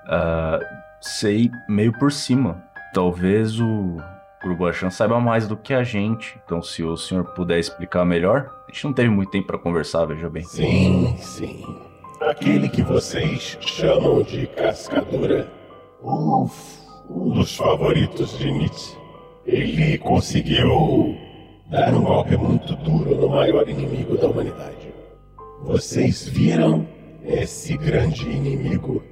uh, 0.05 0.59
sei 1.01 1.49
meio 1.69 1.93
por 1.97 2.11
cima. 2.11 2.63
Talvez 2.93 3.59
o 3.59 3.97
Grubachan 4.41 4.89
saiba 4.89 5.19
mais 5.19 5.47
do 5.47 5.55
que 5.55 5.73
a 5.73 5.83
gente. 5.83 6.37
Então, 6.45 6.61
se 6.61 6.83
o 6.83 6.97
senhor 6.97 7.23
puder 7.33 7.59
explicar 7.59 8.05
melhor, 8.05 8.51
a 8.67 8.71
gente 8.71 8.83
não 8.83 8.93
teve 8.93 9.09
muito 9.09 9.31
tempo 9.31 9.47
para 9.47 9.57
conversar, 9.57 10.05
veja 10.05 10.29
bem. 10.29 10.43
Sim, 10.43 11.15
sim. 11.17 11.65
Aquele 12.21 12.69
que 12.69 12.81
vocês 12.81 13.57
chamam 13.61 14.21
de 14.23 14.47
cascadura. 14.47 15.51
Uf, 16.01 16.79
um 17.09 17.31
dos 17.31 17.55
favoritos 17.55 18.37
de 18.37 18.51
Nietzsche. 18.51 19.02
Ele 19.45 19.97
conseguiu 19.97 21.17
dar 21.69 21.93
um 21.93 22.01
golpe 22.03 22.37
muito 22.37 22.75
duro 22.77 23.15
no 23.15 23.29
maior 23.29 23.67
inimigo 23.67 24.17
da 24.17 24.27
humanidade. 24.27 24.93
Vocês 25.63 26.27
viram 26.27 26.87
esse 27.25 27.77
grande 27.77 28.29
inimigo 28.29 29.03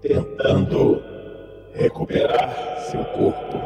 tentando 0.00 1.02
recuperar 1.74 2.54
seu 2.90 3.04
corpo. 3.04 3.58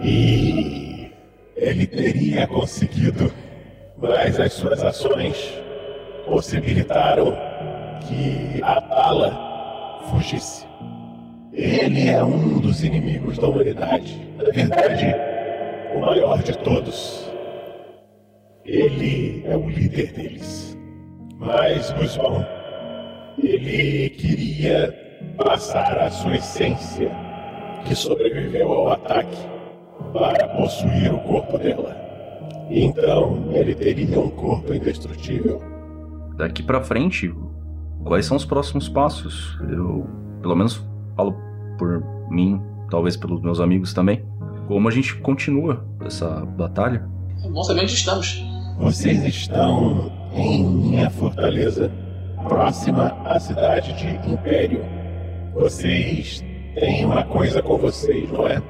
E 0.00 1.10
ele 1.56 1.86
teria 1.86 2.46
conseguido, 2.46 3.32
mas 3.96 4.38
as 4.38 4.52
suas 4.52 4.82
ações 4.82 5.52
possibilitaram 6.24 7.36
que 8.06 8.62
a 8.62 8.80
bala 8.80 10.00
fugisse. 10.10 10.67
Ele 11.58 12.08
é 12.08 12.22
um 12.22 12.60
dos 12.60 12.84
inimigos 12.84 13.36
da 13.36 13.48
humanidade. 13.48 14.16
Na 14.36 14.44
verdade, 14.44 15.12
o 15.92 15.98
maior 15.98 16.40
de 16.40 16.56
todos. 16.58 17.28
Ele 18.64 19.42
é 19.44 19.56
o 19.56 19.68
líder 19.68 20.12
deles. 20.12 20.78
Mas, 21.36 21.90
Guzmão, 21.90 22.46
Ele 23.42 24.08
queria 24.10 24.94
passar 25.36 25.98
a 25.98 26.08
sua 26.10 26.36
essência, 26.36 27.10
que 27.84 27.92
sobreviveu 27.92 28.72
ao 28.72 28.92
ataque, 28.92 29.36
para 30.12 30.46
possuir 30.50 31.12
o 31.12 31.18
corpo 31.18 31.58
dela. 31.58 31.96
Então 32.70 33.48
ele 33.52 33.74
teria 33.74 34.20
um 34.20 34.30
corpo 34.30 34.72
indestrutível. 34.72 35.60
Daqui 36.36 36.62
pra 36.62 36.80
frente, 36.82 37.34
quais 38.04 38.26
são 38.26 38.36
os 38.36 38.44
próximos 38.44 38.88
passos? 38.88 39.58
Eu, 39.68 40.06
pelo 40.40 40.54
menos, 40.54 40.86
falo 41.16 41.47
por 41.78 42.02
mim, 42.28 42.60
talvez 42.90 43.16
pelos 43.16 43.40
meus 43.40 43.60
amigos 43.60 43.94
também. 43.94 44.24
Como 44.66 44.88
a 44.88 44.90
gente 44.90 45.14
continua 45.16 45.86
essa 46.04 46.44
batalha? 46.44 47.08
É 47.42 47.48
bom 47.48 47.62
saber 47.62 47.82
onde 47.82 47.94
estamos. 47.94 48.44
Vocês 48.78 49.24
estão 49.24 50.12
em 50.34 50.64
minha 50.64 51.10
fortaleza, 51.10 51.90
próxima 52.46 53.16
à 53.24 53.40
cidade 53.40 53.92
de 53.94 54.30
Império. 54.30 54.84
Vocês 55.54 56.44
têm 56.74 57.04
uma 57.04 57.24
coisa 57.24 57.62
com 57.62 57.78
vocês, 57.78 58.30
não 58.30 58.46
é? 58.46 58.62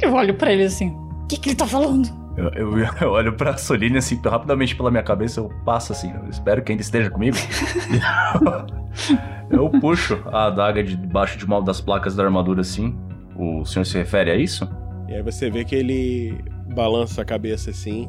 Eu 0.00 0.14
olho 0.14 0.34
pra 0.34 0.52
ele 0.52 0.64
assim. 0.64 0.90
O 1.22 1.26
que, 1.28 1.38
que 1.38 1.50
ele 1.50 1.56
tá 1.56 1.66
falando? 1.66 2.08
Eu, 2.36 2.50
eu, 2.50 2.78
eu 3.00 3.10
olho 3.10 3.32
pra 3.34 3.56
Soline 3.56 3.98
assim, 3.98 4.20
rapidamente 4.24 4.76
pela 4.76 4.90
minha 4.90 5.02
cabeça, 5.02 5.40
eu 5.40 5.50
passo 5.64 5.92
assim, 5.92 6.12
eu 6.12 6.28
espero 6.28 6.62
que 6.62 6.72
ainda 6.72 6.82
esteja 6.82 7.10
comigo. 7.10 7.36
eu 9.50 9.68
puxo 9.80 10.20
a 10.26 10.46
adaga 10.46 10.82
de 10.82 10.96
debaixo 10.96 11.38
de 11.38 11.44
uma 11.44 11.62
das 11.62 11.80
placas 11.80 12.14
da 12.14 12.24
armadura 12.24 12.60
assim. 12.60 12.96
O 13.36 13.64
senhor 13.64 13.84
se 13.84 13.96
refere 13.96 14.30
a 14.30 14.36
isso? 14.36 14.68
E 15.08 15.14
aí 15.14 15.22
você 15.22 15.50
vê 15.50 15.64
que 15.64 15.74
ele 15.74 16.38
balança 16.74 17.22
a 17.22 17.24
cabeça 17.24 17.70
assim. 17.70 18.08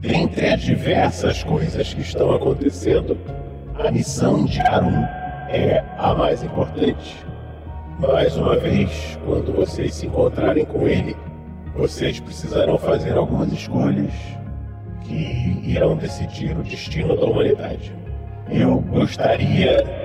Dentre 0.00 0.46
as 0.46 0.60
diversas 0.60 1.42
coisas 1.42 1.94
que 1.94 2.02
estão 2.02 2.32
acontecendo, 2.32 3.16
a 3.78 3.90
missão 3.90 4.44
de 4.44 4.60
Arun 4.60 5.04
é 5.48 5.82
a 5.98 6.14
mais 6.14 6.42
importante. 6.42 7.24
Mais 7.98 8.36
uma 8.36 8.56
vez, 8.56 9.18
quando 9.24 9.52
vocês 9.52 9.94
se 9.94 10.06
encontrarem 10.06 10.64
com 10.64 10.86
ele, 10.86 11.16
vocês 11.76 12.20
precisarão 12.20 12.76
fazer 12.76 13.16
algumas 13.16 13.52
escolhas 13.52 14.12
que 15.02 15.60
irão 15.64 15.96
decidir 15.96 16.56
o 16.58 16.62
destino 16.62 17.16
da 17.16 17.24
humanidade. 17.24 17.94
Eu 18.50 18.80
gostaria 18.80 20.03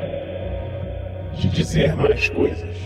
de 1.35 1.49
dizer 1.49 1.95
mais 1.95 2.29
coisas. 2.29 2.77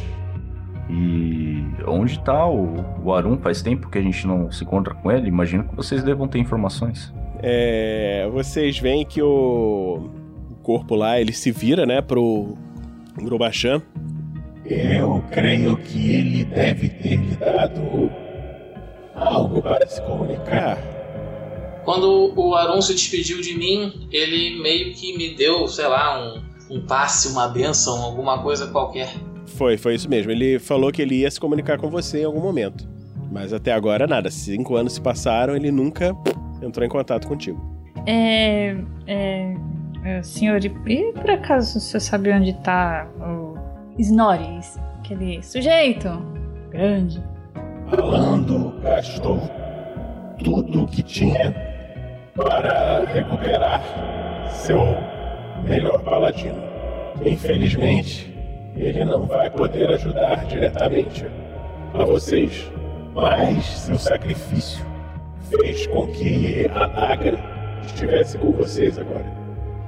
E 0.90 1.64
onde 1.88 2.20
tá 2.20 2.48
o, 2.48 2.84
o 3.04 3.14
Arun? 3.14 3.38
Faz 3.38 3.62
tempo 3.62 3.90
que 3.90 3.98
a 3.98 4.02
gente 4.02 4.28
não 4.28 4.52
se 4.52 4.64
encontra 4.64 4.94
com 4.94 5.12
ele. 5.12 5.28
Imagino 5.28 5.64
que 5.64 5.76
vocês 5.76 6.04
devam 6.04 6.28
ter 6.28 6.40
informações. 6.40 7.14
É, 7.42 8.28
vocês 8.32 8.78
veem 8.80 9.06
que 9.06 9.22
o, 9.22 10.10
o 10.50 10.56
corpo 10.62 10.96
lá 10.96 11.20
ele 11.20 11.34
se 11.34 11.52
vira, 11.52 11.86
né, 11.86 12.02
pro 12.02 12.58
Grubachan. 13.16 13.82
Eu 14.66 15.24
creio 15.30 15.76
que 15.78 16.14
ele 16.14 16.46
deve 16.46 16.90
ter 16.90 17.18
lhe 17.18 17.36
dado 17.36 18.10
algo 19.14 19.62
para 19.62 19.86
se 19.88 20.02
comunicar. 20.04 20.78
Quando 21.84 22.34
o 22.36 22.56
Arun 22.56 22.82
se 22.82 22.94
despediu 22.94 23.42
de 23.42 23.58
mim, 23.58 24.08
ele 24.12 24.62
meio 24.62 24.94
que 24.94 25.18
me 25.18 25.36
deu, 25.36 25.68
sei 25.68 25.88
lá, 25.88 26.18
um, 26.18 26.42
um 26.74 26.82
passe, 26.86 27.28
uma 27.28 27.48
benção, 27.48 28.02
alguma 28.02 28.42
coisa 28.42 28.68
qualquer. 28.68 29.14
Foi, 29.46 29.78
foi 29.78 29.96
isso 29.96 30.10
mesmo. 30.10 30.32
Ele 30.32 30.58
falou 30.58 30.92
que 30.92 31.02
ele 31.02 31.16
ia 31.16 31.30
se 31.30 31.40
comunicar 31.40 31.78
com 31.78 31.90
você 31.90 32.22
em 32.22 32.26
algum 32.26 32.42
momento. 32.42 32.88
Mas 33.32 33.54
até 33.54 33.72
agora 33.72 34.08
nada. 34.08 34.32
Cinco 34.32 34.76
anos 34.76 34.94
se 34.94 35.02
passaram, 35.02 35.56
ele 35.56 35.72
nunca 35.72 36.16
entrou 36.62 36.86
em 36.86 36.90
contato 36.90 37.28
contigo. 37.28 37.62
É. 38.06 38.76
É. 39.08 39.56
é, 40.04 40.24
Senhor, 40.24 40.64
e 40.64 40.70
por 41.14 41.30
acaso 41.30 41.80
você 41.80 42.00
sabe 42.00 42.32
onde 42.32 42.54
tá 42.62 43.08
o 43.20 43.56
Snorri? 44.00 44.60
Aquele 45.00 45.44
sujeito 45.44 46.10
grande. 46.72 47.22
Alando 47.92 48.74
gastou 48.82 49.40
tudo 50.44 50.84
o 50.84 50.88
que 50.88 51.04
tinha 51.04 51.54
para 52.36 53.06
recuperar 53.06 53.84
seu 54.50 54.80
melhor 55.64 56.00
paladino. 56.02 56.62
Infelizmente, 57.26 58.34
ele 58.76 59.06
não 59.06 59.26
vai 59.26 59.50
poder 59.50 59.90
ajudar 59.92 60.46
diretamente 60.46 61.26
a 61.94 62.04
vocês, 62.04 62.72
mas 63.14 63.64
seu 63.66 63.98
sacrifício 63.98 64.86
fez 65.50 65.88
com 65.88 66.08
que 66.08 66.68
a 66.74 66.88
Nagra 66.88 67.40
estivesse 67.86 68.38
com 68.38 68.52
vocês 68.52 68.98
agora. 68.98 69.26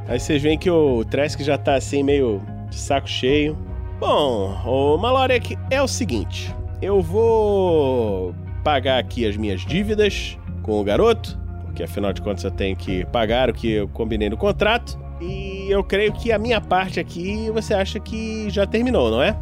Aí 0.07 0.19
vocês 0.19 0.41
veem 0.41 0.57
que 0.57 0.69
o 0.69 1.03
Tresk 1.03 1.41
já 1.41 1.57
tá 1.57 1.75
assim, 1.75 2.03
meio 2.03 2.41
de 2.69 2.77
saco 2.77 3.09
cheio. 3.09 3.57
Bom, 3.99 4.53
o 4.65 4.97
Malorek 4.97 5.57
é 5.71 5.81
o 5.81 5.87
seguinte: 5.87 6.53
eu 6.81 7.01
vou 7.01 8.35
pagar 8.63 8.99
aqui 8.99 9.27
as 9.27 9.35
minhas 9.35 9.61
dívidas 9.61 10.37
com 10.61 10.79
o 10.79 10.83
garoto, 10.83 11.39
porque 11.63 11.83
afinal 11.83 12.13
de 12.13 12.21
contas 12.21 12.43
eu 12.43 12.51
tenho 12.51 12.75
que 12.75 13.05
pagar 13.05 13.49
o 13.49 13.53
que 13.53 13.71
eu 13.71 13.87
combinei 13.87 14.29
no 14.29 14.37
contrato. 14.37 15.04
E 15.21 15.67
eu 15.69 15.83
creio 15.83 16.11
que 16.13 16.31
a 16.31 16.37
minha 16.37 16.59
parte 16.59 16.99
aqui 16.99 17.49
você 17.51 17.73
acha 17.73 17.99
que 17.99 18.49
já 18.49 18.65
terminou, 18.65 19.09
não 19.09 19.21
é? 19.21 19.35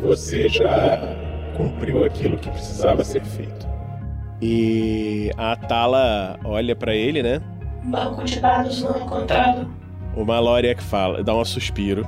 Você 0.00 0.48
já 0.48 1.00
cumpriu 1.56 2.04
aquilo 2.04 2.38
que 2.38 2.50
precisava 2.50 3.04
ser 3.04 3.22
feito. 3.22 3.68
E 4.40 5.30
a 5.36 5.54
Tala 5.54 6.38
olha 6.44 6.74
pra 6.74 6.94
ele, 6.94 7.22
né? 7.22 7.40
Banco 7.84 8.24
de 8.24 8.40
dados 8.40 8.82
não 8.82 8.96
encontrado. 8.96 9.68
O 10.16 10.24
Mallory 10.24 10.68
é 10.68 10.74
que 10.74 10.82
fala, 10.82 11.22
dá 11.22 11.34
um 11.34 11.44
suspiro. 11.44 12.06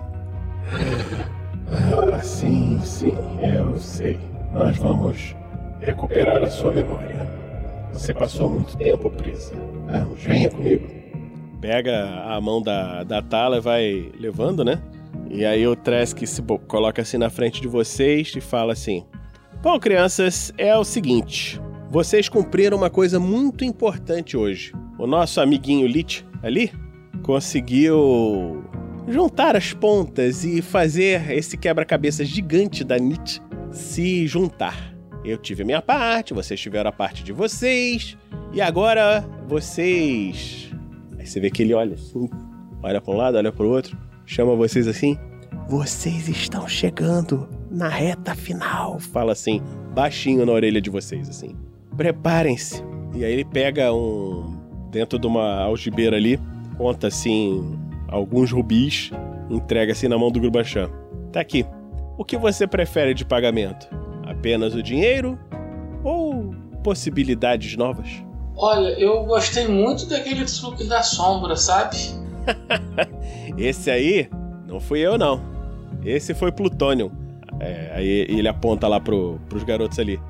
Ah, 1.70 2.20
sim, 2.20 2.80
sim, 2.82 3.14
eu 3.42 3.78
sei. 3.78 4.18
Nós 4.52 4.76
vamos 4.76 5.34
recuperar 5.80 6.42
a 6.42 6.50
sua 6.50 6.72
memória. 6.72 7.28
Você 7.92 8.12
passou 8.12 8.50
muito 8.50 8.76
tempo 8.76 9.10
presa. 9.10 9.54
Vamos, 9.86 10.22
venha 10.22 10.50
comigo. 10.50 11.03
Pega 11.64 12.22
a 12.26 12.38
mão 12.42 12.60
da, 12.60 13.04
da 13.04 13.22
Tala 13.22 13.56
e 13.56 13.60
vai 13.60 14.12
levando, 14.20 14.62
né? 14.62 14.82
E 15.30 15.46
aí 15.46 15.66
o 15.66 15.74
Tresk 15.74 16.18
se 16.26 16.42
coloca 16.68 17.00
assim 17.00 17.16
na 17.16 17.30
frente 17.30 17.58
de 17.58 17.66
vocês 17.66 18.34
e 18.36 18.40
fala 18.42 18.74
assim: 18.74 19.02
Bom, 19.62 19.80
crianças, 19.80 20.52
é 20.58 20.76
o 20.76 20.84
seguinte. 20.84 21.58
Vocês 21.90 22.28
cumpriram 22.28 22.76
uma 22.76 22.90
coisa 22.90 23.18
muito 23.18 23.64
importante 23.64 24.36
hoje. 24.36 24.74
O 24.98 25.06
nosso 25.06 25.40
amiguinho 25.40 25.86
Lich 25.86 26.22
ali 26.42 26.70
conseguiu 27.22 28.62
juntar 29.08 29.56
as 29.56 29.72
pontas 29.72 30.44
e 30.44 30.60
fazer 30.60 31.30
esse 31.30 31.56
quebra-cabeça 31.56 32.26
gigante 32.26 32.84
da 32.84 32.98
Nit 32.98 33.40
se 33.72 34.26
juntar. 34.26 34.94
Eu 35.24 35.38
tive 35.38 35.62
a 35.62 35.66
minha 35.66 35.80
parte, 35.80 36.34
vocês 36.34 36.60
tiveram 36.60 36.90
a 36.90 36.92
parte 36.92 37.24
de 37.24 37.32
vocês, 37.32 38.18
e 38.52 38.60
agora 38.60 39.26
vocês. 39.48 40.73
Aí 41.24 41.30
você 41.30 41.40
vê 41.40 41.50
que 41.50 41.62
ele 41.62 41.72
olha 41.72 41.94
assim, 41.94 42.28
olha 42.82 43.00
para 43.00 43.14
um 43.14 43.16
lado, 43.16 43.38
olha 43.38 43.50
para 43.50 43.64
o 43.64 43.70
outro, 43.70 43.96
chama 44.26 44.54
vocês 44.54 44.86
assim. 44.86 45.16
Vocês 45.70 46.28
estão 46.28 46.68
chegando 46.68 47.48
na 47.70 47.88
reta 47.88 48.34
final. 48.34 49.00
Fala 49.00 49.32
assim, 49.32 49.62
baixinho 49.94 50.44
na 50.44 50.52
orelha 50.52 50.82
de 50.82 50.90
vocês, 50.90 51.26
assim. 51.30 51.56
Preparem-se. 51.96 52.84
E 53.14 53.24
aí 53.24 53.32
ele 53.32 53.44
pega 53.44 53.90
um. 53.90 54.54
Dentro 54.90 55.18
de 55.18 55.26
uma 55.26 55.62
algibeira 55.62 56.14
ali, 56.14 56.38
conta 56.76 57.06
assim. 57.06 57.74
Alguns 58.06 58.52
rubis, 58.52 59.10
entrega 59.48 59.92
assim 59.92 60.08
na 60.08 60.18
mão 60.18 60.30
do 60.30 60.38
Grubachan. 60.38 60.90
Tá 61.32 61.40
aqui. 61.40 61.64
O 62.18 62.24
que 62.24 62.36
você 62.36 62.66
prefere 62.66 63.14
de 63.14 63.24
pagamento? 63.24 63.88
Apenas 64.24 64.74
o 64.74 64.82
dinheiro 64.82 65.38
ou 66.04 66.54
possibilidades 66.82 67.78
novas? 67.78 68.22
Olha, 68.56 68.88
eu 68.98 69.24
gostei 69.24 69.66
muito 69.66 70.06
daquele 70.06 70.44
truque 70.44 70.84
da 70.84 71.02
sombra, 71.02 71.56
sabe? 71.56 71.96
Esse 73.58 73.90
aí 73.90 74.28
não 74.66 74.80
fui 74.80 75.00
eu, 75.00 75.18
não. 75.18 75.40
Esse 76.04 76.34
foi 76.34 76.52
Plutônio. 76.52 77.10
É, 77.60 77.92
aí 77.94 78.26
ele 78.28 78.48
aponta 78.48 78.86
lá 78.88 79.00
pro, 79.00 79.40
pros 79.48 79.64
garotos 79.64 79.98
ali. 79.98 80.20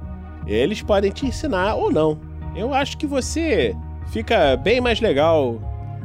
Eles 0.47 0.83
podem 0.83 1.11
te 1.11 1.27
ensinar 1.27 1.75
ou 1.75 1.91
não. 1.91 2.21
Eu 2.55 2.73
acho 2.73 2.97
que 2.97 3.07
você 3.07 3.75
fica 4.09 4.57
bem 4.57 4.81
mais 4.81 5.01
legal 5.01 5.59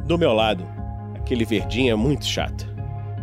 do 0.06 0.18
meu 0.18 0.32
lado. 0.32 0.66
Aquele 1.14 1.44
verdinho 1.44 1.92
é 1.92 1.96
muito 1.96 2.24
chato. 2.24 2.68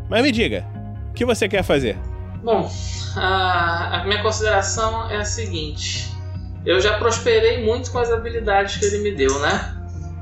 Mas 0.10 0.24
me 0.24 0.32
diga, 0.32 0.66
o 1.10 1.14
que 1.14 1.26
você 1.26 1.50
quer 1.50 1.64
fazer? 1.64 1.98
Bom, 2.44 2.70
a, 3.16 4.02
a 4.02 4.04
minha 4.06 4.22
consideração 4.22 5.10
é 5.10 5.18
a 5.18 5.26
seguinte: 5.26 6.10
eu 6.66 6.82
já 6.82 6.98
prosperei 6.98 7.64
muito 7.64 7.92
com 7.92 8.00
as 8.00 8.12
habilidades 8.12 8.78
que 8.78 8.86
ele 8.86 9.00
me 9.00 9.16
deu, 9.16 9.40
né? 9.40 9.76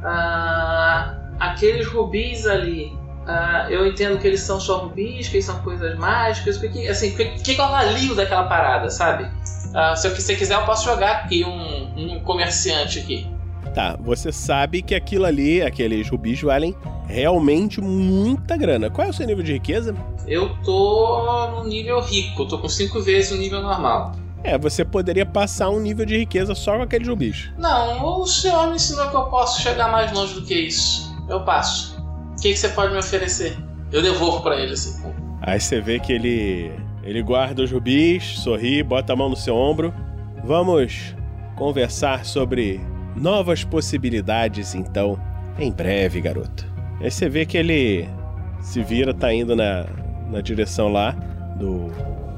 Ah, 0.03 1.17
aqueles 1.39 1.87
rubis 1.87 2.45
ali, 2.45 2.93
ah, 3.27 3.67
eu 3.69 3.87
entendo 3.87 4.19
que 4.19 4.27
eles 4.27 4.41
são 4.41 4.59
só 4.59 4.77
rubis, 4.79 5.27
que 5.27 5.37
eles 5.37 5.45
são 5.45 5.59
coisas 5.61 5.97
mágicas, 5.97 6.57
porque, 6.57 6.87
assim, 6.87 7.09
o 7.09 7.15
que, 7.15 7.55
eu 7.55 7.63
avalio 7.63 8.15
daquela 8.15 8.43
parada, 8.43 8.89
sabe? 8.89 9.27
Ah, 9.73 9.95
se 9.95 10.07
você 10.09 10.35
quiser, 10.35 10.55
eu 10.55 10.65
posso 10.65 10.85
jogar 10.85 11.11
aqui 11.11 11.43
um, 11.43 12.15
um 12.15 12.19
comerciante 12.21 12.99
aqui. 12.99 13.27
Tá, 13.73 13.97
você 13.99 14.31
sabe 14.31 14.81
que 14.81 14.95
aquilo 14.95 15.25
ali, 15.25 15.61
aqueles 15.61 16.07
rubis 16.09 16.41
valem 16.41 16.75
realmente 17.07 17.81
muita 17.81 18.55
grana. 18.55 18.89
Qual 18.89 19.07
é 19.07 19.09
o 19.09 19.13
seu 19.13 19.25
nível 19.25 19.43
de 19.43 19.53
riqueza? 19.53 19.93
Eu 20.27 20.55
tô 20.63 21.51
no 21.51 21.67
nível 21.67 21.99
rico, 21.99 22.45
tô 22.45 22.57
com 22.57 22.69
5 22.69 23.01
vezes 23.01 23.31
o 23.31 23.37
nível 23.37 23.61
normal. 23.61 24.13
É, 24.45 24.59
você 24.59 24.85
poderia 24.85 25.25
passar 25.25 25.71
um 25.71 25.79
nível 25.79 26.05
de 26.05 26.19
riqueza 26.19 26.53
só 26.53 26.77
com 26.77 26.83
aqueles 26.83 27.07
rubis. 27.07 27.51
Não, 27.57 28.21
o 28.21 28.27
senhor 28.27 28.67
me 28.69 28.75
ensinou 28.75 29.09
que 29.09 29.15
eu 29.15 29.25
posso 29.25 29.59
chegar 29.59 29.91
mais 29.91 30.11
longe 30.11 30.35
do 30.35 30.43
que 30.43 30.53
isso. 30.53 31.11
Eu 31.27 31.43
passo. 31.43 31.99
O 32.37 32.41
que, 32.41 32.51
que 32.51 32.55
você 32.55 32.69
pode 32.69 32.93
me 32.93 32.99
oferecer? 32.99 33.57
Eu 33.91 34.03
devolvo 34.03 34.41
pra 34.41 34.55
ele 34.61 34.73
assim. 34.73 35.01
Aí 35.41 35.59
você 35.59 35.81
vê 35.81 35.99
que 35.99 36.13
ele 36.13 36.71
ele 37.03 37.23
guarda 37.23 37.63
os 37.63 37.71
rubis, 37.71 38.23
sorri, 38.39 38.83
bota 38.83 39.13
a 39.13 39.15
mão 39.15 39.29
no 39.29 39.35
seu 39.35 39.55
ombro. 39.55 39.91
Vamos 40.43 41.15
conversar 41.55 42.23
sobre 42.23 42.79
novas 43.15 43.63
possibilidades 43.63 44.75
então, 44.75 45.19
em 45.57 45.71
breve, 45.71 46.21
garoto. 46.21 46.65
Aí 47.01 47.09
você 47.09 47.27
vê 47.27 47.47
que 47.47 47.57
ele 47.57 48.07
se 48.61 48.83
vira, 48.83 49.11
tá 49.11 49.33
indo 49.33 49.55
na, 49.55 49.87
na 50.29 50.41
direção 50.41 50.91
lá 50.91 51.11
do 51.57 51.91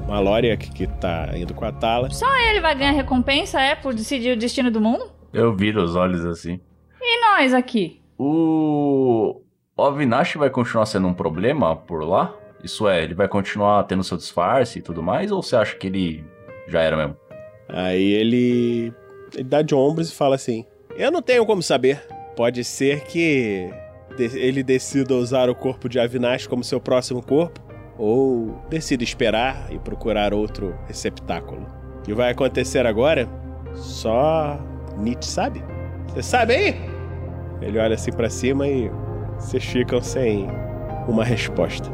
Malória, 0.08 0.56
que, 0.56 0.72
que 0.72 0.86
tá 0.86 1.28
indo 1.36 1.52
com 1.52 1.66
a 1.66 1.70
Tala. 1.70 2.08
Só 2.08 2.26
ele 2.48 2.62
vai 2.62 2.74
ganhar 2.74 2.92
recompensa, 2.92 3.60
é? 3.60 3.74
Por 3.74 3.92
decidir 3.92 4.32
o 4.32 4.36
destino 4.38 4.70
do 4.70 4.80
mundo? 4.80 5.12
Eu 5.34 5.54
viro 5.54 5.82
os 5.82 5.94
olhos 5.94 6.24
assim. 6.24 6.58
E 7.00 7.20
nós 7.20 7.52
aqui? 7.52 8.00
O. 8.18 9.42
O 9.76 9.82
Avinash 9.82 10.34
vai 10.34 10.50
continuar 10.50 10.86
sendo 10.86 11.06
um 11.06 11.14
problema 11.14 11.76
por 11.76 12.02
lá? 12.02 12.34
Isso 12.64 12.88
é, 12.88 13.04
ele 13.04 13.14
vai 13.14 13.28
continuar 13.28 13.84
tendo 13.84 14.02
seu 14.02 14.16
disfarce 14.16 14.78
e 14.78 14.82
tudo 14.82 15.02
mais? 15.02 15.30
Ou 15.30 15.42
você 15.42 15.54
acha 15.54 15.76
que 15.76 15.86
ele 15.86 16.24
já 16.66 16.80
era 16.80 16.96
mesmo? 16.96 17.16
Aí 17.68 18.12
ele, 18.12 18.92
ele 19.34 19.44
dá 19.44 19.60
de 19.62 19.74
ombros 19.74 20.10
e 20.10 20.14
fala 20.14 20.34
assim: 20.34 20.64
Eu 20.96 21.12
não 21.12 21.20
tenho 21.20 21.44
como 21.44 21.62
saber. 21.62 22.02
Pode 22.34 22.64
ser 22.64 23.04
que 23.04 23.70
ele 24.18 24.62
decida 24.62 25.14
usar 25.14 25.50
o 25.50 25.54
corpo 25.54 25.88
de 25.88 26.00
Avinash 26.00 26.46
como 26.46 26.64
seu 26.64 26.80
próximo 26.80 27.22
corpo, 27.22 27.60
ou 27.98 28.62
decida 28.70 29.02
esperar 29.02 29.66
e 29.70 29.78
procurar 29.78 30.32
outro 30.32 30.74
receptáculo. 30.86 31.66
O 31.98 32.02
que 32.02 32.14
vai 32.14 32.30
acontecer 32.30 32.86
agora? 32.86 33.28
Só 33.74 34.58
Nietzsche 34.96 35.30
sabe. 35.30 35.62
Você 36.08 36.22
sabe 36.22 36.54
aí? 36.54 36.80
Ele 37.60 37.78
olha 37.78 37.94
assim 37.94 38.12
pra 38.12 38.30
cima 38.30 38.66
e 38.66 38.90
vocês 39.38 39.64
ficam 39.64 40.00
sem 40.00 40.46
uma 41.08 41.24
resposta. 41.24 41.90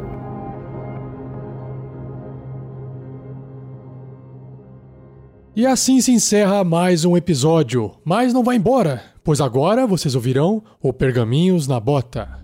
E 5.56 5.66
assim 5.66 6.00
se 6.00 6.10
encerra 6.10 6.64
mais 6.64 7.04
um 7.04 7.16
episódio. 7.16 7.92
Mas 8.04 8.32
não 8.32 8.42
vai 8.42 8.56
embora, 8.56 9.02
pois 9.22 9.40
agora 9.40 9.86
vocês 9.86 10.14
ouvirão 10.14 10.62
o 10.82 10.92
Pergaminhos 10.92 11.68
na 11.68 11.78
Bota. 11.78 12.43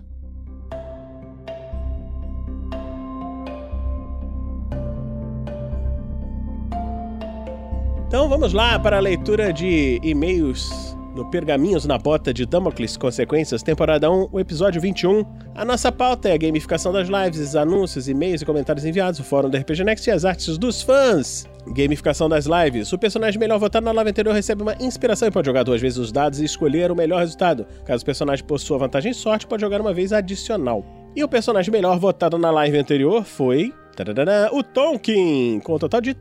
Então 8.11 8.27
vamos 8.27 8.51
lá 8.51 8.77
para 8.77 8.97
a 8.97 8.99
leitura 8.99 9.53
de 9.53 9.97
e-mails 10.03 10.69
no 11.15 11.31
Pergaminhos 11.31 11.85
na 11.85 11.97
Bota 11.97 12.33
de 12.33 12.45
Damocles 12.45 12.97
Consequências, 12.97 13.63
temporada 13.63 14.11
1, 14.11 14.27
o 14.33 14.37
episódio 14.37 14.81
21. 14.81 15.23
A 15.55 15.63
nossa 15.63 15.93
pauta 15.93 16.27
é 16.27 16.33
a 16.33 16.37
gamificação 16.37 16.91
das 16.91 17.07
lives, 17.07 17.39
os 17.39 17.55
anúncios, 17.55 18.09
e-mails 18.09 18.41
e 18.41 18.45
comentários 18.45 18.83
enviados, 18.83 19.17
o 19.21 19.23
fórum 19.23 19.49
da 19.49 19.59
RPG 19.59 19.85
Next 19.85 20.09
e 20.09 20.11
as 20.11 20.25
artes 20.25 20.57
dos 20.57 20.81
fãs. 20.81 21.47
Gamificação 21.67 22.27
das 22.27 22.47
lives. 22.47 22.91
O 22.91 22.97
personagem 22.97 23.39
melhor 23.39 23.57
votado 23.57 23.85
na 23.85 23.93
live 23.93 24.11
anterior 24.11 24.33
recebe 24.33 24.61
uma 24.61 24.75
inspiração 24.81 25.29
e 25.29 25.31
pode 25.31 25.45
jogar 25.45 25.63
duas 25.63 25.79
vezes 25.79 25.97
os 25.97 26.11
dados 26.11 26.41
e 26.41 26.43
escolher 26.43 26.91
o 26.91 26.95
melhor 26.95 27.19
resultado. 27.19 27.65
Caso 27.85 28.03
o 28.03 28.05
personagem 28.05 28.43
possua 28.43 28.77
vantagem 28.77 29.11
em 29.11 29.15
sorte, 29.15 29.47
pode 29.47 29.61
jogar 29.61 29.79
uma 29.79 29.93
vez 29.93 30.11
adicional. 30.11 30.83
E 31.15 31.23
o 31.23 31.29
personagem 31.29 31.71
melhor 31.71 31.97
votado 31.97 32.37
na 32.37 32.51
live 32.51 32.77
anterior 32.77 33.23
foi. 33.23 33.73
tarará, 33.95 34.49
o 34.51 34.61
Tonkin, 34.61 35.61
com 35.63 35.75
um 35.75 35.79
total 35.79 36.01
de 36.01 36.13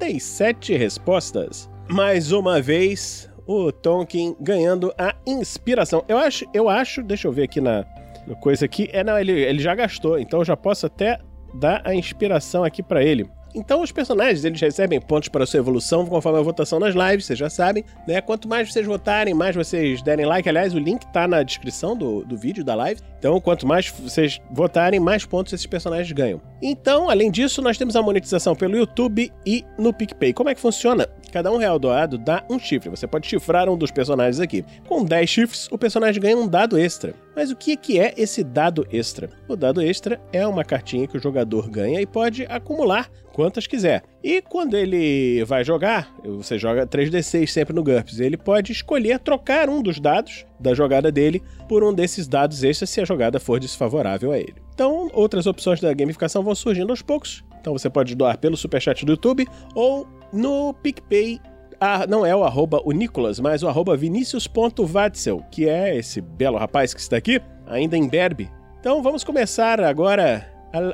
37 0.00 0.76
respostas. 0.76 1.68
Mais 1.86 2.32
uma 2.32 2.60
vez, 2.60 3.30
o 3.46 3.70
Tonkin 3.70 4.34
ganhando 4.40 4.94
a 4.96 5.14
inspiração. 5.26 6.02
Eu 6.08 6.16
acho, 6.16 6.46
eu 6.54 6.70
acho, 6.70 7.02
deixa 7.02 7.28
eu 7.28 7.32
ver 7.32 7.42
aqui 7.42 7.60
na, 7.60 7.84
na 8.26 8.34
coisa 8.36 8.64
aqui. 8.64 8.88
É, 8.92 9.04
não, 9.04 9.18
ele, 9.18 9.32
ele 9.32 9.58
já 9.58 9.74
gastou, 9.74 10.18
então 10.18 10.40
eu 10.40 10.44
já 10.44 10.56
posso 10.56 10.86
até 10.86 11.20
dar 11.54 11.82
a 11.84 11.94
inspiração 11.94 12.64
aqui 12.64 12.82
pra 12.82 13.04
ele. 13.04 13.28
Então 13.54 13.82
os 13.82 13.92
personagens 13.92 14.44
eles 14.44 14.60
recebem 14.60 15.00
pontos 15.00 15.28
para 15.28 15.46
sua 15.46 15.58
evolução 15.58 16.06
conforme 16.06 16.38
a 16.38 16.42
votação 16.42 16.78
nas 16.78 16.94
lives, 16.94 17.26
vocês 17.26 17.38
já 17.38 17.50
sabem, 17.50 17.84
né? 18.06 18.20
Quanto 18.20 18.48
mais 18.48 18.72
vocês 18.72 18.86
votarem, 18.86 19.34
mais 19.34 19.56
vocês 19.56 20.02
derem 20.02 20.26
like. 20.26 20.48
Aliás, 20.48 20.74
o 20.74 20.78
link 20.78 21.04
tá 21.12 21.26
na 21.26 21.42
descrição 21.42 21.96
do, 21.96 22.24
do 22.24 22.36
vídeo 22.36 22.64
da 22.64 22.74
live. 22.74 23.00
Então, 23.18 23.40
quanto 23.40 23.66
mais 23.66 23.88
vocês 23.88 24.40
votarem, 24.50 24.98
mais 24.98 25.24
pontos 25.26 25.52
esses 25.52 25.66
personagens 25.66 26.10
ganham. 26.12 26.40
Então, 26.62 27.10
além 27.10 27.30
disso, 27.30 27.60
nós 27.60 27.76
temos 27.76 27.96
a 27.96 28.02
monetização 28.02 28.54
pelo 28.54 28.76
YouTube 28.76 29.30
e 29.44 29.64
no 29.78 29.92
PicPay. 29.92 30.32
Como 30.32 30.48
é 30.48 30.54
que 30.54 30.60
funciona? 30.60 31.06
Cada 31.32 31.50
um 31.52 31.58
real 31.58 31.78
doado 31.78 32.18
dá 32.18 32.44
um 32.50 32.58
chifre. 32.58 32.90
Você 32.90 33.06
pode 33.06 33.26
chifrar 33.26 33.68
um 33.68 33.76
dos 33.76 33.90
personagens 33.90 34.40
aqui. 34.40 34.64
Com 34.88 35.04
10 35.04 35.30
chifres, 35.30 35.68
o 35.70 35.78
personagem 35.78 36.20
ganha 36.20 36.36
um 36.36 36.48
dado 36.48 36.78
extra. 36.78 37.14
Mas 37.40 37.50
o 37.50 37.56
que 37.56 37.74
que 37.74 37.98
é 37.98 38.12
esse 38.18 38.44
dado 38.44 38.86
extra? 38.92 39.30
O 39.48 39.56
dado 39.56 39.80
extra 39.80 40.20
é 40.30 40.46
uma 40.46 40.62
cartinha 40.62 41.08
que 41.08 41.16
o 41.16 41.22
jogador 41.22 41.70
ganha 41.70 41.98
e 41.98 42.04
pode 42.04 42.44
acumular 42.44 43.10
quantas 43.32 43.66
quiser. 43.66 44.02
E 44.22 44.42
quando 44.42 44.76
ele 44.76 45.42
vai 45.44 45.64
jogar, 45.64 46.14
você 46.22 46.58
joga 46.58 46.86
3d6 46.86 47.46
sempre 47.46 47.74
no 47.74 47.82
GURPS, 47.82 48.20
ele 48.20 48.36
pode 48.36 48.72
escolher 48.72 49.18
trocar 49.18 49.70
um 49.70 49.80
dos 49.80 49.98
dados 49.98 50.44
da 50.60 50.74
jogada 50.74 51.10
dele 51.10 51.42
por 51.66 51.82
um 51.82 51.94
desses 51.94 52.28
dados 52.28 52.62
extras 52.62 52.90
se 52.90 53.00
a 53.00 53.06
jogada 53.06 53.40
for 53.40 53.58
desfavorável 53.58 54.32
a 54.32 54.38
ele. 54.38 54.56
Então, 54.74 55.08
outras 55.14 55.46
opções 55.46 55.80
da 55.80 55.94
gamificação 55.94 56.42
vão 56.42 56.54
surgindo 56.54 56.90
aos 56.90 57.00
poucos. 57.00 57.42
Então 57.58 57.72
você 57.72 57.88
pode 57.88 58.14
doar 58.14 58.36
pelo 58.36 58.54
superchat 58.54 59.06
do 59.06 59.12
YouTube 59.12 59.48
ou 59.74 60.06
no 60.30 60.74
PicPay 60.74 61.40
ah, 61.80 62.06
não 62.06 62.26
é 62.26 62.36
o 62.36 62.44
arroba 62.44 62.82
o 62.84 62.92
Nicolas, 62.92 63.40
mas 63.40 63.62
o 63.62 63.68
arroba 63.68 63.96
vinicius.vatzel, 63.96 65.42
que 65.50 65.68
é 65.68 65.96
esse 65.96 66.20
belo 66.20 66.58
rapaz 66.58 66.92
que 66.92 67.00
está 67.00 67.16
aqui, 67.16 67.40
ainda 67.66 67.96
em 67.96 68.06
Berbe. 68.06 68.50
Então 68.78 69.02
vamos 69.02 69.24
começar 69.24 69.80
agora 69.80 70.46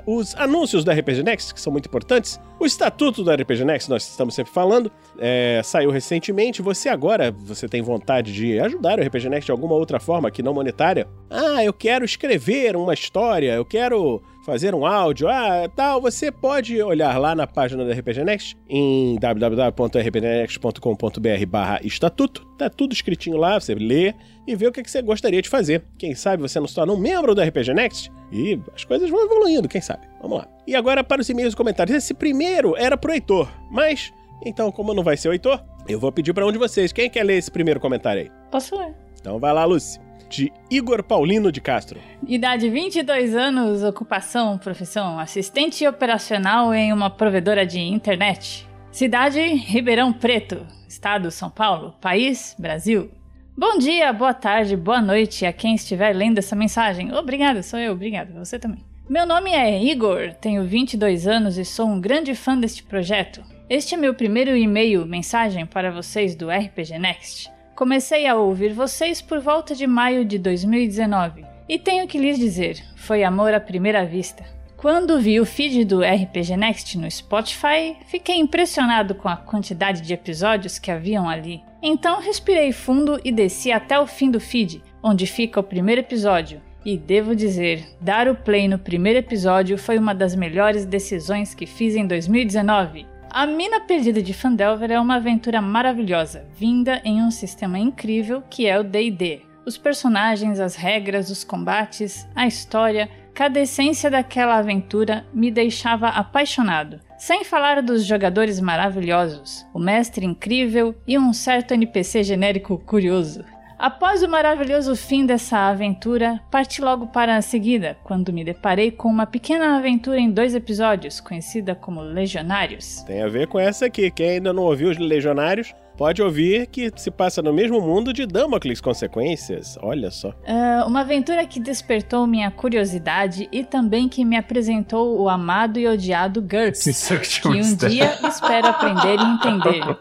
os 0.07 0.35
anúncios 0.37 0.85
da 0.85 0.93
RPG 0.93 1.23
Next, 1.23 1.53
que 1.53 1.61
são 1.61 1.73
muito 1.73 1.87
importantes. 1.87 2.41
O 2.59 2.65
estatuto 2.65 3.23
da 3.23 3.35
RPG 3.35 3.65
Next, 3.65 3.91
nós 3.91 4.09
estamos 4.09 4.35
sempre 4.35 4.53
falando, 4.53 4.91
é, 5.19 5.61
saiu 5.63 5.91
recentemente. 5.91 6.63
Você 6.63 6.89
agora, 6.89 7.31
você 7.31 7.69
tem 7.69 7.83
vontade 7.83 8.33
de 8.33 8.59
ajudar 8.59 8.99
o 8.99 9.03
RPG 9.03 9.29
Next 9.29 9.47
de 9.47 9.53
alguma 9.53 9.75
outra 9.75 10.01
forma 10.01 10.31
que 10.31 10.43
não 10.43 10.55
monetária? 10.55 11.07
Ah, 11.29 11.63
eu 11.63 11.73
quero 11.73 12.05
escrever 12.05 12.77
uma 12.77 12.95
história, 12.95 13.53
eu 13.53 13.65
quero 13.65 14.23
fazer 14.47 14.75
um 14.77 14.87
áudio, 14.87 15.29
ah, 15.29 15.69
tal, 15.75 16.01
você 16.01 16.31
pode 16.31 16.81
olhar 16.81 17.19
lá 17.19 17.35
na 17.35 17.49
página 17.49 17.85
da 17.85 17.93
RPG 17.93 18.23
Next 18.23 18.57
em 18.69 19.19
www.rpgnext.com.br 19.19 21.47
barra 21.49 21.81
estatuto, 21.83 22.47
tá 22.57 22.71
tudo 22.71 22.93
escritinho 22.93 23.37
lá, 23.37 23.59
você 23.59 23.75
lê 23.75 24.15
e 24.47 24.55
vê 24.55 24.69
o 24.69 24.73
que 24.73 24.85
que 24.85 24.91
você 24.91 25.03
gostaria 25.03 25.43
de 25.43 25.49
fazer. 25.49 25.83
Quem 25.99 26.15
sabe 26.15 26.43
você 26.43 26.61
não 26.61 26.69
se 26.69 26.77
torna 26.77 26.93
um 26.93 26.97
membro 26.97 27.35
do 27.35 27.43
RPG 27.43 27.75
Next 27.75 28.13
e 28.31 28.57
as 28.73 28.85
coisas 28.85 29.11
vão 29.11 29.25
evoluindo, 29.25 29.69
quem 29.69 29.81
sabe? 29.81 30.07
Vamos 30.23 30.39
lá. 30.39 30.47
E 30.65 30.77
agora 30.77 31.03
para 31.03 31.21
os 31.21 31.29
e-mails 31.29 31.55
e 31.55 31.57
comentários. 31.57 31.97
Esse 31.97 32.15
primeiro 32.15 32.77
era 32.77 32.97
pro 32.97 33.13
Heitor, 33.13 33.51
mas, 33.69 34.13
então, 34.45 34.71
como 34.71 34.95
não 34.95 35.03
vai 35.03 35.17
ser 35.17 35.29
o 35.29 35.33
Heitor, 35.33 35.61
eu 35.89 35.99
vou 35.99 36.13
pedir 36.13 36.33
para 36.33 36.47
um 36.47 36.53
de 36.53 36.59
vocês. 36.59 36.93
Quem 36.93 37.11
quer 37.11 37.25
ler 37.25 37.39
esse 37.39 37.51
primeiro 37.51 37.81
comentário 37.81 38.23
aí? 38.23 38.31
Posso 38.53 38.77
ler? 38.77 38.95
Então 39.21 39.41
vai 39.41 39.53
lá, 39.53 39.65
Lucy. 39.65 40.06
De 40.29 40.53
Igor 40.71 41.03
Paulino 41.03 41.53
de 41.53 41.61
Castro. 41.61 42.01
Idade 42.27 42.69
22 42.69 43.35
anos, 43.35 43.83
ocupação, 43.83 44.59
profissão, 44.59 45.19
assistente 45.19 45.87
operacional 45.87 46.75
em 46.75 46.93
uma 46.93 47.09
provedora 47.11 47.65
de 47.65 47.79
internet. 47.81 48.67
Cidade, 48.91 49.41
Ribeirão 49.41 50.13
Preto. 50.13 50.67
Estado, 50.89 51.31
São 51.31 51.51
Paulo. 51.51 51.95
País, 52.01 52.57
Brasil. 52.59 53.11
Bom 53.57 53.79
dia, 53.79 54.13
boa 54.13 54.35
tarde, 54.35 54.77
boa 54.77 55.01
noite 55.01 55.47
a 55.47 55.53
quem 55.53 55.75
estiver 55.75 56.15
lendo 56.15 56.39
essa 56.39 56.55
mensagem. 56.55 57.13
Obrigado, 57.15 57.63
sou 57.63 57.79
eu, 57.79 57.93
obrigado, 57.93 58.35
você 58.35 58.59
também. 58.59 58.85
Meu 59.09 59.25
nome 59.25 59.51
é 59.51 59.83
Igor, 59.83 60.35
tenho 60.41 60.65
22 60.65 61.27
anos 61.27 61.57
e 61.57 61.65
sou 61.65 61.87
um 61.87 62.01
grande 62.01 62.35
fã 62.35 62.59
deste 62.59 62.83
projeto. 62.83 63.43
Este 63.71 63.95
é 63.95 63.97
meu 63.97 64.13
primeiro 64.13 64.57
e-mail, 64.57 65.07
mensagem 65.07 65.65
para 65.65 65.91
vocês 65.91 66.35
do 66.35 66.51
RPG 66.51 66.99
Next. 66.99 67.56
Comecei 67.77 68.27
a 68.27 68.35
ouvir 68.35 68.73
vocês 68.73 69.21
por 69.21 69.39
volta 69.39 69.75
de 69.75 69.87
maio 69.87 70.25
de 70.25 70.39
2019 70.39 71.45
e 71.69 71.79
tenho 71.79 72.07
que 72.07 72.17
lhes 72.17 72.39
dizer, 72.39 72.83
foi 72.97 73.23
amor 73.23 73.53
à 73.53 73.61
primeira 73.61 74.03
vista. 74.03 74.43
Quando 74.79 75.21
vi 75.21 75.39
o 75.39 75.45
feed 75.45 75.85
do 75.85 76.01
RPG 76.01 76.57
Next 76.57 76.97
no 76.97 77.11
Spotify, 77.11 77.95
fiquei 78.07 78.37
impressionado 78.37 79.15
com 79.15 79.29
a 79.29 79.37
quantidade 79.37 80.01
de 80.01 80.15
episódios 80.15 80.79
que 80.79 80.91
haviam 80.91 81.29
ali. 81.29 81.63
Então 81.83 82.19
respirei 82.19 82.73
fundo 82.73 83.21
e 83.23 83.31
desci 83.31 83.71
até 83.71 84.01
o 84.01 84.07
fim 84.07 84.31
do 84.31 84.41
feed, 84.41 84.83
onde 85.03 85.27
fica 85.27 85.61
o 85.61 85.63
primeiro 85.63 86.01
episódio. 86.01 86.63
E 86.83 86.97
devo 86.97 87.37
dizer, 87.37 87.85
dar 88.01 88.27
o 88.27 88.35
play 88.35 88.69
no 88.69 88.79
primeiro 88.79 89.19
episódio 89.19 89.77
foi 89.77 89.99
uma 89.99 90.15
das 90.15 90.35
melhores 90.35 90.87
decisões 90.87 91.53
que 91.53 91.67
fiz 91.67 91.95
em 91.95 92.07
2019. 92.07 93.16
A 93.31 93.47
Mina 93.47 93.81
Perdida 93.81 94.23
de 94.23 94.33
Fandelver 94.33 94.91
é 94.91 94.99
uma 94.99 95.17
aventura 95.17 95.61
maravilhosa, 95.61 96.47
vinda 96.57 97.03
em 97.05 97.23
um 97.23 97.31
sistema 97.31 97.79
incrível 97.79 98.43
que 98.49 98.67
é 98.67 98.79
o 98.79 98.85
D&D. 98.85 99.43
Os 99.67 99.77
personagens, 99.77 100.61
as 100.61 100.77
regras, 100.77 101.29
os 101.29 101.45
combates, 101.45 102.27
a 102.35 102.47
história, 102.47 103.11
cada 103.35 103.61
essência 103.61 104.11
daquela 104.11 104.57
aventura 104.57 105.27
me 105.35 105.51
deixava 105.51 106.09
apaixonado. 106.09 107.01
Sem 107.19 107.45
falar 107.45 107.83
dos 107.83 108.05
jogadores 108.07 108.61
maravilhosos, 108.61 109.67
o 109.75 109.79
mestre 109.79 110.25
incrível 110.25 110.95
e 111.07 111.19
um 111.19 111.33
certo 111.33 111.75
NPC 111.75 112.23
genérico 112.23 112.79
curioso. 112.79 113.45
Após 113.79 114.23
o 114.23 114.29
maravilhoso 114.29 114.97
fim 114.97 115.27
dessa 115.27 115.69
aventura, 115.69 116.41
parti 116.51 116.81
logo 116.81 117.09
para 117.09 117.37
a 117.37 117.43
seguida, 117.43 117.99
quando 118.03 118.33
me 118.33 118.43
deparei 118.43 118.91
com 118.91 119.07
uma 119.07 119.27
pequena 119.27 119.77
aventura 119.77 120.19
em 120.19 120.31
dois 120.31 120.55
episódios, 120.55 121.21
conhecida 121.21 121.75
como 121.75 122.01
Legionários. 122.01 123.03
Tem 123.03 123.23
a 123.23 123.29
ver 123.29 123.49
com 123.49 123.59
essa 123.59 123.85
aqui. 123.85 124.11
Quem 124.11 124.31
ainda 124.31 124.51
não 124.51 124.63
ouviu 124.63 124.89
os 124.89 124.97
Legionários, 124.97 125.75
pode 125.97 126.23
ouvir 126.23 126.67
que 126.67 126.93
se 126.97 127.11
passa 127.11 127.43
no 127.43 127.53
mesmo 127.53 127.81
mundo 127.81 128.13
de 128.13 128.27
Damocles 128.27 128.81
Consequências. 128.81 129.79
Olha 129.83 130.11
só. 130.11 130.31
Uh, 130.31 130.87
uma 130.87 131.01
aventura 131.01 131.47
que 131.47 131.59
despertou 131.59 132.27
minha 132.27 132.51
curiosidade 132.51 133.49
e 133.51 133.65
também 133.65 134.09
que 134.09 134.25
me 134.25 134.37
apresentou 134.37 135.21
o 135.21 135.29
amado 135.29 135.79
e 135.79 135.87
odiado 135.87 136.43
GURPS, 136.43 137.11
que 137.43 137.49
um 137.49 137.75
dia 137.75 138.19
espero 138.29 138.69
aprender 138.69 139.19
e 139.19 139.25
entender. 139.25 139.97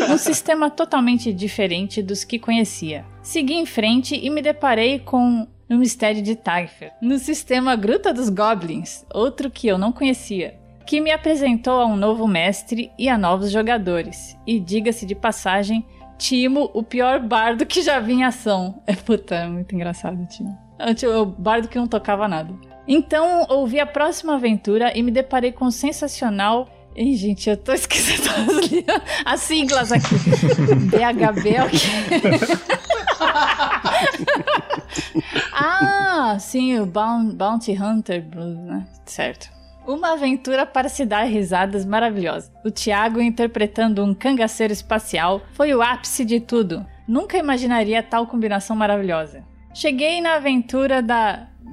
Um 0.10 0.18
sistema 0.18 0.70
totalmente 0.70 1.32
diferente 1.32 2.02
dos 2.02 2.24
que 2.24 2.38
conhecia. 2.38 3.04
Segui 3.22 3.54
em 3.54 3.66
frente 3.66 4.18
e 4.20 4.30
me 4.30 4.42
deparei 4.42 4.98
com 4.98 5.46
o 5.68 5.76
mistério 5.76 6.22
de 6.22 6.34
Tagfer, 6.34 6.92
no 7.00 7.18
sistema 7.18 7.76
Gruta 7.76 8.12
dos 8.12 8.28
Goblins, 8.28 9.04
outro 9.12 9.50
que 9.50 9.68
eu 9.68 9.78
não 9.78 9.92
conhecia 9.92 10.59
que 10.90 11.00
me 11.00 11.12
apresentou 11.12 11.74
a 11.74 11.86
um 11.86 11.94
novo 11.94 12.26
mestre 12.26 12.90
e 12.98 13.08
a 13.08 13.16
novos 13.16 13.52
jogadores. 13.52 14.36
E 14.44 14.58
diga-se 14.58 15.06
de 15.06 15.14
passagem, 15.14 15.86
Timo, 16.18 16.68
o 16.74 16.82
pior 16.82 17.20
bardo 17.20 17.64
que 17.64 17.80
já 17.80 18.00
vi 18.00 18.14
em 18.14 18.24
ação. 18.24 18.82
É 18.88 18.96
puta, 18.98 19.36
é 19.36 19.46
muito 19.46 19.72
engraçado, 19.72 20.26
Timo. 20.26 20.58
É 20.80 21.06
o 21.06 21.24
bardo 21.24 21.68
que 21.68 21.78
não 21.78 21.86
tocava 21.86 22.26
nada. 22.26 22.52
Então, 22.88 23.46
ouvi 23.48 23.78
a 23.78 23.86
próxima 23.86 24.34
aventura 24.34 24.92
e 24.98 25.00
me 25.00 25.12
deparei 25.12 25.52
com 25.52 25.66
o 25.66 25.70
sensacional. 25.70 26.68
Ih, 26.96 27.14
gente, 27.14 27.48
eu 27.48 27.56
tô 27.56 27.70
esquecendo 27.72 28.28
as, 28.28 29.34
as 29.34 29.40
siglas 29.42 29.92
aqui. 29.92 30.16
BHB 30.90 31.50
é 31.50 31.64
o 31.64 31.70
quê? 31.70 31.78
ah, 35.52 36.36
sim, 36.40 36.80
o 36.80 36.84
Bounty 36.84 37.80
Hunter 37.80 38.20
Blues, 38.24 38.58
né? 38.58 38.84
Certo. 39.06 39.59
Uma 39.86 40.12
aventura 40.12 40.66
para 40.66 40.88
se 40.88 41.04
dar 41.04 41.24
risadas 41.24 41.84
maravilhosa. 41.84 42.52
O 42.64 42.70
Tiago 42.70 43.20
interpretando 43.20 44.04
um 44.04 44.14
cangaceiro 44.14 44.72
espacial 44.72 45.42
foi 45.52 45.74
o 45.74 45.82
ápice 45.82 46.24
de 46.24 46.38
tudo. 46.38 46.86
Nunca 47.08 47.36
imaginaria 47.38 48.02
tal 48.02 48.26
combinação 48.26 48.76
maravilhosa. 48.76 49.44
Cheguei 49.74 50.20
na 50.20 50.34
aventura 50.34 51.00
da. 51.02 51.48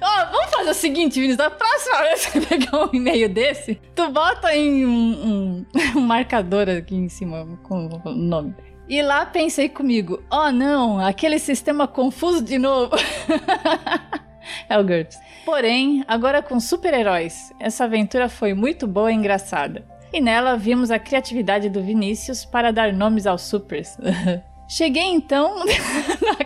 oh, 0.00 0.32
vamos 0.32 0.50
fazer 0.50 0.70
o 0.70 0.74
seguinte, 0.74 1.14
Vinícius. 1.14 1.36
Da 1.36 1.50
próxima 1.50 2.02
vez 2.02 2.26
que 2.26 2.40
pegar 2.40 2.84
um 2.84 2.90
e-mail 2.92 3.28
desse, 3.28 3.80
tu 3.94 4.10
bota 4.10 4.54
em 4.54 4.86
um, 4.86 4.90
um, 4.90 5.66
um 5.98 6.00
marcador 6.00 6.68
aqui 6.68 6.94
em 6.94 7.08
cima 7.08 7.46
com 7.62 7.88
o 8.04 8.10
nome. 8.12 8.54
E 8.88 9.02
lá 9.02 9.26
pensei 9.26 9.68
comigo: 9.68 10.22
oh 10.30 10.50
não, 10.50 10.98
aquele 10.98 11.38
sistema 11.38 11.88
confuso 11.88 12.42
de 12.42 12.58
novo. 12.58 12.94
é 14.68 14.78
o 14.78 14.84
GURPS. 14.84 15.20
Porém, 15.44 16.04
agora 16.06 16.42
com 16.42 16.58
super-heróis, 16.60 17.52
essa 17.58 17.84
aventura 17.84 18.28
foi 18.28 18.54
muito 18.54 18.86
boa 18.86 19.10
e 19.10 19.14
engraçada. 19.14 19.84
E 20.12 20.20
nela 20.20 20.56
vimos 20.56 20.90
a 20.90 20.98
criatividade 20.98 21.68
do 21.68 21.82
Vinícius 21.82 22.44
para 22.44 22.70
dar 22.70 22.92
nomes 22.92 23.26
aos 23.26 23.42
supers. 23.42 23.96
Cheguei 24.68 25.04
então 25.04 25.58
na 25.64 26.44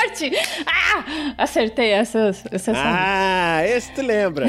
Morte! 0.00 0.30
Ah! 0.66 1.34
Acertei 1.36 1.90
essas. 1.90 2.42
essas 2.50 2.76
ah, 2.78 3.62
esse 3.66 3.92
tu 3.92 4.00
lembra. 4.00 4.46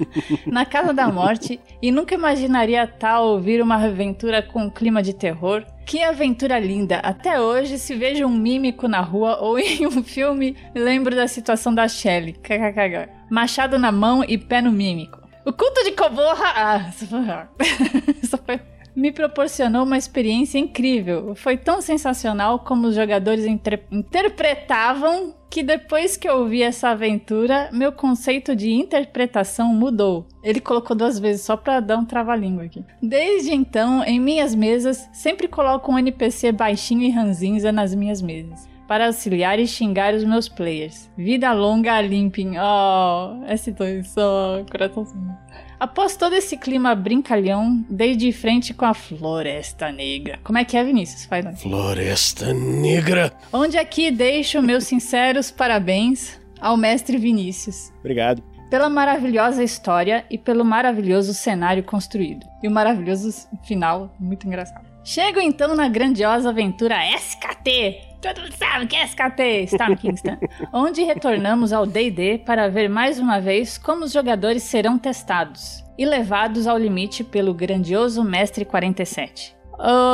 na 0.46 0.64
Casa 0.64 0.94
da 0.94 1.08
Morte, 1.08 1.60
e 1.82 1.92
nunca 1.92 2.14
imaginaria 2.14 2.86
tal 2.86 3.26
ouvir 3.26 3.60
uma 3.60 3.76
aventura 3.76 4.42
com 4.42 4.62
um 4.64 4.70
clima 4.70 5.02
de 5.02 5.12
terror. 5.12 5.62
Que 5.84 6.02
aventura 6.02 6.58
linda! 6.58 6.96
Até 7.00 7.38
hoje, 7.38 7.78
se 7.78 7.94
vejo 7.94 8.24
um 8.24 8.30
mímico 8.34 8.88
na 8.88 9.02
rua 9.02 9.38
ou 9.40 9.58
em 9.60 9.86
um 9.86 10.02
filme, 10.02 10.56
lembro 10.74 11.14
da 11.14 11.28
situação 11.28 11.74
da 11.74 11.86
Shelley. 11.86 12.32
KKK. 12.32 13.10
Machado 13.30 13.78
na 13.78 13.92
mão 13.92 14.24
e 14.26 14.38
pé 14.38 14.62
no 14.62 14.72
mímico. 14.72 15.22
O 15.44 15.52
culto 15.52 15.84
de 15.84 15.92
Koborra. 15.92 16.52
Ah, 16.56 16.88
isso 16.88 17.06
foi. 17.06 17.20
isso 18.22 18.38
foi 18.38 18.73
me 18.94 19.10
proporcionou 19.10 19.84
uma 19.84 19.98
experiência 19.98 20.58
incrível. 20.58 21.34
Foi 21.34 21.56
tão 21.56 21.80
sensacional 21.80 22.60
como 22.60 22.86
os 22.88 22.94
jogadores 22.94 23.44
interpretavam 23.90 25.34
que 25.50 25.62
depois 25.62 26.16
que 26.16 26.28
eu 26.28 26.46
vi 26.48 26.62
essa 26.62 26.88
aventura, 26.88 27.68
meu 27.72 27.92
conceito 27.92 28.56
de 28.56 28.72
interpretação 28.72 29.72
mudou. 29.72 30.26
Ele 30.42 30.60
colocou 30.60 30.96
duas 30.96 31.18
vezes 31.18 31.42
só 31.42 31.56
pra 31.56 31.78
dar 31.78 31.96
um 31.96 32.04
trava-língua 32.04 32.64
aqui. 32.64 32.84
Desde 33.00 33.54
então, 33.54 34.02
em 34.02 34.18
minhas 34.18 34.54
mesas, 34.54 35.08
sempre 35.12 35.46
coloco 35.46 35.92
um 35.92 35.98
NPC 35.98 36.50
baixinho 36.50 37.02
e 37.02 37.10
ranzinza 37.10 37.70
nas 37.70 37.94
minhas 37.94 38.20
mesas 38.20 38.68
para 38.86 39.06
auxiliar 39.06 39.58
e 39.58 39.66
xingar 39.66 40.14
os 40.14 40.24
meus 40.24 40.48
players. 40.48 41.10
Vida 41.16 41.52
longa 41.52 41.94
a 41.94 42.00
Limping. 42.00 42.56
Oh, 42.58 43.44
S2, 43.46 44.04
só 44.04 44.60
oh, 44.60 44.70
coraçãozinho. 44.70 45.43
Após 45.84 46.16
todo 46.16 46.34
esse 46.34 46.56
clima 46.56 46.94
brincalhão, 46.94 47.84
dei 47.90 48.16
de 48.16 48.32
frente 48.32 48.72
com 48.72 48.86
a 48.86 48.94
Floresta 48.94 49.92
Negra. 49.92 50.38
Como 50.42 50.56
é 50.56 50.64
que 50.64 50.78
é, 50.78 50.82
Vinícius? 50.82 51.26
Faz 51.26 51.44
lá. 51.44 51.52
Floresta 51.52 52.54
Negra. 52.54 53.30
Onde 53.52 53.76
aqui 53.76 54.10
deixo 54.10 54.62
meus 54.62 54.84
sinceros 54.84 55.50
parabéns 55.50 56.40
ao 56.58 56.74
mestre 56.74 57.18
Vinícius. 57.18 57.92
Obrigado. 58.00 58.42
Pela 58.70 58.88
maravilhosa 58.88 59.62
história 59.62 60.24
e 60.30 60.38
pelo 60.38 60.64
maravilhoso 60.64 61.34
cenário 61.34 61.84
construído. 61.84 62.46
E 62.62 62.66
o 62.66 62.70
maravilhoso 62.70 63.46
final, 63.62 64.10
muito 64.18 64.46
engraçado. 64.46 64.86
Chego 65.04 65.38
então 65.38 65.76
na 65.76 65.86
grandiosa 65.86 66.48
aventura 66.48 66.96
SKT, 67.14 68.13
Todo 68.24 68.40
mundo 68.40 68.54
sabe 68.54 68.86
que 68.86 68.96
é 68.96 69.04
SKT, 69.04 69.64
Storm 69.74 69.96
Kingston. 69.96 70.38
onde 70.72 71.02
retornamos 71.02 71.74
ao 71.74 71.84
D&D 71.84 72.38
para 72.38 72.70
ver 72.70 72.88
mais 72.88 73.18
uma 73.18 73.38
vez 73.38 73.76
como 73.76 74.06
os 74.06 74.12
jogadores 74.12 74.62
serão 74.62 74.98
testados 74.98 75.84
e 75.98 76.06
levados 76.06 76.66
ao 76.66 76.78
limite 76.78 77.22
pelo 77.22 77.52
grandioso 77.52 78.24
Mestre 78.24 78.64
47. 78.64 79.54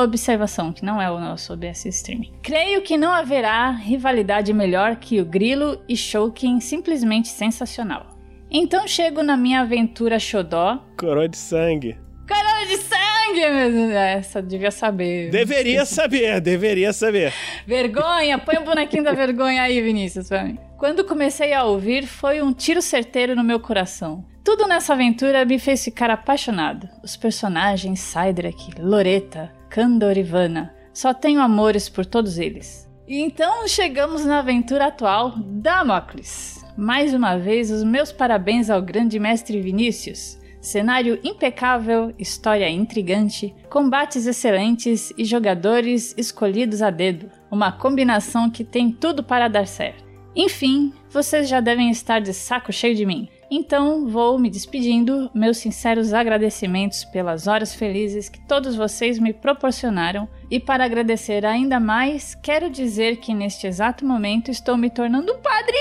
Observação, 0.03 0.73
que 0.73 0.85
não 0.85 1.01
é 1.01 1.09
o 1.09 1.21
nosso 1.21 1.53
OBS 1.53 1.87
Streaming. 1.87 2.33
Creio 2.43 2.83
que 2.83 2.97
não 2.97 3.13
haverá 3.13 3.71
rivalidade 3.71 4.53
melhor 4.53 4.97
que 4.97 5.21
o 5.21 5.25
Grilo 5.25 5.81
e 5.89 5.97
Shouken 5.97 6.59
simplesmente 6.59 7.29
sensacional. 7.29 8.19
Então 8.51 8.89
chego 8.89 9.23
na 9.23 9.37
minha 9.37 9.61
aventura 9.61 10.19
Xodó. 10.19 10.83
Coroa 10.99 11.29
de 11.29 11.37
sangue. 11.37 11.97
Coroa 12.27 12.67
de 12.67 12.77
sangue! 12.79 13.10
Sangue, 13.31 13.95
essa 13.95 14.43
devia 14.43 14.71
saber. 14.71 15.31
Deveria 15.31 15.85
saber, 15.85 16.41
deveria 16.41 16.93
saber. 16.93 17.33
Vergonha, 17.67 18.39
põe 18.39 18.57
o 18.57 18.65
bonequinho 18.65 19.05
da 19.05 19.13
vergonha 19.13 19.63
aí, 19.63 19.81
Vinícius, 19.81 20.29
pra 20.29 20.45
mim. 20.45 20.59
Quando 20.77 21.05
comecei 21.05 21.53
a 21.53 21.65
ouvir, 21.65 22.07
foi 22.07 22.43
um 22.43 22.53
tiro 22.53 22.83
certeiro 22.83 23.37
no 23.37 23.45
meu 23.45 23.61
coração. 23.61 24.25
Tudo 24.43 24.67
nessa 24.67 24.95
aventura 24.95 25.45
me 25.45 25.59
fez 25.59 25.85
ficar 25.85 26.11
apaixonado. 26.11 26.89
Os 27.03 27.17
personagens, 27.17 28.01
Cydrak, 28.01 28.81
Loreta, 28.81 29.53
Kandor 29.69 30.17
e 30.17 30.23
Vanna. 30.23 30.75
Só 30.93 31.13
tenho 31.15 31.41
amores 31.41 31.89
por 31.89 32.05
todos 32.07 32.39
eles. 32.39 32.89
E 33.07 33.21
então 33.21 33.67
chegamos 33.69 34.25
na 34.25 34.39
aventura 34.39 34.87
atual, 34.87 35.35
Damocles. 35.37 36.65
Mais 36.77 37.13
uma 37.13 37.37
vez, 37.37 37.71
os 37.71 37.85
meus 37.85 38.11
parabéns 38.11 38.71
ao 38.71 38.81
grande 38.81 39.19
mestre 39.19 39.61
Vinícius. 39.61 40.40
Cenário 40.61 41.19
impecável, 41.25 42.15
história 42.19 42.69
intrigante, 42.69 43.55
combates 43.71 44.27
excelentes 44.27 45.13
e 45.17 45.25
jogadores 45.25 46.15
escolhidos 46.19 46.83
a 46.83 46.91
dedo. 46.91 47.31
Uma 47.51 47.73
combinação 47.73 48.51
que 48.51 48.63
tem 48.63 48.93
tudo 48.93 49.25
para 49.25 49.49
dar 49.49 49.67
certo. 49.67 50.05
Enfim, 50.37 50.93
vocês 51.09 51.49
já 51.49 51.61
devem 51.61 51.91
estar 51.91 52.21
de 52.21 52.33
saco 52.33 52.73
cheio 52.73 52.95
de 52.95 53.05
mim. 53.05 53.29
Então 53.51 54.07
vou 54.07 54.39
me 54.39 54.49
despedindo, 54.49 55.29
meus 55.35 55.57
sinceros 55.57 56.13
agradecimentos 56.13 57.05
pelas 57.05 57.49
horas 57.49 57.75
felizes 57.75 58.29
que 58.29 58.41
todos 58.47 58.77
vocês 58.77 59.19
me 59.19 59.33
proporcionaram. 59.33 60.29
E 60.49 60.61
para 60.61 60.85
agradecer 60.85 61.45
ainda 61.45 61.81
mais, 61.81 62.37
quero 62.37 62.71
dizer 62.71 63.17
que 63.17 63.35
neste 63.35 63.67
exato 63.67 64.07
momento 64.07 64.53
estou 64.53 64.77
me 64.77 64.89
tornando 64.89 65.33
um 65.33 65.39
padrinho! 65.39 65.81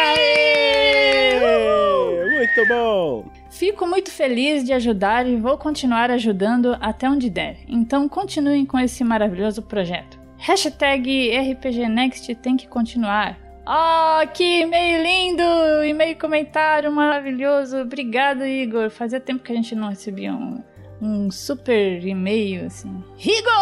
Aê! 0.00 1.38
Muito 2.38 2.68
bom! 2.68 3.37
Fico 3.50 3.86
muito 3.86 4.10
feliz 4.10 4.64
de 4.64 4.72
ajudar 4.72 5.26
e 5.26 5.36
vou 5.36 5.56
continuar 5.56 6.10
ajudando 6.10 6.76
até 6.80 7.08
onde 7.08 7.30
der. 7.30 7.58
Então 7.66 8.08
continuem 8.08 8.66
com 8.66 8.78
esse 8.78 9.02
maravilhoso 9.02 9.62
projeto. 9.62 10.18
Hashtag 10.38 11.36
RPG 11.36 11.88
Next 11.88 12.34
tem 12.36 12.56
que 12.56 12.68
continuar. 12.68 13.38
Ah, 13.66 14.22
que 14.32 14.60
e-mail 14.60 15.02
lindo! 15.02 15.42
E-mail 15.84 16.16
comentário 16.16 16.90
maravilhoso. 16.92 17.78
Obrigado, 17.78 18.44
Igor. 18.46 18.88
Fazia 18.88 19.20
tempo 19.20 19.42
que 19.42 19.52
a 19.52 19.54
gente 19.54 19.74
não 19.74 19.88
recebia 19.88 20.32
um, 20.32 20.62
um 21.02 21.30
super 21.30 22.06
e-mail 22.06 22.66
assim. 22.66 23.02
Rigor! 23.16 23.52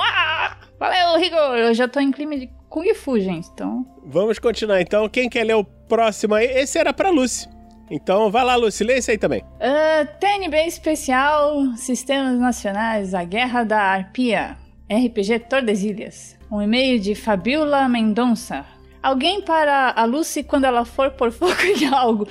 Ah! 0.00 0.56
Valeu, 0.78 1.18
Rigor! 1.18 1.56
Eu 1.56 1.74
já 1.74 1.88
tô 1.88 1.98
em 1.98 2.12
clima 2.12 2.36
de 2.36 2.50
Kung 2.68 2.92
Fu, 2.94 3.18
gente. 3.18 3.48
Então. 3.48 3.86
Vamos 4.04 4.38
continuar 4.38 4.80
então. 4.80 5.08
Quem 5.08 5.28
quer 5.28 5.44
ler 5.44 5.54
o 5.54 5.64
próximo 5.64 6.34
aí? 6.34 6.46
Esse 6.46 6.78
era 6.78 6.92
pra 6.92 7.10
Lucy. 7.10 7.55
Então 7.90 8.30
vai 8.30 8.44
lá, 8.44 8.56
Lucy, 8.56 8.84
lê 8.84 8.98
esse 8.98 9.12
aí 9.12 9.18
também. 9.18 9.42
Uh, 9.42 10.06
TNB 10.18 10.66
Especial 10.66 11.76
Sistemas 11.76 12.38
Nacionais 12.38 13.14
A 13.14 13.24
Guerra 13.24 13.64
da 13.64 13.80
Arpia 13.80 14.56
RPG 14.90 15.40
Tordesilhas 15.48 16.36
Um 16.50 16.60
e-mail 16.60 16.98
de 16.98 17.14
Fabiola 17.14 17.88
Mendonça 17.88 18.64
Alguém 19.06 19.40
para 19.40 19.92
a 19.96 20.04
Lucy 20.04 20.42
quando 20.42 20.64
ela 20.64 20.84
for 20.84 21.12
pôr 21.12 21.30
fogo 21.30 21.54
em 21.62 21.86
algo. 21.94 22.26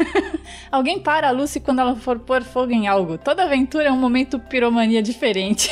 Alguém 0.72 0.98
para 0.98 1.28
a 1.28 1.30
Lucy 1.30 1.60
quando 1.60 1.80
ela 1.80 1.94
for 1.96 2.18
pôr 2.18 2.42
fogo 2.42 2.72
em 2.72 2.88
algo. 2.88 3.18
Toda 3.18 3.42
aventura 3.42 3.88
é 3.88 3.92
um 3.92 3.98
momento 3.98 4.38
piromania 4.38 5.02
diferente. 5.02 5.70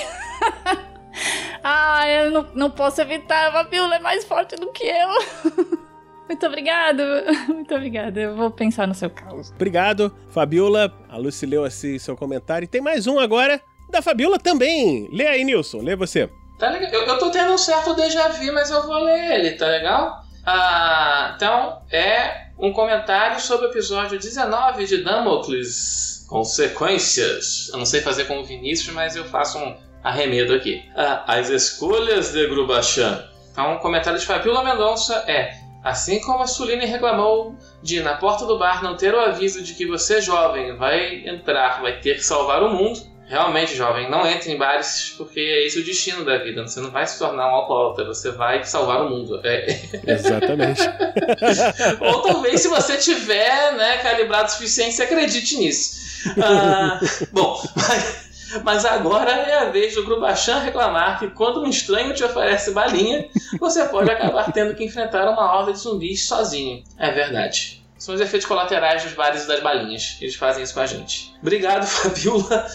ah, 1.64 2.07
eu 2.07 2.31
não, 2.31 2.47
não 2.55 2.71
posso 2.71 3.01
evitar. 3.01 3.49
A 3.49 3.53
Fabiola 3.53 3.97
é 3.97 3.99
mais 3.99 4.27
forte 4.27 4.57
do 4.57 4.71
que 4.73 4.85
eu. 4.85 5.79
Muito 6.29 6.45
obrigado, 6.47 7.03
muito 7.49 7.74
obrigada. 7.74 8.20
Eu 8.20 8.35
vou 8.35 8.51
pensar 8.51 8.87
no 8.87 8.95
seu 8.95 9.09
caos. 9.09 9.51
Obrigado, 9.51 10.14
Fabiola. 10.31 10.93
A 11.09 11.16
Lucy 11.16 11.47
leu 11.47 11.64
assim 11.64 11.99
seu 11.99 12.16
comentário. 12.16 12.64
E 12.64 12.68
tem 12.68 12.81
mais 12.81 13.07
um 13.07 13.18
agora 13.18 13.61
da 13.91 14.03
Fabiola 14.03 14.39
também. 14.39 15.09
Lê 15.12 15.27
aí, 15.27 15.45
Nilson, 15.45 15.83
lê 15.83 15.95
você. 15.95 16.29
Tá 16.59 16.70
legal. 16.70 16.91
Eu, 16.91 17.07
eu 17.07 17.18
tô 17.18 17.31
tendo 17.31 17.53
um 17.53 17.59
certo 17.59 17.95
déjà 17.95 18.29
vu, 18.29 18.53
mas 18.53 18.70
eu 18.70 18.83
vou 18.87 19.05
ler 19.05 19.39
ele, 19.39 19.53
tá 19.53 19.66
legal? 19.66 20.22
Ah, 20.45 21.35
então, 21.37 21.83
é 21.93 22.47
um 22.59 22.72
comentário 22.72 23.41
sobre 23.41 23.66
o 23.66 23.70
episódio 23.70 24.18
19 24.18 24.87
de 24.87 25.05
Damocles. 25.05 26.24
Consequências. 26.29 27.68
Eu 27.72 27.79
não 27.79 27.87
sei 27.87 28.01
fazer 28.01 28.24
com 28.24 28.41
o 28.41 28.45
Vinícius, 28.45 28.93
mas 28.95 29.14
eu 29.14 29.24
faço 29.27 29.59
um 29.59 29.77
arremedo 30.03 30.55
aqui. 30.55 30.83
Ah, 30.97 31.24
as 31.27 31.51
escolhas 31.51 32.33
de 32.33 32.47
Grubachan. 32.49 33.24
Então, 33.53 33.74
um 33.74 33.79
comentário 33.79 34.18
de 34.18 34.27
Fabiola 34.27 34.64
Mendonça 34.64 35.24
é 35.29 35.66
Assim 35.87 36.20
como 36.20 36.43
a 36.43 36.49
Suline 36.49 36.84
reclamou 36.84 37.55
de, 37.80 38.01
na 38.01 38.16
porta 38.16 38.45
do 38.45 38.59
bar, 38.59 38.82
não 38.82 38.97
ter 38.97 39.14
o 39.14 39.20
aviso 39.20 39.62
de 39.62 39.72
que 39.72 39.87
você, 39.87 40.20
jovem, 40.20 40.76
vai 40.76 41.24
entrar, 41.24 41.80
vai 41.80 42.01
ter 42.01 42.16
que 42.16 42.24
salvar 42.24 42.61
o 42.64 42.70
mundo, 42.70 42.99
realmente, 43.28 43.76
jovem, 43.76 44.11
não 44.11 44.26
entre 44.26 44.51
em 44.51 44.59
bares 44.59 45.14
porque 45.16 45.39
é 45.39 45.64
esse 45.64 45.78
o 45.78 45.84
destino 45.84 46.24
da 46.24 46.39
vida. 46.39 46.66
Você 46.66 46.80
não 46.80 46.91
vai 46.91 47.07
se 47.07 47.20
tornar 47.20 47.47
um 47.47 47.55
alcoólatra, 47.55 48.05
você 48.05 48.32
vai 48.32 48.64
salvar 48.64 49.07
o 49.07 49.11
mundo. 49.11 49.41
É. 49.45 49.80
Exatamente. 50.11 50.82
Ou 52.03 52.20
talvez, 52.20 52.62
se 52.62 52.66
você 52.66 52.97
tiver 52.97 53.74
né, 53.74 53.99
calibrado 53.99 54.49
o 54.49 54.51
suficiente, 54.51 54.93
você 54.93 55.05
acredite 55.05 55.57
nisso. 55.57 56.05
Ah, 56.43 56.99
bom, 57.30 57.62
mas. 57.76 58.26
Mas 58.64 58.84
agora 58.84 59.30
é 59.30 59.59
a 59.59 59.70
vez 59.70 59.94
do 59.94 60.05
Grubachan 60.05 60.59
reclamar 60.59 61.18
que 61.18 61.28
quando 61.28 61.62
um 61.62 61.68
estranho 61.68 62.14
te 62.14 62.24
oferece 62.24 62.72
balinha, 62.72 63.28
você 63.59 63.84
pode 63.86 64.11
acabar 64.11 64.53
tendo 64.53 64.74
que 64.74 64.84
enfrentar 64.84 65.28
uma 65.30 65.53
horda 65.53 65.72
de 65.72 65.78
zumbis 65.78 66.26
sozinho. 66.26 66.82
É 66.99 67.11
verdade. 67.11 67.84
São 67.99 68.14
os 68.14 68.20
efeitos 68.20 68.47
colaterais 68.47 69.03
dos 69.03 69.14
bares 69.14 69.44
e 69.44 69.49
das 69.49 69.61
balinhas. 69.61 70.18
Eles 70.20 70.34
fazem 70.34 70.62
isso 70.62 70.74
com 70.74 70.80
a 70.80 70.86
gente. 70.86 71.34
Obrigado, 71.40 71.84
Fabiola, 71.86 72.66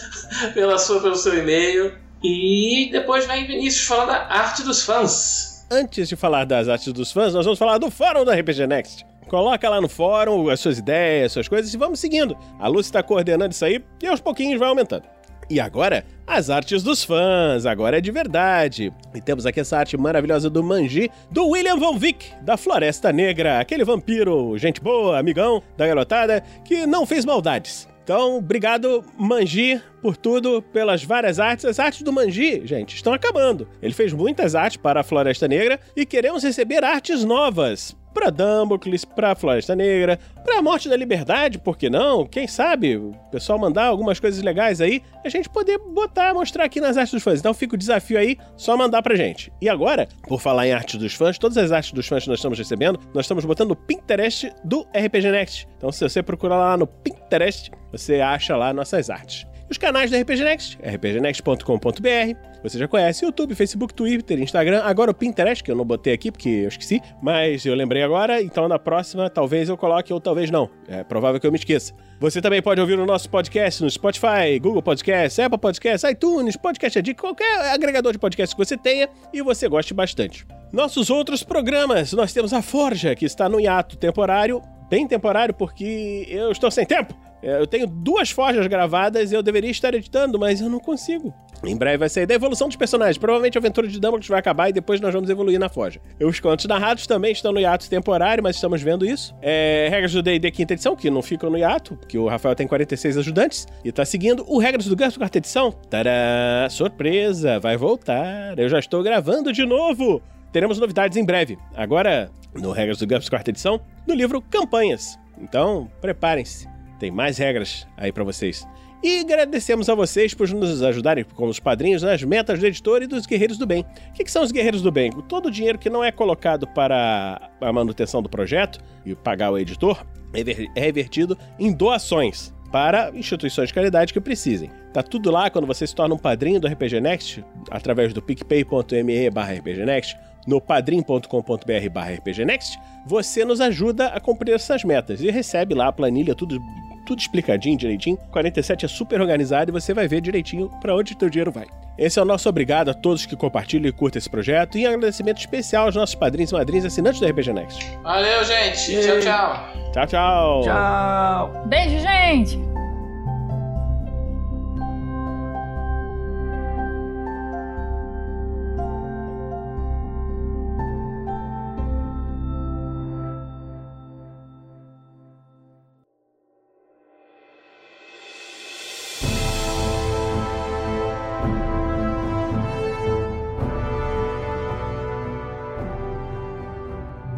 pela 0.52 0.78
sua, 0.78 1.00
pelo 1.00 1.16
seu 1.16 1.38
e-mail. 1.38 1.96
E 2.22 2.88
depois 2.92 3.26
vem 3.26 3.46
Vinícius 3.46 3.86
falando 3.86 4.08
da 4.08 4.26
arte 4.26 4.62
dos 4.62 4.82
fãs. 4.82 5.66
Antes 5.70 6.08
de 6.08 6.16
falar 6.16 6.44
das 6.44 6.68
artes 6.68 6.92
dos 6.92 7.10
fãs, 7.10 7.32
nós 7.32 7.44
vamos 7.44 7.58
falar 7.58 7.78
do 7.78 7.90
fórum 7.90 8.24
da 8.24 8.34
RPG 8.34 8.66
Next. 8.66 9.06
Coloca 9.28 9.68
lá 9.70 9.80
no 9.80 9.88
fórum 9.88 10.50
as 10.50 10.60
suas 10.60 10.78
ideias, 10.78 11.32
suas 11.32 11.48
coisas 11.48 11.72
e 11.72 11.78
vamos 11.78 11.98
seguindo. 11.98 12.36
A 12.58 12.68
Lúcia 12.68 12.90
está 12.90 13.02
coordenando 13.02 13.52
isso 13.52 13.64
aí 13.64 13.82
e 14.02 14.06
aos 14.06 14.20
pouquinhos 14.20 14.58
vai 14.58 14.68
aumentando. 14.68 15.04
E 15.52 15.60
agora, 15.60 16.02
as 16.26 16.48
artes 16.48 16.82
dos 16.82 17.04
fãs, 17.04 17.66
agora 17.66 17.98
é 17.98 18.00
de 18.00 18.10
verdade. 18.10 18.90
E 19.14 19.20
temos 19.20 19.44
aqui 19.44 19.60
essa 19.60 19.76
arte 19.76 19.98
maravilhosa 19.98 20.48
do 20.48 20.62
Manji, 20.62 21.10
do 21.30 21.46
William 21.46 21.76
Von 21.76 21.98
Vick, 21.98 22.32
da 22.40 22.56
Floresta 22.56 23.12
Negra, 23.12 23.60
aquele 23.60 23.84
vampiro, 23.84 24.56
gente 24.56 24.80
boa, 24.80 25.18
amigão 25.18 25.62
da 25.76 25.86
garotada, 25.86 26.42
que 26.64 26.86
não 26.86 27.04
fez 27.04 27.26
maldades. 27.26 27.86
Então, 28.02 28.38
obrigado, 28.38 29.04
Manji, 29.18 29.78
por 30.00 30.16
tudo, 30.16 30.62
pelas 30.72 31.04
várias 31.04 31.38
artes. 31.38 31.66
As 31.66 31.78
artes 31.78 32.00
do 32.00 32.14
Manji, 32.14 32.66
gente, 32.66 32.94
estão 32.94 33.12
acabando. 33.12 33.68
Ele 33.82 33.92
fez 33.92 34.10
muitas 34.14 34.54
artes 34.54 34.78
para 34.78 35.00
a 35.00 35.04
Floresta 35.04 35.46
Negra 35.46 35.78
e 35.94 36.06
queremos 36.06 36.42
receber 36.42 36.82
artes 36.82 37.24
novas 37.24 37.94
para 38.12 38.30
Damocles, 38.30 39.04
para 39.04 39.34
Floresta 39.34 39.74
Negra, 39.74 40.18
para 40.44 40.58
a 40.58 40.62
Morte 40.62 40.88
da 40.88 40.96
Liberdade, 40.96 41.58
por 41.58 41.76
que 41.76 41.88
não? 41.88 42.26
Quem 42.26 42.46
sabe 42.46 42.96
o 42.96 43.12
pessoal 43.30 43.58
mandar 43.58 43.86
algumas 43.86 44.20
coisas 44.20 44.42
legais 44.42 44.80
aí, 44.80 45.02
a 45.24 45.28
gente 45.28 45.48
poder 45.48 45.78
botar, 45.78 46.34
mostrar 46.34 46.64
aqui 46.64 46.80
nas 46.80 46.96
artes 46.96 47.12
dos 47.12 47.22
fãs. 47.22 47.40
Então 47.40 47.54
fica 47.54 47.74
o 47.74 47.78
desafio 47.78 48.18
aí, 48.18 48.36
só 48.56 48.76
mandar 48.76 49.02
pra 49.02 49.14
gente. 49.14 49.52
E 49.60 49.68
agora, 49.68 50.08
por 50.28 50.40
falar 50.40 50.66
em 50.66 50.72
artes 50.72 50.98
dos 50.98 51.14
fãs, 51.14 51.38
todas 51.38 51.56
as 51.56 51.72
artes 51.72 51.92
dos 51.92 52.06
fãs 52.06 52.24
que 52.24 52.28
nós 52.28 52.38
estamos 52.38 52.58
recebendo, 52.58 52.98
nós 53.14 53.24
estamos 53.24 53.44
botando 53.44 53.70
no 53.70 53.76
Pinterest 53.76 54.52
do 54.64 54.86
RPG 54.94 55.30
Next. 55.30 55.68
Então 55.76 55.90
se 55.90 56.02
você 56.08 56.22
procurar 56.22 56.58
lá 56.58 56.76
no 56.76 56.86
Pinterest, 56.86 57.70
você 57.90 58.20
acha 58.20 58.56
lá 58.56 58.72
nossas 58.72 59.10
artes. 59.10 59.46
Os 59.72 59.78
canais 59.78 60.10
da 60.10 60.20
RPG 60.20 60.44
Next, 60.44 60.78
rpgnext.com.br. 60.82 62.36
Você 62.62 62.78
já 62.78 62.86
conhece 62.86 63.24
YouTube, 63.24 63.54
Facebook, 63.54 63.94
Twitter, 63.94 64.38
Instagram, 64.38 64.82
agora 64.84 65.12
o 65.12 65.14
Pinterest, 65.14 65.64
que 65.64 65.70
eu 65.70 65.74
não 65.74 65.82
botei 65.82 66.12
aqui 66.12 66.30
porque 66.30 66.50
eu 66.50 66.68
esqueci, 66.68 67.00
mas 67.22 67.64
eu 67.64 67.74
lembrei 67.74 68.02
agora, 68.02 68.42
então 68.42 68.68
na 68.68 68.78
próxima 68.78 69.30
talvez 69.30 69.70
eu 69.70 69.76
coloque 69.78 70.12
ou 70.12 70.20
talvez 70.20 70.50
não. 70.50 70.68
É 70.86 71.02
provável 71.02 71.40
que 71.40 71.46
eu 71.46 71.50
me 71.50 71.56
esqueça. 71.56 71.94
Você 72.20 72.42
também 72.42 72.60
pode 72.60 72.82
ouvir 72.82 72.98
o 72.98 73.06
nosso 73.06 73.30
podcast 73.30 73.82
no 73.82 73.90
Spotify, 73.90 74.58
Google 74.60 74.82
Podcast, 74.82 75.40
Apple 75.40 75.58
Podcast, 75.58 76.06
iTunes, 76.06 76.54
Podcast 76.54 76.98
Addict, 76.98 77.22
qualquer 77.22 77.72
agregador 77.72 78.12
de 78.12 78.18
podcast 78.18 78.54
que 78.54 78.62
você 78.62 78.76
tenha 78.76 79.08
e 79.32 79.40
você 79.40 79.70
goste 79.70 79.94
bastante. 79.94 80.46
Nossos 80.70 81.08
outros 81.08 81.42
programas, 81.42 82.12
nós 82.12 82.30
temos 82.30 82.52
a 82.52 82.60
Forja, 82.60 83.14
que 83.14 83.24
está 83.24 83.48
no 83.48 83.58
hiato 83.58 83.96
temporário, 83.96 84.60
bem 84.90 85.08
temporário 85.08 85.54
porque 85.54 86.26
eu 86.28 86.52
estou 86.52 86.70
sem 86.70 86.84
tempo. 86.84 87.21
É, 87.42 87.60
eu 87.60 87.66
tenho 87.66 87.86
duas 87.86 88.30
forjas 88.30 88.66
gravadas 88.66 89.32
e 89.32 89.34
eu 89.34 89.42
deveria 89.42 89.70
estar 89.70 89.92
editando, 89.94 90.38
mas 90.38 90.60
eu 90.60 90.68
não 90.70 90.78
consigo. 90.78 91.34
Em 91.64 91.76
breve 91.76 91.98
vai 91.98 92.08
sair 92.08 92.26
da 92.26 92.34
evolução 92.34 92.66
dos 92.68 92.76
personagens. 92.76 93.18
Provavelmente 93.18 93.56
a 93.56 93.60
aventura 93.60 93.86
de 93.86 94.00
Dumbledore 94.00 94.28
vai 94.28 94.40
acabar 94.40 94.68
e 94.68 94.72
depois 94.72 95.00
nós 95.00 95.14
vamos 95.14 95.30
evoluir 95.30 95.58
na 95.58 95.68
forja. 95.68 96.00
Os 96.20 96.40
contos 96.40 96.66
narrados 96.66 97.06
também 97.06 97.32
estão 97.32 97.52
no 97.52 97.60
hiato 97.60 97.88
temporário, 97.88 98.42
mas 98.42 98.56
estamos 98.56 98.82
vendo 98.82 99.06
isso. 99.06 99.34
É, 99.40 99.88
regras 99.90 100.12
do 100.12 100.22
D&D 100.22 100.50
quinta 100.50 100.72
edição, 100.72 100.96
que 100.96 101.08
não 101.10 101.22
ficam 101.22 101.50
no 101.50 101.58
hiato, 101.58 101.96
porque 101.96 102.18
o 102.18 102.26
Rafael 102.26 102.54
tem 102.54 102.66
46 102.66 103.18
ajudantes 103.18 103.66
e 103.84 103.92
tá 103.92 104.04
seguindo. 104.04 104.44
O 104.48 104.58
Regras 104.58 104.86
do 104.86 104.96
Ganso 104.96 105.18
quarta 105.18 105.38
edição, 105.38 105.70
tará, 105.88 106.68
surpresa, 106.70 107.60
vai 107.60 107.76
voltar. 107.76 108.58
Eu 108.58 108.68
já 108.68 108.78
estou 108.78 109.02
gravando 109.02 109.52
de 109.52 109.64
novo. 109.64 110.20
Teremos 110.52 110.78
novidades 110.78 111.16
em 111.16 111.24
breve. 111.24 111.58
Agora, 111.74 112.30
no 112.54 112.72
Regras 112.72 112.98
do 112.98 113.06
Ganso 113.06 113.30
quarta 113.30 113.50
edição, 113.50 113.80
no 114.06 114.14
livro 114.14 114.42
Campanhas. 114.42 115.18
Então, 115.40 115.90
preparem-se. 116.00 116.71
Tem 117.02 117.10
mais 117.10 117.36
regras 117.36 117.84
aí 117.96 118.12
para 118.12 118.22
vocês. 118.22 118.64
E 119.02 119.18
agradecemos 119.18 119.88
a 119.88 119.94
vocês 119.96 120.34
por 120.34 120.48
nos 120.50 120.84
ajudarem 120.84 121.24
como 121.34 121.50
os 121.50 121.58
padrinhos 121.58 122.00
nas 122.00 122.22
metas 122.22 122.60
do 122.60 122.66
editor 122.68 123.02
e 123.02 123.08
dos 123.08 123.26
Guerreiros 123.26 123.58
do 123.58 123.66
Bem. 123.66 123.84
O 124.10 124.12
que, 124.12 124.22
que, 124.22 124.30
são 124.30 124.44
os 124.44 124.52
Guerreiros 124.52 124.82
do 124.82 124.92
Bem? 124.92 125.10
Todo 125.28 125.46
o 125.46 125.50
dinheiro 125.50 125.80
que 125.80 125.90
não 125.90 126.04
é 126.04 126.12
colocado 126.12 126.64
para 126.64 127.50
a 127.60 127.72
manutenção 127.72 128.22
do 128.22 128.28
projeto 128.28 128.78
e 129.04 129.16
pagar 129.16 129.50
o 129.50 129.58
editor 129.58 130.06
é 130.32 130.80
revertido 130.80 131.36
em 131.58 131.72
doações 131.72 132.54
para 132.70 133.10
instituições 133.16 133.66
de 133.70 133.74
caridade 133.74 134.12
que 134.12 134.20
precisem. 134.20 134.70
Tá 134.92 135.02
tudo 135.02 135.28
lá 135.28 135.50
quando 135.50 135.66
você 135.66 135.84
se 135.84 135.96
torna 135.96 136.14
um 136.14 136.18
padrinho 136.18 136.60
do 136.60 136.68
RPG 136.68 137.00
Next, 137.00 137.44
através 137.68 138.12
do 138.12 138.22
picpay.me 138.22 139.28
barra 139.28 139.54
rpgnext, 139.54 140.16
no 140.46 140.60
padrim.com.br 140.60 141.90
barra 141.90 142.12
rpgnext, 142.12 142.78
você 143.06 143.44
nos 143.44 143.60
ajuda 143.60 144.08
a 144.08 144.20
cumprir 144.20 144.54
essas 144.54 144.84
metas 144.84 145.20
e 145.20 145.30
recebe 145.30 145.74
lá 145.74 145.88
a 145.88 145.92
planilha, 145.92 146.34
tudo 146.34 146.60
tudo 147.04 147.20
explicadinho, 147.20 147.76
direitinho. 147.76 148.16
47 148.30 148.84
é 148.84 148.88
super 148.88 149.20
organizado 149.20 149.70
e 149.70 149.72
você 149.72 149.92
vai 149.92 150.08
ver 150.08 150.20
direitinho 150.20 150.70
para 150.80 150.94
onde 150.94 151.12
o 151.12 151.16
teu 151.16 151.28
dinheiro 151.28 151.50
vai. 151.50 151.66
Esse 151.98 152.18
é 152.18 152.22
o 152.22 152.24
nosso 152.24 152.48
obrigado 152.48 152.90
a 152.90 152.94
todos 152.94 153.26
que 153.26 153.36
compartilham 153.36 153.88
e 153.88 153.92
curtem 153.92 154.18
esse 154.18 154.30
projeto 154.30 154.78
e 154.78 154.86
um 154.86 154.90
agradecimento 154.90 155.38
especial 155.38 155.86
aos 155.86 155.96
nossos 155.96 156.14
padrinhos 156.14 156.50
e 156.50 156.54
madrinhas 156.54 156.86
assinantes 156.86 157.20
do 157.20 157.26
RPG 157.26 157.52
Next. 157.52 157.98
Valeu, 158.02 158.44
gente. 158.44 159.02
Tchau, 159.02 159.20
tchau. 159.20 159.92
Tchau, 159.92 160.06
tchau. 160.06 160.62
Tchau. 160.62 161.66
Beijo, 161.66 161.98
gente. 161.98 162.81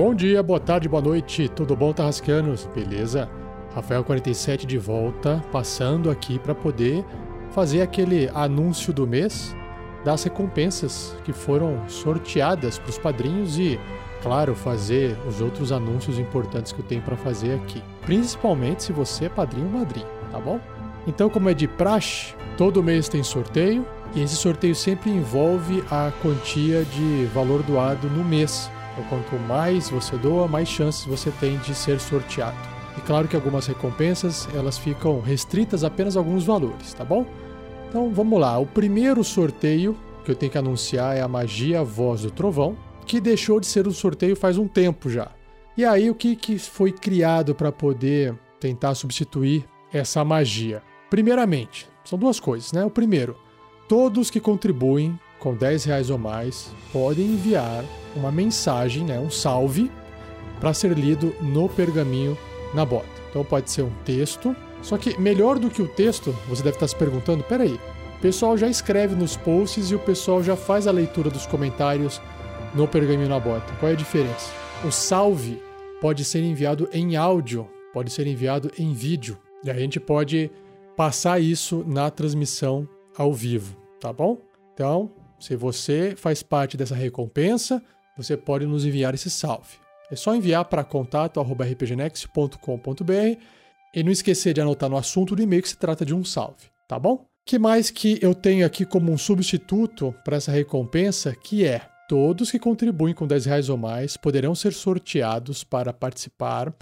Bom 0.05 0.15
dia, 0.15 0.43
boa 0.43 0.61
tarde, 0.61 0.87
boa 0.87 1.01
noite, 1.01 1.49
tudo 1.49 1.75
bom, 1.75 1.91
Tarrascanos? 1.91 2.69
Beleza? 2.75 3.27
Rafael47 3.75 4.67
de 4.67 4.77
volta, 4.77 5.43
passando 5.51 6.11
aqui 6.11 6.39
para 6.39 6.55
poder 6.55 7.03
fazer 7.53 7.81
aquele 7.81 8.29
anúncio 8.35 8.93
do 8.93 9.07
mês 9.07 9.57
das 10.05 10.23
recompensas 10.23 11.17
que 11.25 11.33
foram 11.33 11.89
sorteadas 11.89 12.79
para 12.79 12.91
os 12.91 12.99
padrinhos 12.99 13.59
e, 13.59 13.81
claro, 14.23 14.55
fazer 14.55 15.17
os 15.27 15.41
outros 15.41 15.73
anúncios 15.73 16.19
importantes 16.19 16.71
que 16.71 16.81
eu 16.81 16.85
tenho 16.85 17.01
para 17.01 17.17
fazer 17.17 17.55
aqui. 17.55 17.83
Principalmente 18.03 18.83
se 18.83 18.93
você 18.93 19.25
é 19.25 19.29
padrinho 19.31 19.69
ou 19.73 19.79
madrinha, 19.79 20.07
tá 20.31 20.39
bom? 20.39 20.61
Então, 21.07 21.31
como 21.31 21.49
é 21.49 21.55
de 21.55 21.67
praxe, 21.67 22.35
todo 22.59 22.83
mês 22.83 23.09
tem 23.09 23.23
sorteio 23.23 23.87
e 24.15 24.21
esse 24.21 24.37
sorteio 24.37 24.75
sempre 24.75 25.09
envolve 25.09 25.83
a 25.91 26.13
quantia 26.21 26.85
de 26.85 27.25
valor 27.33 27.63
doado 27.63 28.07
no 28.11 28.23
mês. 28.23 28.71
Então, 28.95 29.05
quanto 29.09 29.35
mais 29.47 29.91
você 29.91 30.17
doa, 30.17 30.47
mais 30.47 30.69
chances 30.69 31.05
você 31.05 31.31
tem 31.33 31.59
de 31.59 31.75
ser 31.75 31.99
sorteado. 31.99 32.57
E 32.97 33.01
claro 33.01 33.27
que 33.27 33.35
algumas 33.35 33.67
recompensas 33.67 34.49
elas 34.55 34.79
ficam 34.79 35.21
restritas 35.21 35.83
apenas 35.83 36.17
a 36.17 36.21
alguns 36.21 36.45
valores, 36.45 36.95
tá 36.95 37.05
bom? 37.05 37.27
Então 37.89 38.13
vamos 38.13 38.41
lá. 38.41 38.57
O 38.59 38.67
primeiro 38.67 39.25
sorteio 39.25 39.97
que 40.25 40.31
eu 40.31 40.37
tenho 40.37 40.51
que 40.51 40.59
anunciar 40.59 41.17
é 41.17 41.21
a 41.21 41.29
Magia 41.29 41.83
Voz 41.83 42.23
do 42.23 42.31
Trovão, 42.31 42.77
que 43.05 43.21
deixou 43.21 43.61
de 43.61 43.67
ser 43.67 43.87
um 43.87 43.93
sorteio 43.93 44.37
faz 44.37 44.57
um 44.57 44.67
tempo 44.67 45.11
já. 45.11 45.31
E 45.77 45.85
aí 45.85 46.09
o 46.09 46.15
que, 46.15 46.37
que 46.37 46.59
foi 46.59 46.93
criado 46.93 47.55
para 47.55 47.73
poder 47.73 48.35
tentar 48.61 48.95
substituir 48.95 49.65
essa 49.93 50.25
magia? 50.25 50.83
Primeiramente, 51.11 51.89
são 52.05 52.19
duas 52.19 52.39
coisas, 52.39 52.73
né? 52.73 52.85
O 52.85 52.91
primeiro, 52.91 53.37
todos 53.89 54.31
que 54.31 54.41
contribuem 54.41 55.19
com 55.45 55.55
10 55.55 55.85
reais 55.85 56.11
ou 56.11 56.19
mais 56.19 56.73
podem 56.93 57.27
enviar 57.27 57.85
uma 58.17 58.33
mensagem, 58.33 59.05
né, 59.05 59.21
um 59.21 59.31
salve, 59.31 59.91
para 60.59 60.75
ser 60.75 60.99
lido 60.99 61.33
no 61.41 61.69
pergaminho 61.69 62.37
na 62.75 62.85
bota. 62.85 63.07
Então 63.31 63.45
pode 63.45 63.71
ser 63.71 63.83
um 63.83 63.93
texto 64.05 64.57
só 64.85 64.99
que 64.99 65.19
melhor 65.19 65.59
do 65.59 65.71
que 65.71 65.81
o 65.81 65.89
texto, 65.89 66.37
você 66.47 66.63
deve 66.63 66.77
estar 66.77 66.87
se 66.87 66.95
perguntando: 66.95 67.43
peraí, 67.43 67.81
o 68.19 68.21
pessoal 68.21 68.57
já 68.57 68.69
escreve 68.69 69.15
nos 69.15 69.35
posts 69.35 69.91
e 69.91 69.95
o 69.95 69.99
pessoal 69.99 70.43
já 70.43 70.55
faz 70.55 70.87
a 70.87 70.93
leitura 70.93 71.31
dos 71.31 71.47
comentários 71.47 72.21
no 72.75 72.87
Pergaminho 72.87 73.29
na 73.29 73.41
Bota. 73.41 73.73
Qual 73.81 73.91
é 73.91 73.95
a 73.95 73.97
diferença? 73.97 74.53
O 74.85 74.91
salve 74.91 75.61
pode 76.03 76.23
ser 76.23 76.41
enviado 76.41 76.87
em 76.93 77.17
áudio, 77.17 77.67
pode 77.95 78.11
ser 78.11 78.27
enviado 78.27 78.71
em 78.79 78.93
vídeo. 78.93 79.39
E 79.65 79.71
a 79.71 79.75
gente 79.75 79.99
pode 79.99 80.51
passar 80.95 81.41
isso 81.41 81.83
na 81.87 82.11
transmissão 82.11 82.87
ao 83.17 83.33
vivo, 83.33 83.75
tá 83.99 84.13
bom? 84.13 84.37
Então, 84.75 85.11
se 85.45 85.57
você 85.57 86.15
faz 86.17 86.43
parte 86.43 86.77
dessa 86.77 86.95
recompensa, 86.95 87.83
você 88.17 88.37
pode 88.37 88.67
nos 88.67 88.85
enviar 88.85 89.15
esse 89.15 89.31
salve. 89.31 89.79
É 90.11 90.17
só 90.17 90.35
enviar 90.35 90.65
para 90.65 90.83
contato@rpgnext.com.br 90.85 93.41
e 93.95 94.03
não 94.03 94.11
esquecer 94.11 94.55
de 94.55 94.61
anotar 94.61 94.91
no 94.91 94.97
assunto 94.97 95.37
do 95.37 95.43
e-mail 95.43 95.63
que 95.63 95.69
se 95.69 95.77
trata 95.77 96.05
de 96.05 96.13
um 96.15 96.25
salve, 96.25 96.67
tá 96.89 96.99
bom? 96.99 97.25
que 97.45 97.59
mais 97.59 97.91
que 97.91 98.19
eu 98.23 98.35
tenho 98.35 98.65
aqui 98.65 98.87
como 98.87 99.13
um 99.13 99.19
substituto 99.19 100.15
para 100.25 100.39
essa 100.39 100.51
recompensa, 100.51 101.35
que 101.35 101.67
é 101.67 101.83
todos 102.09 102.51
que 102.51 102.59
contribuem 102.59 103.15
com 103.15 103.27
10 103.27 103.45
reais 103.45 103.69
ou 103.69 103.77
mais 103.77 104.17
poderão 104.17 104.55
ser 104.55 104.73
sorteados 104.73 105.63
para 105.63 105.93
participar 105.93 106.75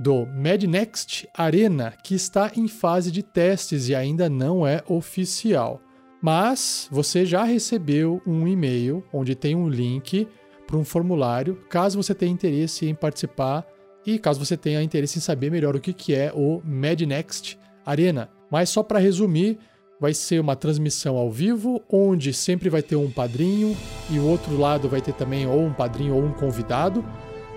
do 0.00 0.26
MedNext 0.26 1.28
Arena, 1.34 1.92
que 2.02 2.14
está 2.14 2.50
em 2.56 2.66
fase 2.66 3.12
de 3.12 3.22
testes 3.22 3.88
e 3.88 3.94
ainda 3.94 4.28
não 4.28 4.66
é 4.66 4.82
oficial. 4.88 5.80
Mas 6.20 6.88
você 6.90 7.24
já 7.24 7.44
recebeu 7.44 8.20
um 8.26 8.46
e-mail 8.46 9.02
onde 9.12 9.34
tem 9.34 9.54
um 9.54 9.68
link 9.68 10.28
para 10.66 10.76
um 10.76 10.84
formulário, 10.84 11.56
caso 11.68 12.00
você 12.00 12.14
tenha 12.14 12.32
interesse 12.32 12.86
em 12.86 12.94
participar 12.94 13.66
e 14.06 14.18
caso 14.18 14.44
você 14.44 14.56
tenha 14.56 14.82
interesse 14.82 15.18
em 15.18 15.22
saber 15.22 15.50
melhor 15.50 15.74
o 15.74 15.80
que, 15.80 15.92
que 15.92 16.14
é 16.14 16.32
o 16.34 16.60
MedNext 16.64 17.58
Arena. 17.84 18.30
Mas 18.50 18.68
só 18.68 18.82
para 18.82 18.98
resumir, 18.98 19.58
vai 20.00 20.14
ser 20.14 20.40
uma 20.40 20.56
transmissão 20.56 21.16
ao 21.16 21.30
vivo, 21.30 21.82
onde 21.90 22.32
sempre 22.32 22.70
vai 22.70 22.82
ter 22.82 22.96
um 22.96 23.10
padrinho 23.10 23.76
e 24.08 24.18
o 24.18 24.26
outro 24.26 24.56
lado 24.56 24.88
vai 24.88 25.00
ter 25.00 25.12
também 25.12 25.46
ou 25.46 25.60
um 25.60 25.72
padrinho 25.72 26.14
ou 26.14 26.22
um 26.22 26.32
convidado 26.32 27.04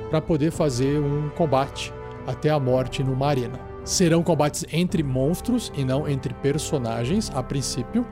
para 0.09 0.21
poder 0.21 0.51
fazer 0.51 0.99
um 0.99 1.29
combate 1.29 1.93
até 2.27 2.49
a 2.49 2.59
morte 2.59 3.03
numa 3.03 3.27
arena. 3.27 3.59
Serão 3.85 4.23
combates 4.23 4.65
entre 4.71 5.03
monstros 5.03 5.71
e 5.75 5.83
não 5.83 6.07
entre 6.07 6.33
personagens 6.35 7.31
a 7.33 7.41
princípio, 7.41 8.05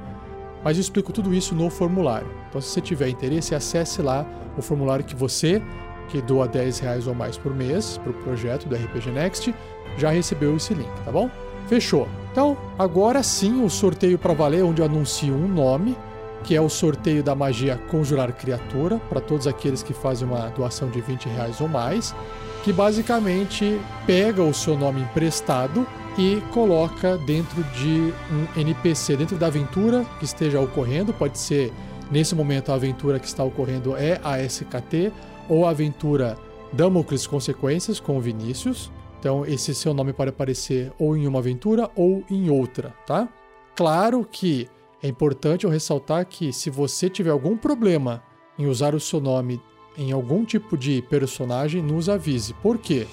mas 0.64 0.78
eu 0.78 0.82
explico 0.82 1.12
tudo 1.12 1.34
isso 1.34 1.56
no 1.56 1.70
formulário. 1.70 2.28
Então, 2.50 2.62
se 2.62 2.70
você 2.70 2.82
tiver 2.82 3.10
interesse, 3.10 3.56
acesse 3.56 4.02
lá 4.02 4.26
o 4.58 4.62
formulário 4.62 5.06
que 5.06 5.16
você 5.16 5.62
que 6.12 6.22
doa 6.22 6.48
10 6.48 6.80
reais 6.80 7.08
ou 7.08 7.16
mais 7.16 7.38
por 7.38 7.56
mês 7.56 7.98
para 7.98 8.12
o 8.12 8.14
projeto 8.14 8.68
do 8.68 8.76
RPG 8.76 9.12
Next, 9.12 9.56
já 9.98 10.10
recebeu 10.10 10.56
esse 10.58 10.74
link, 10.74 10.90
tá 11.06 11.12
bom? 11.12 11.30
Fechou. 11.68 12.08
Então, 12.32 12.58
agora 12.78 13.24
sim 13.24 13.64
o 13.64 13.70
sorteio 13.70 14.20
para 14.20 14.34
valer, 14.34 14.64
onde 14.64 14.82
eu 14.82 14.86
anuncio 14.86 15.34
um 15.34 15.48
nome, 15.48 15.98
que 16.44 16.56
é 16.56 16.62
o 16.62 16.70
sorteio 16.70 17.24
da 17.24 17.34
magia 17.34 17.78
Conjurar 17.90 18.34
Criatura, 18.34 19.00
para 19.10 19.22
todos 19.22 19.48
aqueles 19.48 19.82
que 19.82 19.94
fazem 19.94 20.28
uma 20.28 20.50
doação 20.50 20.90
de 20.90 21.00
20 21.00 21.30
reais 21.30 21.62
ou 21.62 21.70
mais, 21.70 22.14
que 22.64 22.72
basicamente 22.72 23.80
pega 24.06 24.44
o 24.44 24.54
seu 24.54 24.78
nome 24.78 25.02
emprestado 25.02 25.86
e 26.18 26.42
coloca 26.52 27.18
dentro 27.18 27.64
de 27.76 28.14
um 28.32 28.60
NPC, 28.60 29.16
dentro 29.16 29.38
da 29.38 29.48
aventura 29.48 30.06
que 30.20 30.26
esteja 30.26 30.60
ocorrendo, 30.60 31.14
pode 31.14 31.40
ser 31.40 31.72
nesse 32.12 32.36
momento 32.36 32.72
a 32.72 32.76
aventura 32.76 33.20
que 33.20 33.26
está 33.26 33.44
ocorrendo 33.44 33.96
é 33.96 34.20
a 34.24 34.40
SKT 34.42 35.12
ou 35.48 35.66
a 35.66 35.70
aventura 35.70 36.38
Damocles 36.74 37.26
Consequências 37.26 38.00
com 38.00 38.20
Vinícius. 38.20 38.92
Então, 39.20 39.46
esse 39.46 39.74
seu 39.74 39.94
nome 39.94 40.14
pode 40.14 40.30
aparecer 40.30 40.92
ou 41.00 41.16
em 41.16 41.28
uma 41.28 41.40
aventura 41.40 41.90
ou 41.96 42.24
em 42.30 42.50
outra, 42.50 42.94
tá? 43.06 43.30
Claro 43.76 44.28
que 44.30 44.68
é 45.02 45.08
importante 45.08 45.64
eu 45.64 45.70
ressaltar 45.70 46.26
que 46.26 46.52
se 46.52 46.70
você 46.70 47.10
tiver 47.10 47.32
algum 47.32 47.56
problema 47.56 48.22
em 48.58 48.68
usar 48.68 48.94
o 48.94 49.00
seu 49.00 49.22
nome 49.22 49.62
em 49.98 50.12
algum 50.12 50.46
tipo 50.46 50.78
de 50.78 51.02
personagem, 51.04 51.82
nos 51.82 52.10
avise. 52.10 52.54
Por 52.56 52.78
quê? 52.78 53.08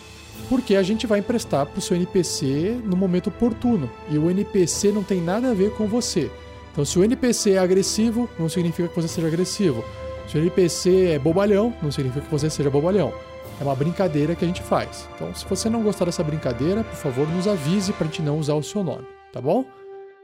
Porque 0.48 0.76
a 0.76 0.82
gente 0.82 1.06
vai 1.06 1.18
emprestar 1.18 1.66
para 1.66 1.78
o 1.78 1.82
seu 1.82 1.96
NPC 1.96 2.80
no 2.84 2.96
momento 2.96 3.28
oportuno. 3.28 3.90
E 4.10 4.18
o 4.18 4.30
NPC 4.30 4.92
não 4.92 5.02
tem 5.02 5.20
nada 5.20 5.50
a 5.50 5.54
ver 5.54 5.72
com 5.74 5.86
você. 5.86 6.30
Então, 6.72 6.84
se 6.84 6.98
o 6.98 7.04
NPC 7.04 7.52
é 7.52 7.58
agressivo, 7.58 8.28
não 8.38 8.48
significa 8.48 8.88
que 8.88 8.94
você 8.94 9.08
seja 9.08 9.26
agressivo. 9.26 9.84
Se 10.28 10.36
o 10.36 10.40
NPC 10.40 11.12
é 11.12 11.18
bobalhão, 11.18 11.74
não 11.82 11.90
significa 11.90 12.24
que 12.24 12.30
você 12.30 12.48
seja 12.48 12.70
bobalhão. 12.70 13.12
É 13.60 13.64
uma 13.64 13.74
brincadeira 13.74 14.36
que 14.36 14.44
a 14.44 14.48
gente 14.48 14.62
faz. 14.62 15.08
Então, 15.14 15.34
se 15.34 15.44
você 15.46 15.68
não 15.68 15.82
gostar 15.82 16.04
dessa 16.04 16.22
brincadeira, 16.22 16.84
por 16.84 16.94
favor, 16.94 17.26
nos 17.28 17.48
avise 17.48 17.92
para 17.92 18.06
a 18.06 18.08
gente 18.10 18.22
não 18.22 18.38
usar 18.38 18.54
o 18.54 18.62
seu 18.62 18.84
nome, 18.84 19.04
tá 19.32 19.40
bom? 19.40 19.64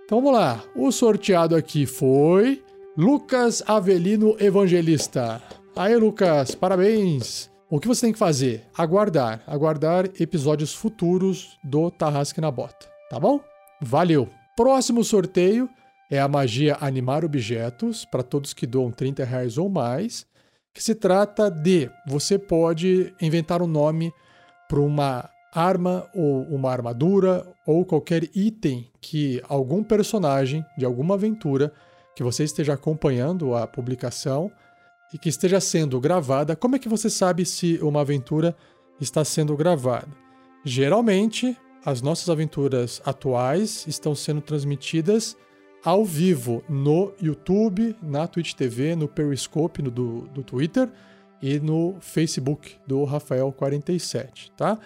Então 0.05 0.21
vamos 0.21 0.39
lá. 0.39 0.63
O 0.77 0.93
sorteado 0.93 1.57
aqui 1.57 1.87
foi 1.87 2.63
Lucas 2.97 3.63
Avelino 3.67 4.37
Evangelista. 4.39 5.43
Aí, 5.77 5.97
Lucas, 5.97 6.55
parabéns! 6.55 7.51
O 7.69 7.81
que 7.81 7.89
você 7.89 8.03
tem 8.03 8.13
que 8.13 8.19
fazer? 8.19 8.65
Aguardar. 8.79 9.43
Aguardar 9.45 10.05
episódios 10.21 10.73
futuros 10.73 11.59
do 11.65 11.91
Tarrasque 11.91 12.41
na 12.41 12.49
Bota, 12.49 12.87
tá 13.11 13.19
bom? 13.19 13.41
Valeu! 13.81 14.29
Próximo 14.57 15.03
sorteio 15.03 15.69
é 16.09 16.21
a 16.21 16.29
magia 16.29 16.79
animar 16.81 17.25
objetos, 17.25 18.05
para 18.05 18.23
todos 18.23 18.55
que 18.55 18.69
doam 18.69 18.93
30 18.93 19.25
reais 19.25 19.59
ou 19.59 19.69
mais, 19.69 20.25
que 20.73 20.81
se 20.81 20.95
trata 20.95 21.51
de 21.51 21.91
você 22.07 22.39
pode 22.39 23.13
inventar 23.21 23.61
um 23.61 23.67
nome 23.67 24.13
para 24.69 24.79
uma 24.81 25.29
arma 25.53 26.09
ou 26.15 26.43
uma 26.43 26.71
armadura 26.71 27.45
ou 27.67 27.85
qualquer 27.85 28.31
item 28.33 28.89
que 29.01 29.43
algum 29.49 29.83
personagem 29.83 30.65
de 30.79 30.85
alguma 30.85 31.15
aventura 31.15 31.73
que 32.15 32.23
você 32.23 32.45
esteja 32.45 32.75
acompanhando 32.75 33.57
a 33.57 33.67
publicação 33.67 34.53
e 35.15 35.19
que 35.19 35.29
esteja 35.29 35.61
sendo 35.61 36.01
gravada. 36.01 36.57
Como 36.57 36.75
é 36.75 36.79
que 36.79 36.89
você 36.89 37.09
sabe 37.09 37.47
se 37.47 37.79
uma 37.81 38.01
aventura 38.01 38.57
está 39.01 39.25
sendo 39.25 39.57
gravada? 39.57 40.09
Geralmente, 40.65 41.57
as 41.87 42.03
nossas 42.03 42.29
aventuras 42.29 43.01
atuais 43.05 43.87
estão 43.87 44.13
sendo 44.13 44.41
transmitidas 44.41 45.37
ao 45.85 46.05
vivo 46.05 46.65
no 46.69 47.13
YouTube, 47.23 47.95
na 48.03 48.27
Twitch 48.27 48.55
TV, 48.55 48.97
no 48.97 49.07
Periscope 49.07 49.83
no, 49.83 49.91
do, 49.91 50.23
do 50.35 50.43
Twitter 50.43 50.91
e 51.41 51.61
no 51.61 51.95
Facebook 52.01 52.77
do 52.85 53.05
Rafael47, 53.05 54.51
tá? 54.57 54.79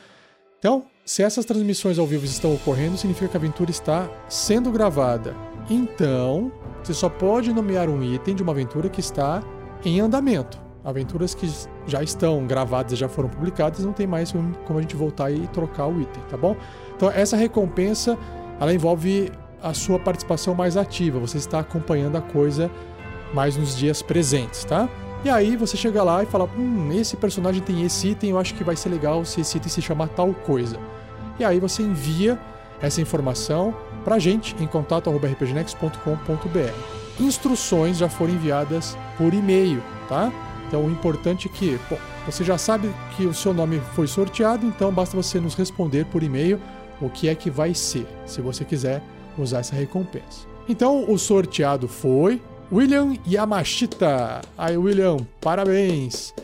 Então, 0.59 0.87
se 1.05 1.23
essas 1.23 1.45
transmissões 1.45 1.99
ao 1.99 2.07
vivo 2.07 2.27
estão 2.27 2.53
ocorrendo, 2.53 2.99
significa 2.99 3.29
que 3.29 3.37
a 3.37 3.41
aventura 3.41 3.71
está 3.71 4.11
sendo 4.29 4.71
gravada. 4.71 5.35
Então, 5.71 6.53
você 6.83 6.93
só 6.93 7.09
pode 7.09 7.53
nomear 7.53 7.89
um 7.89 8.03
item 8.03 8.35
de 8.35 8.43
uma 8.43 8.53
aventura 8.53 8.91
que 8.91 9.01
está 9.01 9.43
em 9.85 10.01
andamento. 10.01 10.59
Aventuras 10.85 11.35
que 11.35 11.51
já 11.87 12.03
estão 12.03 12.47
gravadas 12.47 12.93
e 12.93 12.97
já 12.97 13.09
foram 13.09 13.29
publicadas, 13.29 13.85
não 13.85 13.93
tem 13.93 14.07
mais 14.07 14.33
como 14.67 14.79
a 14.79 14.83
gente 14.83 14.97
voltar 14.97 15.31
e 15.31 15.47
trocar 15.49 15.87
o 15.87 16.01
item, 16.01 16.23
tá 16.29 16.37
bom? 16.37 16.57
Então, 16.97 17.11
essa 17.11 17.37
recompensa, 17.37 18.17
ela 18.61 18.73
envolve 18.73 19.31
a 19.63 19.75
sua 19.75 19.99
participação 19.99 20.55
mais 20.55 20.77
ativa, 20.77 21.19
você 21.19 21.37
está 21.37 21.59
acompanhando 21.59 22.17
a 22.17 22.23
coisa 22.23 22.71
mais 23.35 23.57
nos 23.57 23.77
dias 23.77 24.03
presentes, 24.03 24.65
tá? 24.65 24.89
E 25.25 25.29
aí 25.29 25.57
você 25.57 25.77
chega 25.77 26.03
lá 26.03 26.23
e 26.23 26.27
fala: 26.27 26.49
Hum, 26.57 26.91
esse 26.93 27.17
personagem 27.17 27.63
tem 27.63 27.85
esse 27.85 28.09
item, 28.09 28.31
eu 28.31 28.39
acho 28.39 28.55
que 28.55 28.65
vai 28.65 28.77
ser 28.77 28.89
legal 28.89 29.25
se 29.25 29.41
esse 29.41 29.57
item 29.57 29.69
se 29.69 29.83
chamar 29.83 30.09
tal 30.09 30.33
coisa. 30.33 30.79
E 31.39 31.45
aí 31.45 31.61
você 31.61 31.83
envia 31.83 32.39
essa 32.81 33.01
informação 33.01 33.75
pra 34.05 34.19
gente 34.19 34.55
em 34.63 34.67
contato.rpgnex.com.br. 34.67 37.08
Instruções 37.21 37.99
já 37.99 38.09
foram 38.09 38.35
enviadas 38.35 38.97
por 39.17 39.35
e-mail, 39.35 39.83
tá? 40.09 40.33
Então 40.67 40.85
o 40.85 40.91
importante 40.91 41.49
é 41.49 41.51
que, 41.51 41.79
bom, 41.89 41.99
você 42.27 42.45
já 42.45 42.59
sabe 42.59 42.91
que 43.17 43.27
o 43.27 43.35
seu 43.35 43.55
nome 43.55 43.81
foi 43.95 44.07
sorteado, 44.07 44.67
então 44.67 44.93
basta 44.93 45.17
você 45.17 45.41
nos 45.41 45.55
responder 45.55 46.05
por 46.07 46.23
e-mail 46.23 46.61
o 47.01 47.09
que 47.09 47.29
é 47.29 47.35
que 47.35 47.51
vai 47.51 47.75
ser, 47.75 48.07
se 48.27 48.41
você 48.41 48.65
quiser 48.65 49.03
usar 49.37 49.61
essa 49.61 49.75
recompensa. 49.75 50.47
Então 50.69 51.11
o 51.11 51.19
sorteado 51.19 51.89
foi 51.89 52.41
William 52.71 53.15
Yamashita. 53.27 54.43
Aí, 54.57 54.77
William, 54.77 55.17
parabéns! 55.41 56.35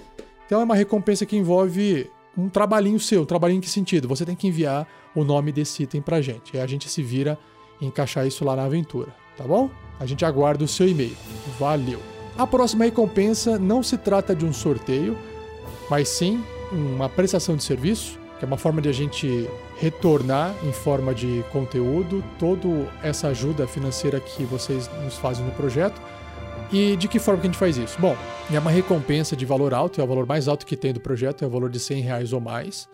Então 0.46 0.60
é 0.60 0.64
uma 0.64 0.74
recompensa 0.74 1.26
que 1.26 1.36
envolve 1.36 2.10
um 2.36 2.48
trabalhinho 2.48 2.98
seu. 2.98 3.22
Um 3.22 3.26
trabalhinho 3.26 3.58
em 3.58 3.60
que 3.60 3.70
sentido? 3.70 4.08
Você 4.08 4.24
tem 4.24 4.34
que 4.34 4.48
enviar 4.48 4.86
o 5.14 5.22
nome 5.22 5.52
desse 5.52 5.82
item 5.82 6.00
pra 6.00 6.20
gente. 6.20 6.56
Aí 6.56 6.62
a 6.62 6.66
gente 6.66 6.88
se 6.88 7.02
vira 7.02 7.38
encaixar 7.80 8.26
isso 8.26 8.44
lá 8.44 8.56
na 8.56 8.64
aventura, 8.64 9.14
tá 9.36 9.44
bom? 9.44 9.70
A 9.98 10.06
gente 10.06 10.24
aguarda 10.24 10.64
o 10.64 10.68
seu 10.68 10.88
e-mail. 10.88 11.16
Valeu! 11.58 12.00
A 12.36 12.46
próxima 12.46 12.84
recompensa 12.84 13.58
não 13.58 13.82
se 13.82 13.96
trata 13.96 14.34
de 14.34 14.44
um 14.44 14.52
sorteio, 14.52 15.16
mas 15.88 16.08
sim 16.08 16.42
uma 16.72 17.08
prestação 17.08 17.56
de 17.56 17.62
serviço, 17.62 18.18
que 18.38 18.44
é 18.44 18.46
uma 18.46 18.56
forma 18.56 18.82
de 18.82 18.88
a 18.88 18.92
gente 18.92 19.48
retornar 19.78 20.54
em 20.64 20.72
forma 20.72 21.14
de 21.14 21.44
conteúdo 21.52 22.24
toda 22.38 22.68
essa 23.02 23.28
ajuda 23.28 23.66
financeira 23.66 24.18
que 24.18 24.44
vocês 24.44 24.90
nos 25.04 25.16
fazem 25.16 25.44
no 25.44 25.52
projeto. 25.52 26.00
E 26.72 26.96
de 26.96 27.06
que 27.06 27.20
forma 27.20 27.40
que 27.40 27.46
a 27.46 27.50
gente 27.50 27.58
faz 27.58 27.76
isso? 27.76 27.96
Bom, 28.00 28.16
é 28.52 28.58
uma 28.58 28.70
recompensa 28.70 29.36
de 29.36 29.44
valor 29.44 29.72
alto, 29.72 30.00
é 30.00 30.04
o 30.04 30.06
valor 30.06 30.26
mais 30.26 30.48
alto 30.48 30.66
que 30.66 30.76
tem 30.76 30.92
do 30.92 31.00
projeto, 31.00 31.44
é 31.44 31.46
o 31.46 31.50
valor 31.50 31.70
de 31.70 31.78
100 31.78 32.00
reais 32.00 32.32
ou 32.32 32.40
mais. 32.40 32.88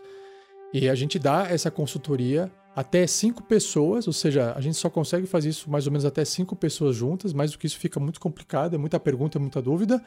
E 0.73 0.89
a 0.89 0.95
gente 0.95 1.19
dá 1.19 1.47
essa 1.49 1.71
consultoria 1.71 2.51
até 2.75 3.07
cinco 3.07 3.43
pessoas, 3.43 4.07
ou 4.07 4.13
seja, 4.13 4.53
a 4.55 4.61
gente 4.61 4.77
só 4.77 4.89
consegue 4.89 5.27
fazer 5.27 5.49
isso 5.49 5.71
mais 5.71 5.87
ou 5.87 5.93
menos 5.93 6.05
até 6.05 6.25
cinco 6.25 6.55
pessoas 6.55 6.97
juntas, 6.97 7.33
mais 7.33 7.53
do 7.53 7.59
que 7.59 7.67
isso 7.67 7.79
fica 7.79 7.99
muito 7.99 8.21
complicado, 8.21 8.75
é 8.75 8.79
muita 8.79 8.99
pergunta, 9.01 9.39
é 9.39 9.41
muita 9.41 9.61
dúvida. 9.61 10.03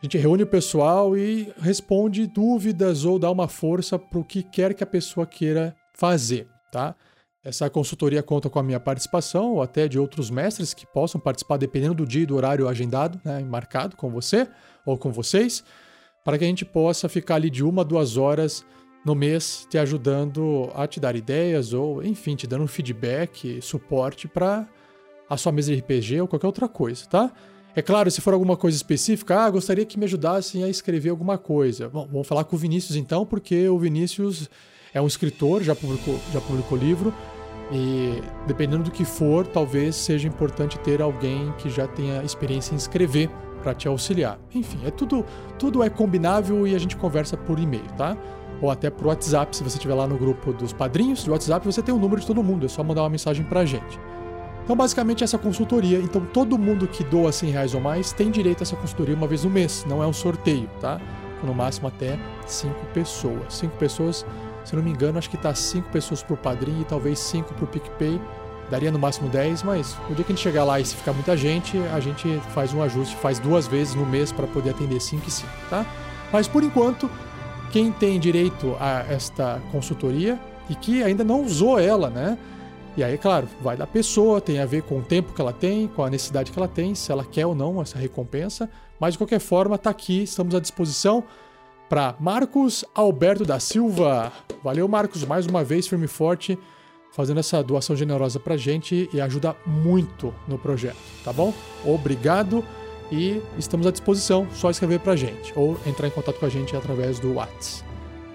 A 0.00 0.04
gente 0.04 0.16
reúne 0.16 0.44
o 0.44 0.46
pessoal 0.46 1.16
e 1.16 1.52
responde 1.60 2.26
dúvidas 2.26 3.04
ou 3.04 3.18
dá 3.18 3.30
uma 3.30 3.48
força 3.48 3.98
para 3.98 4.18
o 4.18 4.24
que 4.24 4.42
quer 4.42 4.74
que 4.74 4.84
a 4.84 4.86
pessoa 4.86 5.26
queira 5.26 5.74
fazer, 5.92 6.46
tá? 6.70 6.94
Essa 7.42 7.70
consultoria 7.70 8.22
conta 8.22 8.50
com 8.50 8.58
a 8.58 8.62
minha 8.62 8.78
participação 8.78 9.54
ou 9.54 9.62
até 9.62 9.88
de 9.88 9.98
outros 9.98 10.28
mestres 10.28 10.74
que 10.74 10.86
possam 10.86 11.20
participar 11.20 11.56
dependendo 11.56 11.94
do 11.94 12.06
dia 12.06 12.22
e 12.22 12.26
do 12.26 12.36
horário 12.36 12.68
agendado, 12.68 13.20
né, 13.24 13.40
marcado 13.40 13.96
com 13.96 14.10
você 14.10 14.46
ou 14.84 14.98
com 14.98 15.10
vocês, 15.10 15.64
para 16.24 16.36
que 16.36 16.44
a 16.44 16.46
gente 16.46 16.64
possa 16.64 17.08
ficar 17.08 17.36
ali 17.36 17.48
de 17.48 17.64
uma 17.64 17.82
a 17.82 17.84
duas 17.84 18.16
horas 18.16 18.64
no 19.04 19.14
mês 19.14 19.66
te 19.68 19.78
ajudando 19.78 20.70
a 20.74 20.86
te 20.86 21.00
dar 21.00 21.16
ideias 21.16 21.72
ou, 21.72 22.02
enfim, 22.02 22.36
te 22.36 22.46
dando 22.46 22.64
um 22.64 22.68
feedback, 22.68 23.60
suporte 23.62 24.28
para 24.28 24.66
a 25.28 25.36
sua 25.36 25.52
mesa 25.52 25.74
de 25.74 25.80
RPG 25.80 26.20
ou 26.20 26.28
qualquer 26.28 26.46
outra 26.46 26.68
coisa, 26.68 27.06
tá? 27.06 27.32
É 27.76 27.82
claro, 27.82 28.10
se 28.10 28.20
for 28.20 28.34
alguma 28.34 28.56
coisa 28.56 28.76
específica, 28.76 29.40
ah, 29.40 29.50
gostaria 29.50 29.84
que 29.84 29.98
me 29.98 30.04
ajudassem 30.04 30.64
a 30.64 30.68
escrever 30.68 31.10
alguma 31.10 31.38
coisa. 31.38 31.88
Bom, 31.88 32.08
vamos 32.10 32.26
falar 32.26 32.44
com 32.44 32.56
o 32.56 32.58
Vinícius 32.58 32.96
então, 32.96 33.24
porque 33.24 33.68
o 33.68 33.78
Vinícius 33.78 34.50
é 34.92 35.00
um 35.00 35.06
escritor, 35.06 35.62
já 35.62 35.76
publicou, 35.76 36.18
já 36.32 36.40
publicou 36.40 36.76
livro, 36.76 37.14
e 37.70 38.20
dependendo 38.46 38.84
do 38.84 38.90
que 38.90 39.04
for, 39.04 39.46
talvez 39.46 39.94
seja 39.94 40.26
importante 40.26 40.78
ter 40.80 41.02
alguém 41.02 41.52
que 41.58 41.68
já 41.68 41.86
tenha 41.86 42.22
experiência 42.22 42.74
em 42.74 42.76
escrever 42.76 43.30
para 43.62 43.74
te 43.74 43.86
auxiliar. 43.86 44.38
Enfim, 44.54 44.80
é 44.86 44.90
tudo, 44.90 45.24
tudo 45.58 45.82
é 45.82 45.90
combinável 45.90 46.66
e 46.66 46.74
a 46.74 46.78
gente 46.78 46.96
conversa 46.96 47.36
por 47.36 47.58
e-mail, 47.58 47.86
tá? 47.96 48.16
Ou 48.60 48.70
até 48.70 48.90
por 48.90 49.06
WhatsApp, 49.06 49.56
se 49.56 49.62
você 49.62 49.76
estiver 49.76 49.94
lá 49.94 50.06
no 50.06 50.16
grupo 50.16 50.52
dos 50.52 50.72
padrinhos 50.72 51.24
do 51.24 51.32
WhatsApp, 51.32 51.64
você 51.64 51.82
tem 51.82 51.94
o 51.94 51.98
número 51.98 52.20
de 52.20 52.26
todo 52.26 52.42
mundo, 52.42 52.66
é 52.66 52.68
só 52.68 52.82
mandar 52.82 53.02
uma 53.02 53.10
mensagem 53.10 53.44
pra 53.44 53.64
gente. 53.64 53.98
Então, 54.64 54.76
basicamente, 54.76 55.24
essa 55.24 55.38
consultoria. 55.38 55.98
Então, 55.98 56.26
todo 56.26 56.58
mundo 56.58 56.86
que 56.86 57.02
doa 57.02 57.32
100 57.32 57.50
reais 57.50 57.74
ou 57.74 57.80
mais 57.80 58.12
tem 58.12 58.30
direito 58.30 58.60
a 58.60 58.64
essa 58.64 58.76
consultoria 58.76 59.14
uma 59.14 59.26
vez 59.26 59.44
no 59.44 59.50
mês. 59.50 59.84
Não 59.88 60.02
é 60.02 60.06
um 60.06 60.12
sorteio, 60.12 60.68
tá? 60.80 61.00
No 61.42 61.54
máximo 61.54 61.88
até 61.88 62.18
5 62.46 62.74
pessoas. 62.92 63.54
5 63.54 63.76
pessoas 63.76 64.26
se 64.68 64.76
não 64.76 64.82
me 64.82 64.90
engano, 64.90 65.18
acho 65.18 65.30
que 65.30 65.38
tá 65.38 65.54
5 65.54 65.88
pessoas 65.88 66.22
pro 66.22 66.36
padrinho 66.36 66.82
e 66.82 66.84
talvez 66.84 67.18
5 67.20 67.54
pro 67.54 67.66
PicPay. 67.66 68.20
Daria 68.70 68.92
no 68.92 68.98
máximo 68.98 69.26
10, 69.30 69.62
mas 69.62 69.96
no 70.10 70.14
dia 70.14 70.22
que 70.22 70.30
a 70.30 70.34
gente 70.34 70.42
chegar 70.42 70.62
lá 70.62 70.78
e 70.78 70.84
se 70.84 70.94
ficar 70.94 71.14
muita 71.14 71.34
gente, 71.34 71.78
a 71.94 71.98
gente 72.00 72.38
faz 72.52 72.74
um 72.74 72.82
ajuste, 72.82 73.16
faz 73.16 73.38
duas 73.38 73.66
vezes 73.66 73.94
no 73.94 74.04
mês 74.04 74.30
para 74.30 74.46
poder 74.46 74.70
atender 74.70 75.00
5 75.00 75.26
e 75.26 75.30
5, 75.30 75.48
tá? 75.70 75.86
Mas 76.30 76.46
por 76.46 76.62
enquanto, 76.62 77.10
quem 77.72 77.92
tem 77.92 78.18
direito 78.18 78.76
a 78.80 79.04
esta 79.08 79.60
consultoria 79.70 80.38
e 80.68 80.74
que 80.74 81.02
ainda 81.02 81.24
não 81.24 81.42
usou 81.42 81.78
ela, 81.78 82.10
né? 82.10 82.38
E 82.96 83.04
aí, 83.04 83.16
claro, 83.16 83.48
vai 83.60 83.76
da 83.76 83.86
pessoa, 83.86 84.40
tem 84.40 84.58
a 84.58 84.66
ver 84.66 84.82
com 84.82 84.98
o 84.98 85.02
tempo 85.02 85.32
que 85.32 85.40
ela 85.40 85.52
tem, 85.52 85.86
com 85.86 86.02
a 86.02 86.10
necessidade 86.10 86.50
que 86.50 86.58
ela 86.58 86.66
tem, 86.66 86.94
se 86.94 87.12
ela 87.12 87.24
quer 87.24 87.46
ou 87.46 87.54
não 87.54 87.80
essa 87.80 87.96
recompensa. 87.96 88.68
Mas 88.98 89.14
de 89.14 89.18
qualquer 89.18 89.38
forma, 89.38 89.78
tá 89.78 89.90
aqui, 89.90 90.24
estamos 90.24 90.54
à 90.54 90.60
disposição 90.60 91.22
para 91.88 92.16
Marcos 92.18 92.84
Alberto 92.94 93.44
da 93.44 93.60
Silva. 93.60 94.32
Valeu, 94.64 94.88
Marcos, 94.88 95.24
mais 95.24 95.46
uma 95.46 95.62
vez, 95.62 95.86
firme 95.86 96.06
e 96.06 96.08
forte, 96.08 96.58
fazendo 97.12 97.38
essa 97.38 97.62
doação 97.62 97.94
generosa 97.94 98.40
pra 98.40 98.56
gente 98.56 99.08
e 99.12 99.20
ajuda 99.20 99.54
muito 99.64 100.34
no 100.48 100.58
projeto, 100.58 100.98
tá 101.24 101.32
bom? 101.32 101.54
Obrigado 101.84 102.64
e 103.10 103.42
estamos 103.58 103.86
à 103.86 103.90
disposição, 103.90 104.46
só 104.52 104.70
escrever 104.70 105.00
pra 105.00 105.16
gente 105.16 105.52
ou 105.56 105.78
entrar 105.86 106.08
em 106.08 106.10
contato 106.10 106.38
com 106.38 106.46
a 106.46 106.48
gente 106.48 106.76
através 106.76 107.18
do 107.18 107.34
WhatsApp. 107.34 107.84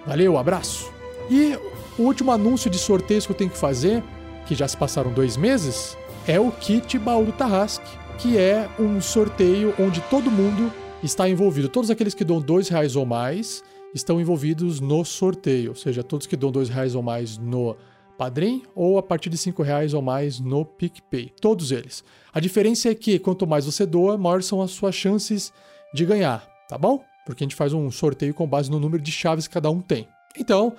Valeu, 0.05 0.37
abraço! 0.37 0.91
E 1.29 1.57
o 1.97 2.03
último 2.03 2.31
anúncio 2.31 2.69
de 2.69 2.77
sorteios 2.77 3.25
que 3.25 3.31
eu 3.31 3.35
tenho 3.35 3.49
que 3.49 3.57
fazer, 3.57 4.03
que 4.45 4.55
já 4.55 4.67
se 4.67 4.75
passaram 4.75 5.11
dois 5.11 5.37
meses, 5.37 5.97
é 6.27 6.39
o 6.39 6.51
kit 6.51 6.97
do 6.97 7.31
Tarrasque, 7.31 7.85
que 8.17 8.37
é 8.37 8.69
um 8.79 8.99
sorteio 9.01 9.73
onde 9.79 10.01
todo 10.01 10.31
mundo 10.31 10.71
está 11.03 11.29
envolvido. 11.29 11.69
Todos 11.69 11.89
aqueles 11.89 12.13
que 12.13 12.23
dão 12.23 12.41
dois 12.41 12.67
reais 12.67 12.95
ou 12.95 13.05
mais 13.05 13.63
estão 13.93 14.19
envolvidos 14.19 14.79
no 14.79 15.05
sorteio, 15.05 15.69
ou 15.69 15.75
seja, 15.75 16.03
todos 16.03 16.25
que 16.25 16.35
dão 16.35 16.51
dois 16.51 16.69
reais 16.69 16.95
ou 16.95 17.03
mais 17.03 17.37
no 17.37 17.75
Padrim 18.23 18.63
ou 18.73 18.97
a 18.97 19.03
partir 19.03 19.29
de 19.29 19.37
cinco 19.37 19.61
reais 19.61 19.93
ou 19.93 20.01
mais 20.01 20.39
no 20.39 20.63
PicPay. 20.63 21.29
Todos 21.41 21.73
eles. 21.73 22.05
A 22.33 22.39
diferença 22.39 22.87
é 22.87 22.95
que 22.95 23.19
quanto 23.19 23.45
mais 23.45 23.65
você 23.65 23.85
doa, 23.85 24.17
maiores 24.17 24.45
são 24.45 24.61
as 24.61 24.71
suas 24.71 24.95
chances 24.95 25.51
de 25.93 26.05
ganhar, 26.05 26.47
tá 26.69 26.77
bom? 26.77 27.03
Porque 27.25 27.43
a 27.43 27.45
gente 27.45 27.55
faz 27.55 27.73
um 27.73 27.91
sorteio 27.91 28.33
com 28.33 28.47
base 28.47 28.71
no 28.71 28.79
número 28.79 29.03
de 29.03 29.11
chaves 29.11 29.45
que 29.45 29.53
cada 29.53 29.69
um 29.69 29.81
tem. 29.81 30.07
Então, 30.37 30.73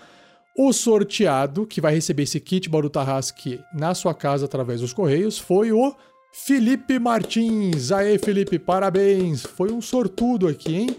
o 0.56 0.72
sorteado 0.72 1.66
que 1.66 1.82
vai 1.82 1.92
receber 1.94 2.22
esse 2.22 2.40
kit 2.40 2.66
Bauru 2.66 2.88
Tarrasque 2.88 3.60
na 3.74 3.94
sua 3.94 4.14
casa 4.14 4.46
através 4.46 4.80
dos 4.80 4.94
correios 4.94 5.38
foi 5.38 5.70
o 5.70 5.94
Felipe 6.32 6.98
Martins. 6.98 7.92
Aê, 7.92 8.16
Felipe, 8.16 8.58
parabéns. 8.58 9.42
Foi 9.42 9.70
um 9.70 9.82
sortudo 9.82 10.48
aqui, 10.48 10.74
hein? 10.74 10.96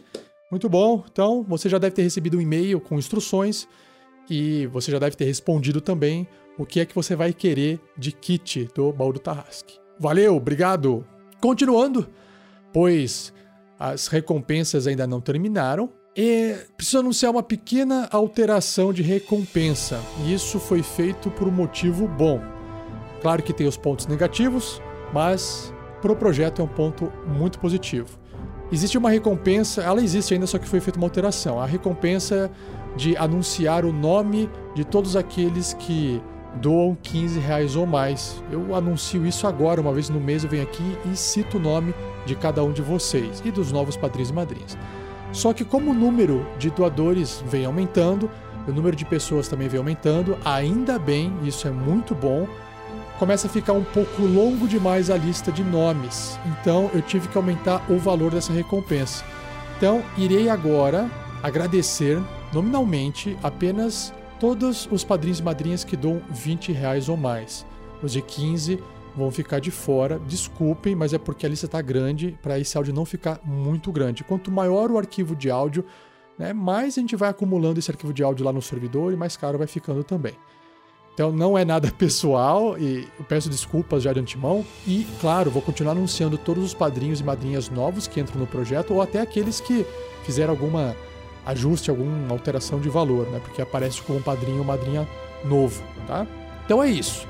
Muito 0.51 0.69
bom. 0.69 1.03
Então, 1.11 1.41
você 1.41 1.67
já 1.67 1.79
deve 1.79 1.95
ter 1.95 2.03
recebido 2.03 2.37
um 2.37 2.41
e-mail 2.41 2.79
com 2.79 2.99
instruções 2.99 3.67
e 4.29 4.67
você 4.67 4.91
já 4.91 4.99
deve 4.99 5.15
ter 5.15 5.25
respondido 5.25 5.81
também 5.81 6.27
o 6.57 6.65
que 6.65 6.79
é 6.79 6.85
que 6.85 6.95
você 6.95 7.15
vai 7.15 7.33
querer 7.33 7.79
de 7.97 8.11
kit 8.11 8.69
do 8.73 8.91
baú 8.91 9.13
do 9.13 9.19
Tarrasque. 9.19 9.77
Valeu, 9.99 10.35
obrigado. 10.35 11.05
Continuando, 11.41 12.07
pois 12.73 13.33
as 13.77 14.07
recompensas 14.07 14.87
ainda 14.87 15.05
não 15.05 15.19
terminaram, 15.19 15.89
e 16.15 16.55
preciso 16.77 16.99
anunciar 16.99 17.31
uma 17.31 17.43
pequena 17.43 18.07
alteração 18.09 18.93
de 18.93 19.01
recompensa. 19.01 19.99
E 20.23 20.33
isso 20.33 20.59
foi 20.59 20.81
feito 20.81 21.29
por 21.29 21.47
um 21.47 21.51
motivo 21.51 22.07
bom. 22.07 22.41
Claro 23.21 23.43
que 23.43 23.51
tem 23.51 23.67
os 23.67 23.75
pontos 23.75 24.07
negativos, 24.07 24.81
mas 25.13 25.73
para 26.01 26.11
o 26.11 26.15
projeto 26.15 26.61
é 26.61 26.65
um 26.65 26.69
ponto 26.69 27.11
muito 27.27 27.59
positivo. 27.59 28.17
Existe 28.71 28.97
uma 28.97 29.09
recompensa, 29.09 29.83
ela 29.83 30.01
existe 30.01 30.33
ainda, 30.33 30.47
só 30.47 30.57
que 30.57 30.67
foi 30.67 30.79
feita 30.79 30.97
uma 30.97 31.05
alteração. 31.05 31.59
A 31.59 31.65
recompensa 31.65 32.49
de 32.95 33.15
anunciar 33.17 33.85
o 33.85 33.91
nome 33.91 34.49
de 34.73 34.83
todos 34.83 35.15
aqueles 35.15 35.73
que 35.73 36.21
doam 36.55 36.97
15 37.01 37.39
reais 37.39 37.75
ou 37.75 37.85
mais. 37.85 38.41
Eu 38.51 38.75
anuncio 38.75 39.25
isso 39.25 39.45
agora, 39.45 39.81
uma 39.81 39.93
vez 39.93 40.09
no 40.09 40.19
mês 40.19 40.43
eu 40.43 40.49
venho 40.49 40.63
aqui 40.63 40.97
e 41.11 41.15
cito 41.15 41.57
o 41.57 41.59
nome 41.59 41.93
de 42.25 42.35
cada 42.35 42.63
um 42.63 42.71
de 42.71 42.81
vocês 42.81 43.41
e 43.43 43.51
dos 43.51 43.71
novos 43.71 43.97
padrinhos 43.97 44.29
e 44.29 44.33
madrinhas. 44.33 44.77
Só 45.31 45.51
que 45.51 45.65
como 45.65 45.91
o 45.91 45.93
número 45.93 46.47
de 46.57 46.69
doadores 46.69 47.43
vem 47.47 47.65
aumentando, 47.65 48.29
o 48.67 48.71
número 48.71 48.95
de 48.95 49.03
pessoas 49.03 49.47
também 49.47 49.67
vem 49.67 49.77
aumentando, 49.77 50.37
ainda 50.45 50.97
bem, 50.97 51.33
isso 51.43 51.67
é 51.67 51.71
muito 51.71 52.15
bom 52.15 52.47
começa 53.19 53.47
a 53.47 53.49
ficar 53.49 53.73
um 53.73 53.83
pouco 53.83 54.23
longo 54.23 54.67
demais 54.67 55.09
a 55.09 55.17
lista 55.17 55.51
de 55.51 55.63
nomes. 55.63 56.37
Então 56.45 56.89
eu 56.93 57.01
tive 57.01 57.27
que 57.27 57.37
aumentar 57.37 57.83
o 57.89 57.97
valor 57.97 58.31
dessa 58.31 58.51
recompensa. 58.51 59.23
Então 59.77 60.03
irei 60.17 60.49
agora 60.49 61.09
agradecer 61.41 62.21
nominalmente 62.55 63.37
apenas 63.43 64.13
todos 64.39 64.87
os 64.89 65.03
padrinhos 65.03 65.39
e 65.39 65.43
madrinhas 65.43 65.83
que 65.83 65.97
dão 65.97 66.21
20 66.29 66.71
reais 66.71 67.09
ou 67.09 67.17
mais. 67.17 67.65
Os 68.01 68.13
de 68.13 68.21
15 68.21 68.81
vão 69.15 69.29
ficar 69.29 69.59
de 69.59 69.71
fora. 69.71 70.19
Desculpem, 70.25 70.95
mas 70.95 71.13
é 71.13 71.17
porque 71.17 71.45
a 71.45 71.49
lista 71.49 71.65
está 71.65 71.81
grande 71.81 72.37
para 72.41 72.57
esse 72.57 72.77
áudio 72.77 72.93
não 72.93 73.03
ficar 73.03 73.41
muito 73.43 73.91
grande. 73.91 74.23
Quanto 74.23 74.49
maior 74.49 74.89
o 74.89 74.97
arquivo 74.97 75.35
de 75.35 75.49
áudio, 75.49 75.83
né, 76.39 76.53
mais 76.53 76.97
a 76.97 77.01
gente 77.01 77.15
vai 77.17 77.29
acumulando 77.29 77.77
esse 77.77 77.91
arquivo 77.91 78.13
de 78.13 78.23
áudio 78.23 78.45
lá 78.45 78.53
no 78.53 78.61
servidor 78.61 79.11
e 79.11 79.17
mais 79.17 79.35
caro 79.35 79.57
vai 79.57 79.67
ficando 79.67 80.03
também. 80.03 80.33
Então 81.13 81.33
não 81.33 81.57
é 81.57 81.65
nada 81.65 81.91
pessoal 81.97 82.77
e 82.77 83.05
eu 83.19 83.25
peço 83.25 83.49
desculpas 83.49 84.03
já 84.03 84.13
de 84.13 84.21
antemão. 84.21 84.65
E, 84.87 85.05
claro, 85.19 85.51
vou 85.51 85.61
continuar 85.61 85.91
anunciando 85.91 86.37
todos 86.37 86.63
os 86.63 86.73
padrinhos 86.73 87.19
e 87.19 87.23
madrinhas 87.23 87.69
novos 87.69 88.07
que 88.07 88.21
entram 88.21 88.39
no 88.39 88.47
projeto 88.47 88.93
ou 88.93 89.01
até 89.01 89.19
aqueles 89.19 89.59
que 89.59 89.85
fizeram 90.23 90.51
alguma 90.51 90.95
ajuste, 91.45 91.89
alguma 91.89 92.31
alteração 92.31 92.79
de 92.79 92.89
valor, 92.89 93.27
né? 93.29 93.39
Porque 93.39 93.61
aparece 93.61 94.01
como 94.01 94.19
um 94.19 94.21
padrinho 94.21 94.59
ou 94.59 94.63
madrinha 94.63 95.07
novo, 95.43 95.83
tá? 96.07 96.27
Então 96.65 96.81
é 96.81 96.89
isso. 96.89 97.27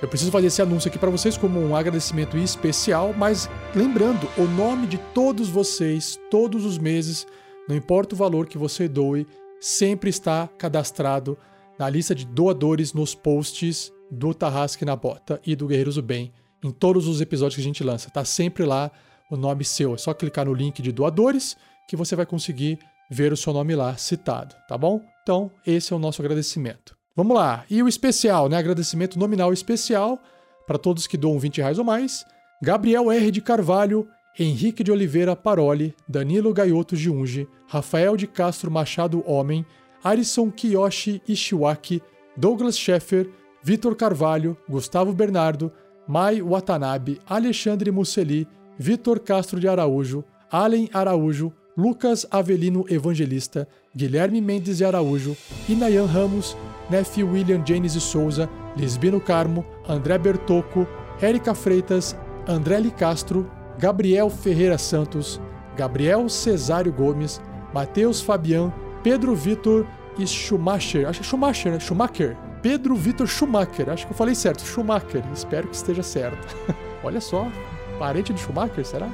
Eu 0.00 0.08
preciso 0.08 0.32
fazer 0.32 0.48
esse 0.48 0.60
anúncio 0.60 0.88
aqui 0.88 0.98
para 0.98 1.10
vocês 1.10 1.36
como 1.36 1.60
um 1.60 1.76
agradecimento 1.76 2.36
especial, 2.36 3.14
mas 3.16 3.48
lembrando, 3.72 4.28
o 4.36 4.42
nome 4.42 4.88
de 4.88 4.98
todos 5.14 5.48
vocês, 5.48 6.18
todos 6.28 6.64
os 6.64 6.76
meses, 6.76 7.24
não 7.68 7.76
importa 7.76 8.14
o 8.14 8.18
valor 8.18 8.48
que 8.48 8.58
você 8.58 8.88
doe, 8.88 9.26
sempre 9.60 10.10
está 10.10 10.48
cadastrado 10.58 11.38
na 11.78 11.88
lista 11.88 12.16
de 12.16 12.26
doadores 12.26 12.92
nos 12.92 13.14
posts 13.14 13.92
do 14.10 14.34
Tarrasque 14.34 14.84
na 14.84 14.96
Bota 14.96 15.40
e 15.46 15.54
do 15.54 15.68
Guerreiros 15.68 15.94
do 15.94 16.02
Bem, 16.02 16.32
em 16.64 16.70
todos 16.70 17.06
os 17.06 17.20
episódios 17.20 17.54
que 17.54 17.60
a 17.60 17.64
gente 17.64 17.84
lança. 17.84 18.10
Tá 18.10 18.24
sempre 18.24 18.64
lá 18.64 18.90
o 19.30 19.36
nome 19.36 19.64
seu. 19.64 19.94
É 19.94 19.98
só 19.98 20.12
clicar 20.12 20.46
no 20.46 20.52
link 20.52 20.82
de 20.82 20.90
doadores 20.90 21.56
que 21.88 21.96
você 21.96 22.16
vai 22.16 22.26
conseguir 22.26 22.78
ver 23.12 23.32
o 23.32 23.36
seu 23.36 23.52
nome 23.52 23.76
lá 23.76 23.96
citado, 23.96 24.54
tá 24.66 24.78
bom? 24.78 25.02
Então, 25.22 25.50
esse 25.66 25.92
é 25.92 25.96
o 25.96 25.98
nosso 25.98 26.22
agradecimento. 26.22 26.96
Vamos 27.14 27.36
lá. 27.36 27.64
E 27.68 27.82
o 27.82 27.88
especial, 27.88 28.48
né? 28.48 28.56
Agradecimento 28.56 29.18
nominal 29.18 29.52
especial 29.52 30.18
para 30.66 30.78
todos 30.78 31.06
que 31.06 31.18
doam 31.18 31.38
20 31.38 31.58
reais 31.58 31.78
ou 31.78 31.84
mais. 31.84 32.24
Gabriel 32.62 33.12
R. 33.12 33.30
de 33.30 33.42
Carvalho, 33.42 34.08
Henrique 34.38 34.82
de 34.82 34.90
Oliveira 34.90 35.36
Paroli, 35.36 35.94
Danilo 36.08 36.54
Gaioto 36.54 36.96
Giunge, 36.96 37.46
Rafael 37.66 38.16
de 38.16 38.26
Castro 38.26 38.70
Machado 38.70 39.22
Homem, 39.26 39.66
Arison 40.02 40.50
Kiyoshi 40.50 41.20
Ishiwaki, 41.28 42.02
Douglas 42.36 42.78
Scheffer, 42.78 43.28
Vitor 43.62 43.94
Carvalho, 43.94 44.56
Gustavo 44.68 45.12
Bernardo, 45.12 45.70
Mai 46.08 46.40
Watanabe, 46.40 47.20
Alexandre 47.28 47.90
Musseli, 47.90 48.48
Vitor 48.78 49.20
Castro 49.20 49.60
de 49.60 49.68
Araújo, 49.68 50.24
Allen 50.50 50.88
Araújo, 50.92 51.52
Lucas 51.76 52.26
Avelino 52.30 52.84
Evangelista, 52.88 53.66
Guilherme 53.94 54.40
Mendes 54.40 54.78
de 54.78 54.84
Araújo, 54.84 55.36
Inayan 55.68 56.06
Ramos, 56.06 56.56
Neff 56.90 57.22
William 57.22 57.62
James 57.66 57.94
de 57.94 58.00
Souza, 58.00 58.48
Lisbino 58.76 59.20
Carmo, 59.20 59.64
André 59.88 60.18
Bertocco, 60.18 60.86
Érica 61.20 61.54
Freitas, 61.54 62.16
André 62.46 62.78
Li 62.78 62.90
Castro, 62.90 63.48
Gabriel 63.78 64.28
Ferreira 64.28 64.76
Santos, 64.76 65.40
Gabriel 65.76 66.28
Cesário 66.28 66.92
Gomes, 66.92 67.40
Matheus 67.72 68.20
Fabian, 68.20 68.72
Pedro 69.02 69.34
Vitor 69.34 69.86
e 70.18 70.26
Schumacher. 70.26 71.08
Acho 71.08 71.20
que 71.20 71.26
é 71.26 71.28
Schumacher, 71.28 71.72
né? 71.72 71.80
Schumacher. 71.80 72.36
Pedro 72.60 72.94
Vitor 72.94 73.26
Schumacher. 73.26 73.88
Acho 73.88 74.06
que 74.06 74.12
eu 74.12 74.16
falei 74.16 74.34
certo. 74.34 74.62
Schumacher. 74.62 75.24
Espero 75.32 75.68
que 75.68 75.74
esteja 75.74 76.02
certo. 76.02 76.54
Olha 77.02 77.20
só. 77.20 77.50
Parente 77.98 78.32
de 78.32 78.40
Schumacher, 78.40 78.84
será? 78.84 79.08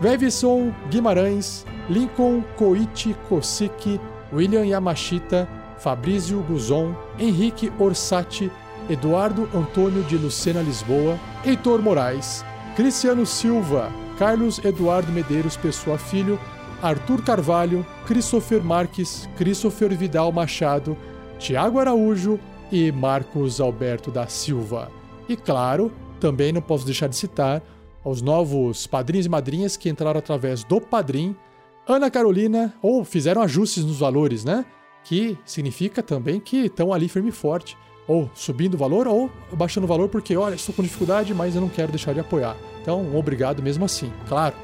Vevison 0.00 0.72
Guimarães, 0.88 1.66
Lincoln 1.90 2.42
Koichi 2.56 3.14
Kosiki, 3.28 4.00
William 4.32 4.64
Yamashita, 4.64 5.46
Fabrício 5.78 6.40
Guzon, 6.40 6.94
Henrique 7.18 7.70
Orsatti, 7.78 8.50
Eduardo 8.88 9.46
Antônio 9.54 10.02
de 10.04 10.16
Lucena 10.16 10.62
Lisboa, 10.62 11.18
Heitor 11.44 11.82
Moraes, 11.82 12.42
Cristiano 12.74 13.26
Silva, 13.26 13.92
Carlos 14.18 14.58
Eduardo 14.64 15.12
Medeiros 15.12 15.56
Pessoa 15.56 15.98
Filho, 15.98 16.40
Arthur 16.82 17.22
Carvalho, 17.22 17.84
Christopher 18.06 18.64
Marques, 18.64 19.28
Christopher 19.36 19.94
Vidal 19.94 20.32
Machado, 20.32 20.96
Tiago 21.38 21.78
Araújo 21.78 22.40
e 22.72 22.90
Marcos 22.90 23.60
Alberto 23.60 24.10
da 24.10 24.26
Silva. 24.26 24.90
E 25.28 25.36
claro, 25.36 25.92
também 26.18 26.52
não 26.52 26.62
posso 26.62 26.86
deixar 26.86 27.06
de 27.06 27.16
citar 27.16 27.62
os 28.04 28.22
novos 28.22 28.86
padrinhos 28.86 29.26
e 29.26 29.28
madrinhas 29.28 29.76
que 29.76 29.88
entraram 29.88 30.18
através 30.18 30.64
do 30.64 30.80
Padrim, 30.80 31.36
Ana 31.86 32.10
Carolina, 32.10 32.74
ou 32.82 33.04
fizeram 33.04 33.42
ajustes 33.42 33.84
nos 33.84 33.98
valores, 33.98 34.44
né? 34.44 34.64
Que 35.04 35.36
significa 35.44 36.02
também 36.02 36.38
que 36.40 36.66
estão 36.66 36.92
ali 36.92 37.08
firme 37.08 37.30
e 37.30 37.32
forte, 37.32 37.76
ou 38.06 38.30
subindo 38.34 38.74
o 38.74 38.78
valor, 38.78 39.06
ou 39.06 39.30
baixando 39.52 39.84
o 39.84 39.88
valor, 39.88 40.08
porque 40.08 40.36
olha, 40.36 40.54
estou 40.54 40.74
com 40.74 40.82
dificuldade, 40.82 41.34
mas 41.34 41.54
eu 41.54 41.60
não 41.60 41.68
quero 41.68 41.92
deixar 41.92 42.12
de 42.12 42.20
apoiar. 42.20 42.56
Então, 42.80 43.16
obrigado 43.16 43.62
mesmo 43.62 43.84
assim, 43.84 44.12
claro. 44.28 44.54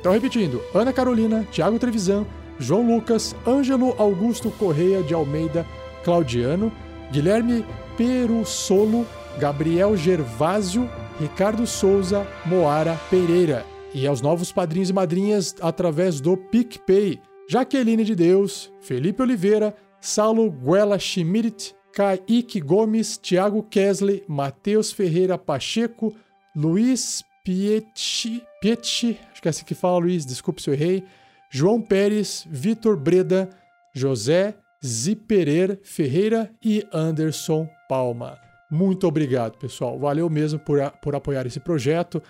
Então, 0.00 0.12
repetindo: 0.12 0.60
Ana 0.74 0.92
Carolina, 0.92 1.46
Tiago 1.50 1.78
Trevisan, 1.78 2.26
João 2.58 2.86
Lucas, 2.86 3.34
Ângelo 3.46 3.94
Augusto 3.98 4.50
Correia 4.50 5.02
de 5.02 5.14
Almeida, 5.14 5.66
Claudiano, 6.04 6.72
Guilherme 7.10 7.64
Perussolo, 7.96 9.06
Gabriel 9.38 9.96
Gervásio, 9.96 10.88
Ricardo 11.20 11.66
Souza, 11.66 12.26
Moara 12.44 12.98
Pereira. 13.08 13.64
E 13.94 14.06
aos 14.06 14.20
novos 14.20 14.50
padrinhos 14.50 14.90
e 14.90 14.92
madrinhas 14.92 15.54
através 15.60 16.20
do 16.20 16.36
PicPay: 16.36 17.20
Jaqueline 17.48 18.04
de 18.04 18.14
Deus, 18.14 18.72
Felipe 18.80 19.22
Oliveira, 19.22 19.74
Saulo 20.00 20.50
Guela 20.50 20.98
Schmidt, 20.98 21.74
Kaique 21.92 22.60
Gomes, 22.60 23.16
Tiago 23.16 23.62
Kesley, 23.62 24.24
Matheus 24.26 24.90
Ferreira 24.90 25.38
Pacheco, 25.38 26.14
Luiz 26.56 27.22
Pietchi, 27.44 28.42
Pietchi, 28.60 29.18
acho 29.30 29.40
que 29.40 29.48
é 29.48 29.50
assim 29.50 29.64
que 29.64 29.74
fala, 29.74 29.98
Luiz, 29.98 30.24
desculpe 30.26 30.62
se 30.62 30.70
eu 30.70 30.74
errei, 30.74 31.04
João 31.50 31.80
Pérez, 31.80 32.44
Vitor 32.50 32.96
Breda, 32.96 33.48
José 33.94 34.56
Ziperer 34.84 35.80
Ferreira 35.82 36.50
e 36.62 36.86
Anderson 36.92 37.68
Palma. 37.88 38.43
Muito 38.74 39.06
obrigado, 39.06 39.56
pessoal. 39.56 39.96
Valeu 39.96 40.28
mesmo 40.28 40.58
por, 40.58 40.80
por 41.00 41.14
apoiar 41.14 41.46
esse 41.46 41.60
projeto. 41.60 42.20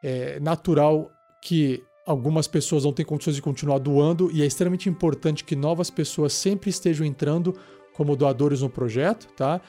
É 0.00 0.38
natural 0.38 1.10
que 1.42 1.82
algumas 2.06 2.46
pessoas 2.46 2.84
não 2.84 2.92
têm 2.92 3.04
condições 3.04 3.34
de 3.34 3.42
continuar 3.42 3.78
doando 3.78 4.30
e 4.32 4.40
é 4.40 4.46
extremamente 4.46 4.88
importante 4.88 5.42
que 5.42 5.56
novas 5.56 5.90
pessoas 5.90 6.32
sempre 6.32 6.70
estejam 6.70 7.04
entrando 7.04 7.52
como 7.94 8.14
doadores 8.14 8.62
no 8.62 8.70
projeto, 8.70 9.26
tá? 9.36 9.60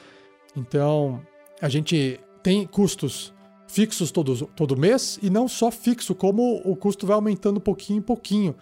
Então, 0.55 1.19
a 1.59 1.67
gente 1.67 2.19
tem 2.43 2.67
custos 2.67 3.33
fixos 3.67 4.11
todo, 4.11 4.45
todo 4.55 4.77
mês 4.77 5.17
e 5.23 5.31
não 5.31 5.47
só 5.47 5.71
fixo, 5.71 6.13
como 6.13 6.61
o 6.63 6.75
custo 6.75 7.07
vai 7.07 7.15
aumentando 7.15 7.59
pouquinho 7.59 7.97
em 7.97 8.03
pouquinho. 8.03 8.55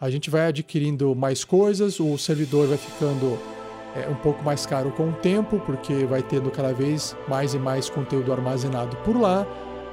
A 0.00 0.08
gente 0.08 0.30
vai 0.30 0.46
adquirindo 0.46 1.16
mais 1.16 1.42
coisas, 1.42 1.98
o 1.98 2.16
servidor 2.16 2.68
vai 2.68 2.78
ficando 2.78 3.57
é, 3.94 4.08
um 4.08 4.14
pouco 4.14 4.44
mais 4.44 4.66
caro 4.66 4.90
com 4.90 5.08
o 5.08 5.12
tempo, 5.12 5.60
porque 5.60 6.04
vai 6.04 6.22
tendo 6.22 6.50
cada 6.50 6.72
vez 6.72 7.16
mais 7.26 7.54
e 7.54 7.58
mais 7.58 7.88
conteúdo 7.88 8.32
armazenado 8.32 8.96
por 8.98 9.18
lá. 9.18 9.46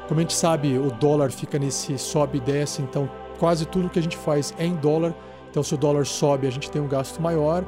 Como 0.08 0.20
a 0.20 0.24
gente 0.24 0.36
sabe, 0.36 0.78
o 0.78 0.92
dólar 0.92 1.32
fica 1.32 1.58
nesse 1.58 1.98
sobe 1.98 2.38
e 2.38 2.42
desce, 2.42 2.82
então 2.82 3.10
quase 3.40 3.66
tudo 3.66 3.90
que 3.90 4.00
a 4.00 4.02
gente 4.02 4.18
faz 4.18 4.54
é 4.58 4.66
em 4.66 4.76
dólar. 4.76 5.14
Então, 5.50 5.64
se 5.64 5.74
o 5.74 5.78
dólar 5.78 6.06
sobe, 6.06 6.48
a 6.48 6.52
gente 6.52 6.70
tem 6.70 6.82
um 6.82 6.88
gasto 6.88 7.22
maior. 7.22 7.64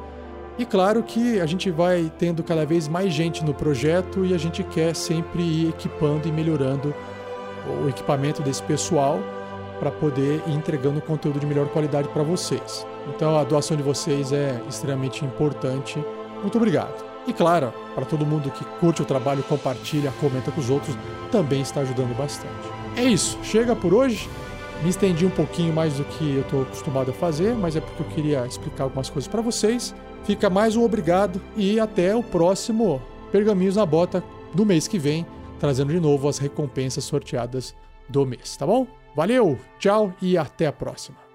E 0.58 0.66
claro 0.66 1.04
que 1.04 1.40
a 1.40 1.46
gente 1.46 1.70
vai 1.70 2.12
tendo 2.18 2.44
cada 2.44 2.66
vez 2.66 2.88
mais 2.88 3.14
gente 3.14 3.46
no 3.46 3.54
projeto 3.54 4.26
e 4.26 4.34
a 4.34 4.38
gente 4.38 4.64
quer 4.64 4.96
sempre 4.96 5.42
ir 5.42 5.70
equipando 5.70 6.28
e 6.28 6.32
melhorando 6.32 6.94
o 7.84 7.88
equipamento 7.88 8.42
desse 8.42 8.64
pessoal 8.64 9.20
para 9.80 9.92
poder 9.92 10.42
ir 10.48 10.54
entregando 10.54 11.00
conteúdo 11.00 11.40
de 11.40 11.46
melhor 11.46 11.68
qualidade 11.70 12.08
para 12.10 12.24
vocês. 12.24 12.86
Então 13.08 13.38
a 13.38 13.44
doação 13.44 13.78
de 13.78 13.84
vocês 13.84 14.34
é 14.34 14.60
extremamente 14.68 15.24
importante. 15.24 16.04
Muito 16.42 16.58
obrigado. 16.58 17.06
E 17.28 17.34
claro, 17.34 17.74
para 17.94 18.06
todo 18.06 18.26
mundo 18.26 18.50
que 18.50 18.64
curte 18.80 19.02
o 19.02 19.06
trabalho, 19.06 19.44
compartilha, 19.44 20.14
comenta 20.22 20.52
com 20.52 20.62
os 20.62 20.70
outros, 20.70 20.96
também 21.32 21.62
está 21.62 21.82
ajudando 21.82 22.16
bastante. 22.18 22.54
É 22.96 23.04
isso, 23.04 23.38
chega 23.44 23.76
por 23.76 23.94
hoje. 23.94 24.30
Me 24.84 24.90
estendi 24.90 25.26
um 25.26 25.30
pouquinho 25.30 25.74
mais 25.74 25.96
do 25.96 26.04
que 26.04 26.36
eu 26.36 26.42
estou 26.42 26.62
acostumado 26.62 27.12
a 27.12 27.14
fazer, 27.14 27.56
mas 27.56 27.76
é 27.76 27.82
porque 27.82 28.04
eu 28.04 28.08
queria 28.08 28.46
explicar 28.46 28.84
algumas 28.84 29.10
coisas 29.10 29.28
para 29.28 29.42
vocês. 29.42 29.94
Fica 30.24 30.50
mais 30.50 30.76
um 30.76 30.84
obrigado 30.84 31.42
e 31.56 31.80
até 31.80 32.16
o 32.16 32.22
próximo 32.22 33.02
Pergaminhos 33.32 33.76
na 33.76 33.86
Bota 33.86 34.24
do 34.54 34.66
mês 34.66 34.88
que 34.88 35.00
vem, 35.00 35.26
trazendo 35.60 35.92
de 35.92 36.00
novo 36.00 36.30
as 36.30 36.38
recompensas 36.38 37.04
sorteadas 37.04 37.76
do 38.08 38.26
mês, 38.26 38.56
tá 38.56 38.66
bom? 38.66 38.88
Valeu, 39.16 39.58
tchau 39.80 40.14
e 40.22 40.38
até 40.38 40.68
a 40.68 40.72
próxima. 40.72 41.27